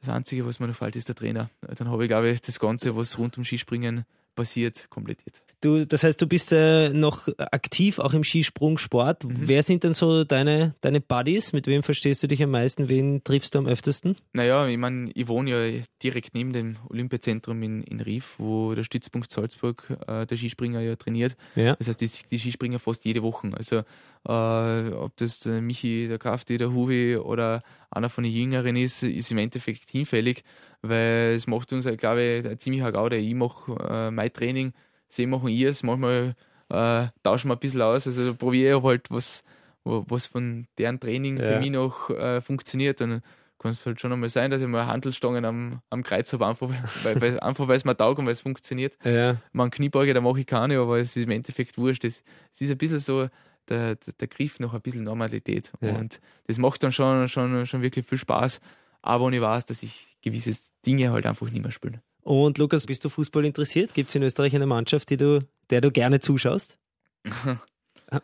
Das 0.00 0.10
Einzige, 0.10 0.46
was 0.46 0.60
mir 0.60 0.68
noch 0.68 0.76
fehlt, 0.76 0.94
ist 0.94 1.08
der 1.08 1.16
Trainer. 1.16 1.50
Dann 1.60 1.88
habe 1.88 2.04
ich, 2.04 2.08
glaube 2.08 2.30
ich, 2.30 2.40
das 2.40 2.60
Ganze, 2.60 2.94
was 2.94 3.18
rund 3.18 3.36
um 3.36 3.44
Skispringen 3.44 4.04
passiert, 4.38 4.88
komplettiert. 4.88 5.42
Du, 5.60 5.84
das 5.84 6.04
heißt, 6.04 6.22
du 6.22 6.28
bist 6.28 6.52
äh, 6.52 6.90
noch 6.90 7.26
aktiv 7.36 7.98
auch 7.98 8.12
im 8.14 8.22
Skisprungsport. 8.22 9.24
Mhm. 9.24 9.30
Wer 9.40 9.64
sind 9.64 9.82
denn 9.82 9.92
so 9.92 10.22
deine, 10.22 10.76
deine 10.80 11.00
Buddies? 11.00 11.52
Mit 11.52 11.66
wem 11.66 11.82
verstehst 11.82 12.22
du 12.22 12.28
dich 12.28 12.40
am 12.44 12.52
meisten? 12.52 12.88
Wen 12.88 13.24
triffst 13.24 13.56
du 13.56 13.58
am 13.58 13.66
öftesten? 13.66 14.14
Naja, 14.32 14.68
ich 14.68 14.78
meine, 14.78 15.10
ich 15.14 15.26
wohne 15.26 15.50
ja 15.50 15.82
direkt 16.00 16.34
neben 16.34 16.52
dem 16.52 16.76
Olympiazentrum 16.88 17.60
in, 17.64 17.82
in 17.82 18.00
Rief, 18.00 18.36
wo 18.38 18.74
der 18.76 18.84
Stützpunkt 18.84 19.32
Salzburg 19.32 19.82
äh, 20.06 20.26
der 20.26 20.36
Skispringer 20.36 20.80
ja 20.80 20.94
trainiert. 20.94 21.36
Ja. 21.56 21.74
Das 21.74 21.88
heißt, 21.88 22.00
die, 22.00 22.10
die 22.30 22.38
Skispringer 22.38 22.78
fast 22.78 23.04
jede 23.04 23.24
Woche. 23.24 23.50
Also 23.52 23.82
äh, 24.28 24.92
ob 24.92 25.16
das 25.16 25.40
der 25.40 25.60
Michi, 25.60 26.06
der 26.06 26.18
Krafti, 26.18 26.56
der 26.56 26.72
Huvi 26.72 27.16
oder 27.16 27.62
einer 27.90 28.10
von 28.10 28.24
den 28.24 28.32
Jüngeren 28.32 28.76
ist, 28.76 29.02
ist 29.02 29.32
im 29.32 29.38
Endeffekt 29.38 29.90
hinfällig 29.90 30.44
weil 30.82 31.34
es 31.34 31.46
macht 31.46 31.72
uns, 31.72 31.86
glaube 31.96 32.22
ich, 32.22 32.46
ein 32.46 32.58
ziemlicher 32.58 32.92
Gaude. 32.92 33.16
Ich 33.16 33.34
mache 33.34 33.72
äh, 33.88 34.10
mein 34.10 34.32
Training, 34.32 34.72
sie 35.08 35.26
machen 35.26 35.48
ihrs, 35.48 35.82
manchmal 35.82 36.34
äh, 36.68 37.06
tauschen 37.22 37.48
wir 37.48 37.56
ein 37.56 37.60
bisschen 37.60 37.82
aus. 37.82 38.06
Also 38.06 38.34
probiere 38.34 38.78
ich 38.78 38.84
halt, 38.84 39.10
was, 39.10 39.42
was 39.84 40.26
von 40.26 40.66
deren 40.76 41.00
Training 41.00 41.38
ja. 41.38 41.44
für 41.44 41.58
mich 41.58 41.70
noch 41.70 42.10
äh, 42.10 42.40
funktioniert. 42.40 43.00
Dann 43.00 43.22
kann 43.58 43.72
es 43.72 43.84
halt 43.84 44.00
schon 44.00 44.12
einmal 44.12 44.28
sein, 44.28 44.52
dass 44.52 44.60
ich 44.60 44.68
mal 44.68 44.86
Handelstangen 44.86 45.44
am, 45.44 45.82
am 45.90 46.04
Kreuz 46.04 46.32
habe, 46.32 46.46
einfach 46.46 46.68
weil, 47.02 47.20
weil, 47.20 47.40
einfach 47.40 47.66
weil 47.66 47.76
es 47.76 47.84
mir 47.84 47.96
taugt 47.96 48.20
und 48.20 48.26
weil 48.26 48.32
es 48.32 48.40
funktioniert. 48.40 48.96
Ja. 49.02 49.38
Man 49.52 49.70
Kniebeuge, 49.70 50.14
da 50.14 50.20
mache 50.20 50.40
ich 50.40 50.46
keine, 50.46 50.78
aber 50.78 50.98
es 50.98 51.16
ist 51.16 51.24
im 51.24 51.30
Endeffekt 51.30 51.76
wurscht. 51.76 52.04
Es, 52.04 52.22
es 52.54 52.60
ist 52.60 52.70
ein 52.70 52.78
bisschen 52.78 53.00
so 53.00 53.28
der, 53.68 53.96
der, 53.96 54.14
der 54.14 54.28
Griff 54.28 54.60
nach 54.60 54.74
ein 54.74 54.80
bisschen 54.80 55.04
Normalität. 55.04 55.72
Ja. 55.80 55.96
Und 55.96 56.20
das 56.46 56.58
macht 56.58 56.82
dann 56.82 56.92
schon, 56.92 57.28
schon, 57.28 57.66
schon 57.66 57.82
wirklich 57.82 58.06
viel 58.06 58.18
Spaß. 58.18 58.60
Aber 59.02 59.30
ich 59.32 59.40
weiß, 59.40 59.66
dass 59.66 59.82
ich 59.82 60.16
gewisse 60.22 60.56
Dinge 60.84 61.12
halt 61.12 61.26
einfach 61.26 61.50
nicht 61.50 61.62
mehr 61.62 61.70
spiele. 61.70 62.02
Und 62.22 62.58
Lukas, 62.58 62.86
bist 62.86 63.04
du 63.04 63.08
Fußball 63.08 63.44
interessiert? 63.44 63.94
Gibt 63.94 64.10
es 64.10 64.16
in 64.16 64.22
Österreich 64.22 64.54
eine 64.54 64.66
Mannschaft, 64.66 65.08
die 65.10 65.16
du, 65.16 65.46
der 65.70 65.80
du 65.80 65.90
gerne 65.90 66.20
zuschaust? 66.20 66.76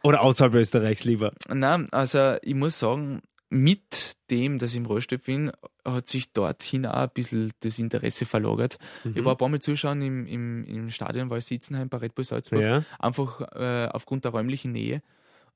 Oder 0.02 0.22
außerhalb 0.22 0.54
Österreichs 0.54 1.04
lieber? 1.04 1.32
Nein, 1.48 1.88
also 1.92 2.36
ich 2.42 2.54
muss 2.54 2.78
sagen, 2.78 3.22
mit 3.50 4.16
dem, 4.30 4.58
dass 4.58 4.70
ich 4.70 4.76
im 4.76 4.86
Rollstuhl 4.86 5.18
bin, 5.18 5.52
hat 5.84 6.08
sich 6.08 6.32
dorthin 6.32 6.86
auch 6.86 6.94
ein 6.94 7.10
bisschen 7.12 7.52
das 7.60 7.78
Interesse 7.78 8.26
verlagert. 8.26 8.78
Mhm. 9.04 9.12
Ich 9.16 9.24
war 9.24 9.34
ein 9.34 9.38
paar 9.38 9.48
Mal 9.48 9.60
zuschauen 9.60 10.02
im, 10.02 10.26
im, 10.26 10.64
im 10.64 10.90
Stadion 10.90 11.30
weil 11.30 11.40
Sitzenheim 11.40 11.88
bei 11.88 11.98
Red 11.98 12.14
Bull 12.14 12.24
Salzburg, 12.24 12.60
ja. 12.60 12.84
einfach 12.98 13.40
äh, 13.52 13.88
aufgrund 13.92 14.24
der 14.24 14.32
räumlichen 14.32 14.72
Nähe. 14.72 15.02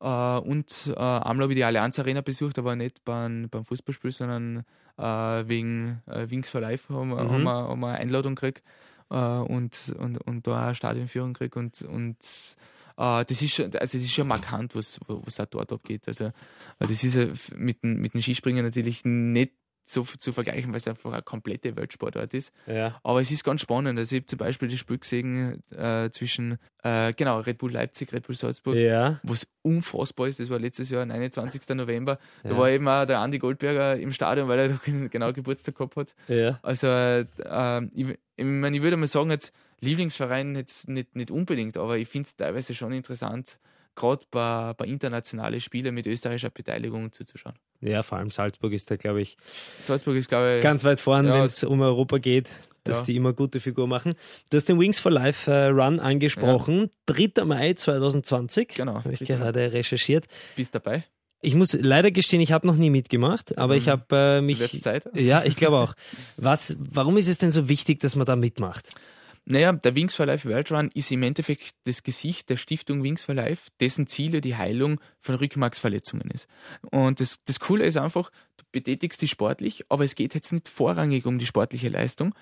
Uh, 0.01 0.39
und 0.45 0.93
uh, 0.97 1.01
einmal 1.01 1.43
habe 1.43 1.53
ich 1.53 1.57
die 1.57 1.65
Allianz 1.65 1.99
Arena 1.99 2.21
besucht, 2.21 2.57
aber 2.59 2.77
nicht 2.77 3.05
beim, 3.05 3.49
beim 3.51 3.65
Fußballspiel, 3.65 4.13
sondern 4.13 4.65
uh, 4.97 5.49
wegen 5.49 6.03
uh, 6.07 6.31
Wings 6.31 6.49
for 6.49 6.61
Life 6.61 6.95
haben, 6.95 7.09
mhm. 7.09 7.19
haben, 7.19 7.43
wir, 7.43 7.51
haben 7.51 7.81
wir 7.81 7.89
eine 7.89 7.99
Einladung 7.99 8.37
gekriegt 8.37 8.63
und, 9.09 9.95
und, 9.99 10.19
und 10.19 10.47
da 10.47 10.67
eine 10.67 10.75
Stadionführung 10.75 11.33
gekriegt 11.33 11.57
und, 11.57 11.81
und 11.81 12.19
das 12.95 13.31
ist 13.31 13.55
schon, 13.55 13.67
also 13.67 13.79
das 13.79 13.95
ist 13.95 14.13
schon 14.13 14.29
markant, 14.29 14.75
was, 14.75 15.01
was 15.07 15.41
auch 15.41 15.47
dort 15.47 15.73
abgeht. 15.73 16.07
Also 16.07 16.31
das 16.79 17.05
ist 17.05 17.57
mit, 17.57 17.83
mit 17.85 18.13
dem 18.13 18.21
Skispringen 18.21 18.67
natürlich 18.67 19.07
nicht 19.07 19.55
so 19.89 20.03
zu 20.03 20.33
vergleichen, 20.33 20.71
weil 20.71 20.77
es 20.77 20.87
einfach 20.87 21.13
eine 21.13 21.23
komplette 21.23 21.75
Weltsportart 21.77 22.35
ist. 22.35 22.53
Ja. 22.67 23.01
Aber 23.03 23.21
es 23.21 23.31
ist 23.31 23.43
ganz 23.43 23.63
spannend. 23.63 23.99
Also 23.99 24.17
ich 24.17 24.21
habe 24.21 24.27
zum 24.27 24.39
Beispiel 24.39 24.69
das 24.69 24.79
Spiel 24.79 24.99
gesehen 24.99 25.63
äh, 25.71 26.11
zwischen 26.11 26.59
äh, 26.83 27.13
genau 27.15 27.41
Red 27.41 27.59
Bull 27.59 27.73
Leipzig, 27.73 28.13
Red 28.13 28.27
Bull 28.27 28.37
Salzburg, 28.37 28.77
ja. 28.77 29.19
was 29.23 29.47
unfassbar 29.63 30.29
ist. 30.29 30.41
Das 30.41 30.51
war 30.51 30.59
letztes 30.59 30.91
Jahr, 30.91 31.07
29. 31.07 31.69
November. 31.75 32.19
Da 32.43 32.57
war 32.57 32.69
eben 32.71 32.87
auch 32.87 33.07
der 33.07 33.21
Andi 33.21 33.39
Goldberger 33.39 33.97
im 33.97 34.13
Stadion, 34.13 34.49
weil 34.49 34.59
er 34.59 34.69
doch 34.69 34.83
genau 35.11 35.33
Geburtstag 35.33 35.77
gehabt 35.77 35.97
hat. 35.97 36.15
Ja. 36.29 36.59
Also 36.63 36.87
äh, 36.87 37.85
ich, 37.95 38.19
ich, 38.37 38.45
meine, 38.45 38.77
ich 38.77 38.83
würde 38.83 38.97
mal 38.97 39.07
sagen, 39.07 39.31
jetzt 39.31 39.55
Lieblingsverein 39.81 40.57
jetzt 40.57 40.89
nicht, 40.89 41.15
nicht 41.17 41.31
unbedingt, 41.31 41.77
aber 41.77 41.99
ich 41.99 42.09
finde 42.09 42.27
es 42.27 42.37
teilweise 42.37 42.75
schon 42.75 42.93
interessant, 42.93 43.59
gerade 43.99 44.25
bei, 44.31 44.73
bei 44.75 44.87
internationalen 44.87 45.61
Spielen 45.61 45.95
mit 45.95 46.07
österreichischer 46.07 46.51
Beteiligung 46.51 47.13
zuzuschauen. 47.13 47.57
Ja, 47.81 48.03
vor 48.03 48.19
allem 48.19 48.31
Salzburg 48.31 48.73
ist 48.73 48.91
da, 48.91 48.97
glaube 48.97 49.21
ich, 49.21 49.37
Salzburg 49.83 50.17
ist, 50.17 50.29
glaube 50.29 50.57
ich, 50.57 50.63
ganz 50.63 50.85
weit 50.85 51.01
vorn, 51.01 51.27
ja, 51.27 51.35
wenn 51.35 51.45
es 51.45 51.65
um 51.65 51.81
Europa 51.81 52.19
geht, 52.19 52.49
dass 52.85 52.99
ja. 52.99 53.03
die 53.05 53.17
immer 53.17 53.33
gute 53.33 53.61
Figur 53.61 53.87
machen. 53.87 54.15
Du 54.51 54.57
hast 54.57 54.69
den 54.69 54.79
Wings 54.79 54.99
for 54.99 55.13
Life 55.13 55.51
äh, 55.51 55.67
Run 55.67 56.01
angesprochen. 56.01 56.91
Ja. 57.09 57.15
3. 57.15 57.45
Mai 57.45 57.75
2020. 57.75 58.69
Genau. 58.69 58.95
Habe 58.95 59.13
ich 59.13 59.21
gerade 59.21 59.73
recherchiert. 59.73 60.27
Bist 60.57 60.75
dabei? 60.75 61.05
Ich 61.41 61.55
muss 61.55 61.73
leider 61.73 62.11
gestehen, 62.11 62.41
ich 62.41 62.51
habe 62.51 62.67
noch 62.67 62.75
nie 62.75 62.91
mitgemacht, 62.91 63.59
aber 63.59 63.75
mhm. 63.75 63.79
ich 63.79 63.89
habe 63.89 64.05
äh, 64.17 64.41
mich. 64.41 64.83
Zeit? 64.83 65.09
Ja, 65.15 65.45
ich 65.45 65.55
glaube 65.55 65.77
auch. 65.77 65.95
Was, 66.37 66.77
warum 66.79 67.17
ist 67.17 67.29
es 67.29 67.39
denn 67.39 67.53
so 67.53 67.69
wichtig, 67.69 68.01
dass 68.01 68.17
man 68.17 68.27
da 68.27 68.35
mitmacht? 68.35 68.89
Naja, 69.51 69.73
der 69.73 69.95
Wings 69.95 70.15
for 70.15 70.27
Life 70.27 70.47
World 70.47 70.71
Run 70.71 70.91
ist 70.93 71.11
im 71.11 71.23
Endeffekt 71.23 71.75
das 71.85 72.03
Gesicht 72.03 72.51
der 72.51 72.59
Stiftung 72.59 73.03
Wings 73.03 73.23
for 73.23 73.35
Life, 73.35 73.71
dessen 73.81 74.07
Ziele 74.07 74.43
die 74.43 74.57
Heilung 74.57 75.01
von 75.19 75.37
Rückenmarksverletzungen 75.37 76.31
ist. 76.31 76.49
Und 76.91 77.21
das, 77.21 77.43
das 77.47 77.59
Coole 77.59 77.87
ist 77.87 77.97
einfach, 77.97 78.31
du 78.59 78.65
betätigst 78.73 79.23
dich 79.23 79.31
sportlich, 79.31 79.87
aber 79.89 80.05
es 80.05 80.17
geht 80.17 80.35
jetzt 80.35 80.53
nicht 80.53 80.69
vorrangig 80.69 81.25
um 81.25 81.39
die 81.39 81.47
sportliche 81.47 81.89
Leistung, 81.89 82.35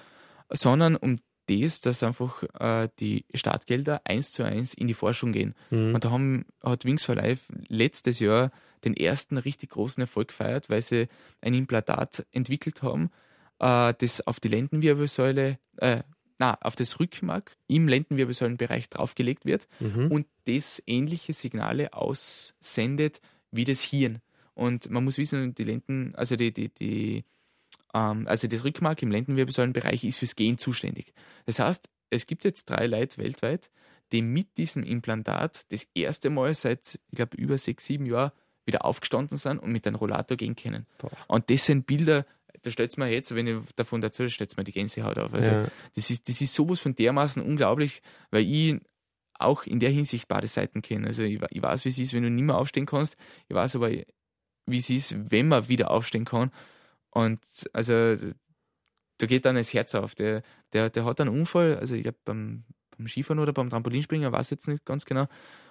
sondern 0.50 0.96
um 0.96 1.20
das, 1.46 1.80
dass 1.80 2.02
einfach 2.02 2.42
äh, 2.58 2.88
die 2.98 3.24
Startgelder 3.34 4.00
eins 4.04 4.32
zu 4.32 4.42
eins 4.42 4.74
in 4.74 4.88
die 4.88 4.94
Forschung 4.94 5.30
gehen. 5.30 5.54
Mhm. 5.70 5.94
Und 5.94 6.04
da 6.04 6.10
haben, 6.10 6.44
hat 6.60 6.84
Wings 6.84 7.04
for 7.04 7.14
Life 7.14 7.52
letztes 7.68 8.18
Jahr 8.18 8.50
den 8.84 8.96
ersten 8.96 9.36
richtig 9.36 9.70
großen 9.70 10.00
Erfolg 10.00 10.28
gefeiert, 10.28 10.68
weil 10.70 10.82
sie 10.82 11.06
ein 11.40 11.54
Implantat 11.54 12.26
entwickelt 12.32 12.82
haben, 12.82 13.10
äh, 13.60 13.94
das 13.96 14.26
auf 14.26 14.40
die 14.40 14.48
Lendenwirbelsäule, 14.48 15.60
äh, 15.76 16.02
na, 16.38 16.58
auf 16.60 16.76
das 16.76 17.00
Rückenmark 17.00 17.56
im 17.66 17.88
Lendenwirbelsäulenbereich 17.88 18.88
draufgelegt 18.88 19.44
wird 19.44 19.68
mhm. 19.80 20.10
und 20.10 20.26
das 20.44 20.82
ähnliche 20.86 21.32
Signale 21.32 21.92
aussendet 21.92 23.20
wie 23.50 23.64
das 23.64 23.80
Hirn. 23.80 24.20
Und 24.54 24.90
man 24.90 25.04
muss 25.04 25.18
wissen, 25.18 25.54
die 25.54 25.64
Lenden, 25.64 26.14
also 26.14 26.36
die, 26.36 26.52
die, 26.52 26.68
die, 26.68 27.24
ähm, 27.94 28.26
also 28.26 28.48
das 28.48 28.64
Rückenmark 28.64 29.02
im 29.02 29.10
Lendenwirbelsäulenbereich 29.10 30.04
ist 30.04 30.18
fürs 30.18 30.36
Gehen 30.36 30.58
zuständig. 30.58 31.12
Das 31.44 31.58
heißt, 31.58 31.88
es 32.10 32.26
gibt 32.26 32.44
jetzt 32.44 32.70
drei 32.70 32.86
Leute 32.86 33.18
weltweit, 33.18 33.70
die 34.12 34.22
mit 34.22 34.56
diesem 34.56 34.82
Implantat 34.82 35.64
das 35.70 35.86
erste 35.94 36.30
Mal 36.30 36.54
seit, 36.54 36.98
ich 37.10 37.16
glaube, 37.16 37.36
über 37.36 37.58
sechs, 37.58 37.86
sieben 37.86 38.06
Jahren 38.06 38.32
wieder 38.64 38.84
aufgestanden 38.84 39.38
sind 39.38 39.58
und 39.58 39.72
mit 39.72 39.86
einem 39.86 39.96
Rollator 39.96 40.36
gehen 40.36 40.56
können. 40.56 40.86
Boah. 40.98 41.10
Und 41.28 41.50
das 41.50 41.66
sind 41.66 41.86
Bilder, 41.86 42.26
da 42.62 42.70
stellt 42.70 42.96
mir 42.98 43.08
jetzt, 43.08 43.34
wenn 43.34 43.46
ich 43.46 43.56
davon 43.76 44.00
dazu 44.00 44.28
stellt 44.28 44.56
mir 44.56 44.64
die 44.64 44.72
Gänsehaut 44.72 45.18
auf. 45.18 45.32
Also 45.32 45.52
ja. 45.52 45.68
das, 45.94 46.10
ist, 46.10 46.28
das 46.28 46.40
ist 46.40 46.54
sowas 46.54 46.80
von 46.80 46.94
dermaßen 46.94 47.42
unglaublich, 47.42 48.02
weil 48.30 48.44
ich 48.44 48.80
auch 49.38 49.64
in 49.64 49.80
der 49.80 49.90
Hinsicht 49.90 50.28
beide 50.28 50.48
Seiten 50.48 50.82
kenne. 50.82 51.08
Also 51.08 51.22
ich, 51.22 51.40
ich 51.50 51.62
weiß, 51.62 51.84
wie 51.84 51.90
es 51.90 51.98
ist, 51.98 52.12
wenn 52.12 52.22
du 52.22 52.30
nicht 52.30 52.44
mehr 52.44 52.56
aufstehen 52.56 52.86
kannst. 52.86 53.16
Ich 53.48 53.54
weiß 53.54 53.76
aber, 53.76 53.90
wie 53.90 54.78
es 54.78 54.90
ist, 54.90 55.14
wenn 55.30 55.48
man 55.48 55.68
wieder 55.68 55.90
aufstehen 55.90 56.24
kann. 56.24 56.50
Und 57.10 57.40
also 57.72 58.16
da 59.18 59.26
geht 59.26 59.44
dann 59.44 59.56
das 59.56 59.72
Herz 59.72 59.94
auf. 59.94 60.14
Der, 60.14 60.42
der, 60.72 60.90
der 60.90 61.04
hat 61.04 61.20
einen 61.20 61.30
Unfall, 61.30 61.76
also 61.78 61.94
ich 61.94 62.02
glaube 62.02 62.18
beim, 62.24 62.64
beim 62.96 63.08
Skifahren 63.08 63.38
oder 63.38 63.52
beim 63.52 63.70
Trampolinspringen, 63.70 64.32
weiß 64.32 64.50
jetzt 64.50 64.68
nicht 64.68 64.84
ganz 64.84 65.04
genau. 65.04 65.26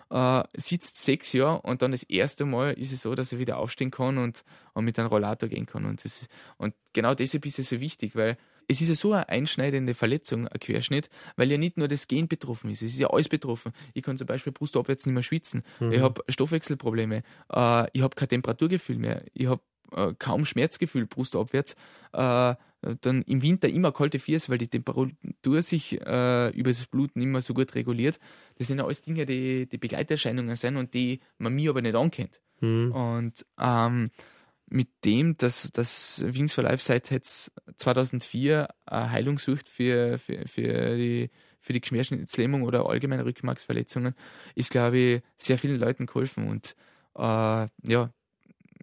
Äh, 0.09 0.43
sitzt 0.55 1.03
sechs 1.03 1.33
Jahre 1.33 1.61
und 1.61 1.81
dann 1.81 1.91
das 1.91 2.03
erste 2.03 2.45
Mal 2.45 2.73
ist 2.73 2.91
es 2.91 3.01
so, 3.01 3.15
dass 3.15 3.31
er 3.31 3.39
wieder 3.39 3.57
aufstehen 3.57 3.91
kann 3.91 4.17
und, 4.17 4.43
und 4.73 4.85
mit 4.85 4.99
einem 4.99 5.07
Rollator 5.07 5.49
gehen 5.49 5.65
kann. 5.65 5.85
Und, 5.85 6.03
das, 6.03 6.27
und 6.57 6.73
genau 6.93 7.13
deshalb 7.13 7.45
ist 7.45 7.59
es 7.59 7.69
so 7.69 7.79
wichtig, 7.79 8.15
weil 8.15 8.37
es 8.67 8.81
ist 8.81 8.89
ja 8.89 8.95
so 8.95 9.13
eine 9.13 9.29
einschneidende 9.29 9.93
Verletzung, 9.93 10.47
ein 10.47 10.59
Querschnitt, 10.59 11.09
weil 11.35 11.51
ja 11.51 11.57
nicht 11.57 11.77
nur 11.77 11.87
das 11.87 12.07
Gen 12.07 12.27
betroffen 12.27 12.69
ist, 12.69 12.81
es 12.81 12.93
ist 12.93 12.99
ja 12.99 13.09
alles 13.09 13.29
betroffen. 13.29 13.71
Ich 13.93 14.03
kann 14.03 14.17
zum 14.17 14.27
Beispiel 14.27 14.53
brustabwärts 14.53 15.05
nicht 15.05 15.13
mehr 15.13 15.23
schwitzen, 15.23 15.63
mhm. 15.79 15.91
ich 15.91 16.01
habe 16.01 16.23
Stoffwechselprobleme, 16.29 17.23
äh, 17.53 17.87
ich 17.93 18.01
habe 18.01 18.15
kein 18.15 18.29
Temperaturgefühl 18.29 18.97
mehr, 18.97 19.23
ich 19.33 19.47
habe 19.47 19.61
äh, 19.91 20.13
kaum 20.17 20.45
Schmerzgefühl 20.45 21.05
brustabwärts. 21.05 21.75
Äh, 22.13 22.55
dann 23.01 23.21
im 23.23 23.41
Winter 23.41 23.69
immer 23.69 23.91
kalte 23.91 24.19
Füße, 24.19 24.49
weil 24.49 24.57
die 24.57 24.67
Temperatur 24.67 25.61
sich 25.61 25.99
äh, 26.01 26.49
über 26.49 26.69
das 26.69 26.85
Blut 26.87 27.15
nicht 27.15 27.27
mehr 27.27 27.41
so 27.41 27.53
gut 27.53 27.75
reguliert. 27.75 28.19
Das 28.57 28.67
sind 28.67 28.77
ja 28.77 28.85
alles 28.85 29.01
Dinge, 29.01 29.25
die, 29.25 29.67
die 29.67 29.77
Begleiterscheinungen 29.77 30.55
sind 30.55 30.77
und 30.77 30.93
die 30.93 31.19
man 31.37 31.53
mir 31.53 31.71
aber 31.71 31.81
nicht 31.81 31.95
ankennt. 31.95 32.41
Mhm. 32.61 32.91
Und 32.91 33.45
ähm, 33.59 34.11
mit 34.67 34.89
dem, 35.03 35.37
dass 35.37 35.69
das 35.71 36.23
Wings 36.25 36.53
for 36.53 36.63
Life 36.63 36.83
seit 36.83 37.11
jetzt 37.11 37.51
2004 37.77 38.67
eine 38.85 39.11
Heilung 39.11 39.39
sucht 39.39 39.69
für, 39.69 40.17
für, 40.17 40.47
für 40.47 40.97
die 40.97 41.29
für 41.65 41.73
die 41.73 41.81
Geschmerzlähmung 41.81 42.61
oder 42.61 42.87
allgemeine 42.87 43.25
Rückenmarksverletzungen, 43.25 44.13
ist, 44.53 44.69
glaube 44.69 44.97
ich, 44.97 45.21
sehr 45.35 45.57
vielen 45.57 45.79
Leuten 45.79 46.05
geholfen. 46.05 46.47
Und 46.47 46.75
äh, 47.15 47.67
ja, 47.81 48.13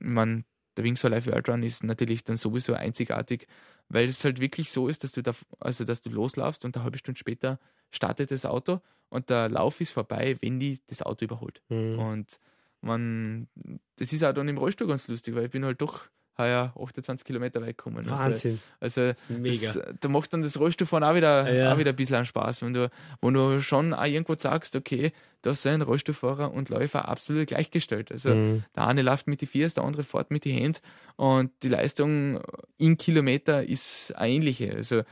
man, 0.01 0.45
der 0.77 0.85
Wings 0.85 1.01
for 1.01 1.09
Life 1.09 1.31
World 1.31 1.49
Run 1.49 1.63
ist 1.63 1.85
natürlich 1.85 2.25
dann 2.25 2.37
sowieso 2.37 2.75
einzigartig, 2.75 3.47
weil 3.93 4.07
es 4.07 4.25
halt 4.25 4.41
wirklich 4.41 4.71
so 4.71 4.89
ist, 4.89 5.05
dass 5.05 5.13
du 5.13 5.23
da, 5.23 5.33
also 5.61 5.85
dass 5.85 6.01
du 6.01 6.11
loslaufst 6.11 6.65
und 6.65 6.77
eine 6.77 6.85
halbe 6.85 6.99
Stunde 6.99 7.19
später 7.19 7.61
startet 7.91 8.31
das 8.31 8.47
Auto 8.47 8.81
und 9.11 9.29
der 9.29 9.51
Lauf 9.51 9.81
ist 9.83 9.93
vorbei, 9.93 10.37
wenn 10.41 10.59
die 10.59 10.81
das 10.87 11.03
Auto 11.03 11.27
überholt. 11.27 11.63
Mhm. 11.69 11.99
Und 11.99 12.41
man, 12.81 13.49
das 13.97 14.13
ist 14.13 14.25
auch 14.25 14.33
dann 14.33 14.49
im 14.49 14.57
Rollstuhl 14.57 14.89
ganz 14.89 15.09
lustig, 15.09 15.35
weil 15.35 15.45
ich 15.45 15.51
bin 15.51 15.65
halt 15.65 15.83
doch 15.83 16.09
heuer 16.39 16.73
28 16.81 17.27
Kilometer 17.27 17.61
weit 17.61 17.77
gekommen. 17.77 17.99
Also, 17.99 18.11
Wahnsinn. 18.11 18.61
Also, 18.81 19.01
also 19.03 19.15
mega. 19.29 19.73
Das, 19.73 19.95
da 20.01 20.09
macht 20.09 20.33
dann 20.33 20.43
das 20.43 20.59
Rollstuhlfahren 20.59 21.05
auch 21.05 21.15
wieder, 21.15 21.53
ja. 21.53 21.73
auch 21.73 21.79
wieder 21.79 21.91
ein 21.91 21.97
bisschen 21.97 22.25
Spaß, 22.25 22.63
wenn 22.63 22.75
du, 22.75 22.91
wenn 23.21 23.35
du 23.35 23.61
schon 23.61 23.95
auch 23.95 24.05
irgendwo 24.05 24.35
sagst, 24.37 24.77
okay, 24.77 25.13
da 25.43 25.55
sind 25.55 25.83
Rollstuhlfahrer 25.83 26.53
und 26.53 26.69
Läufer 26.69 27.09
absolut 27.09 27.49
gleichgestellt. 27.49 28.13
Also 28.13 28.35
mhm. 28.35 28.65
der 28.75 28.87
eine 28.87 29.03
läuft 29.03 29.27
mit 29.27 29.41
die 29.41 29.47
Viers, 29.47 29.75
der 29.75 29.85
andere 29.85 30.05
fährt 30.05 30.31
mit 30.31 30.45
die 30.45 30.59
Hand 30.59 30.81
und 31.17 31.51
die 31.63 31.69
Leistung 31.69 32.41
in 32.79 32.97
Kilometer 32.97 33.65
ist 33.65 34.15
eine 34.17 34.33
ähnliche. 34.33 34.73
Also 34.75 35.03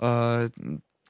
äh, 0.00 0.50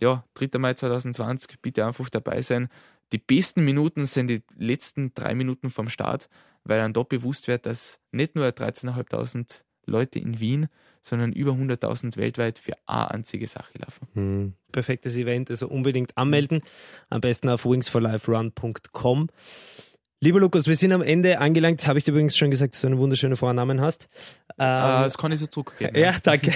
ja, 0.01 0.25
3. 0.35 0.59
Mai 0.59 0.75
2020, 0.75 1.61
bitte 1.61 1.85
einfach 1.85 2.09
dabei 2.09 2.43
sein. 2.43 2.69
Die 3.13 3.19
besten 3.19 3.65
Minuten 3.65 4.07
sind 4.07 4.29
die 4.29 4.43
letzten 4.57 5.15
drei 5.15 5.35
Minuten 5.35 5.71
vom 5.71 5.89
Start, 5.89 6.29
weil 6.65 6.79
dann 6.79 6.93
dort 6.93 7.09
bewusst 7.09 7.49
wird, 7.49 7.67
dass 7.67 8.01
nicht 8.13 8.35
nur 8.35 8.47
13.500 8.47 9.63
Leute 9.87 10.19
in 10.19 10.39
Wien, 10.39 10.69
sondern 11.03 11.33
über 11.33 11.53
100.000 11.53 12.17
weltweit 12.17 12.59
für 12.59 12.75
eine 12.87 13.11
einzige 13.11 13.47
Sache 13.47 13.73
laufen. 13.79 14.09
Hm. 14.15 14.55
Perfektes 14.73 15.17
Event, 15.17 15.51
also 15.51 15.69
unbedingt 15.69 16.17
anmelden. 16.19 16.61
Am 17.09 17.21
besten 17.21 17.49
auf 17.49 17.65
wingsforliferun.com. 17.65 19.29
Lieber 20.21 20.41
Lukas, 20.41 20.67
wir 20.67 20.75
sind 20.75 20.91
am 20.91 21.01
Ende 21.01 21.39
angelangt. 21.39 21.87
Habe 21.87 22.01
ich 22.01 22.05
dir 22.05 22.11
übrigens 22.11 22.37
schon 22.37 22.51
gesagt, 22.51 22.75
dass 22.75 22.81
du 22.81 22.89
einen 22.89 22.99
wunderschönen 22.99 23.37
Vornamen 23.37 23.81
hast. 23.81 24.09
Ähm, 24.59 25.05
das 25.05 25.17
kann 25.17 25.31
ich 25.31 25.39
so 25.39 25.47
zurückgeben. 25.47 25.97
Ja, 25.97 26.17
danke. 26.25 26.53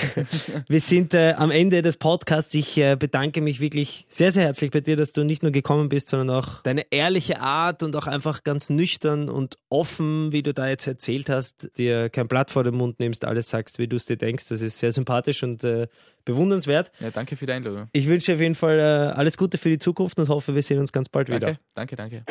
wir 0.68 0.80
sind 0.80 1.14
äh, 1.14 1.34
am 1.36 1.52
Ende 1.52 1.80
des 1.80 1.96
Podcasts. 1.96 2.52
Ich 2.54 2.76
äh, 2.76 2.96
bedanke 2.96 3.40
mich 3.40 3.60
wirklich 3.60 4.04
sehr, 4.08 4.32
sehr 4.32 4.42
herzlich 4.46 4.72
bei 4.72 4.80
dir, 4.80 4.96
dass 4.96 5.12
du 5.12 5.22
nicht 5.22 5.44
nur 5.44 5.52
gekommen 5.52 5.88
bist, 5.88 6.08
sondern 6.08 6.30
auch 6.36 6.60
deine 6.62 6.90
ehrliche 6.90 7.38
Art 7.38 7.84
und 7.84 7.94
auch 7.94 8.08
einfach 8.08 8.42
ganz 8.42 8.68
nüchtern 8.68 9.28
und 9.28 9.58
offen, 9.68 10.32
wie 10.32 10.42
du 10.42 10.52
da 10.52 10.66
jetzt 10.66 10.88
erzählt 10.88 11.30
hast, 11.30 11.70
dir 11.78 12.10
kein 12.10 12.26
Blatt 12.26 12.50
vor 12.50 12.64
den 12.64 12.74
Mund 12.74 12.98
nimmst, 12.98 13.24
alles 13.24 13.48
sagst, 13.48 13.78
wie 13.78 13.86
du 13.86 13.94
es 13.94 14.06
dir 14.06 14.16
denkst. 14.16 14.48
Das 14.48 14.60
ist 14.60 14.80
sehr 14.80 14.90
sympathisch 14.90 15.44
und 15.44 15.62
äh, 15.62 15.86
bewundernswert. 16.24 16.90
Ja, 16.98 17.12
danke 17.12 17.36
für 17.36 17.46
die 17.46 17.52
Einladung. 17.52 17.86
Ich 17.92 18.08
wünsche 18.08 18.34
auf 18.34 18.40
jeden 18.40 18.56
Fall 18.56 18.80
äh, 18.80 18.82
alles 18.82 19.36
Gute 19.36 19.56
für 19.56 19.68
die 19.68 19.78
Zukunft 19.78 20.18
und 20.18 20.28
hoffe, 20.28 20.56
wir 20.56 20.62
sehen 20.62 20.80
uns 20.80 20.90
ganz 20.90 21.08
bald 21.08 21.28
danke, 21.28 21.46
wieder. 21.46 21.58
Danke, 21.74 21.94
danke. 21.94 22.24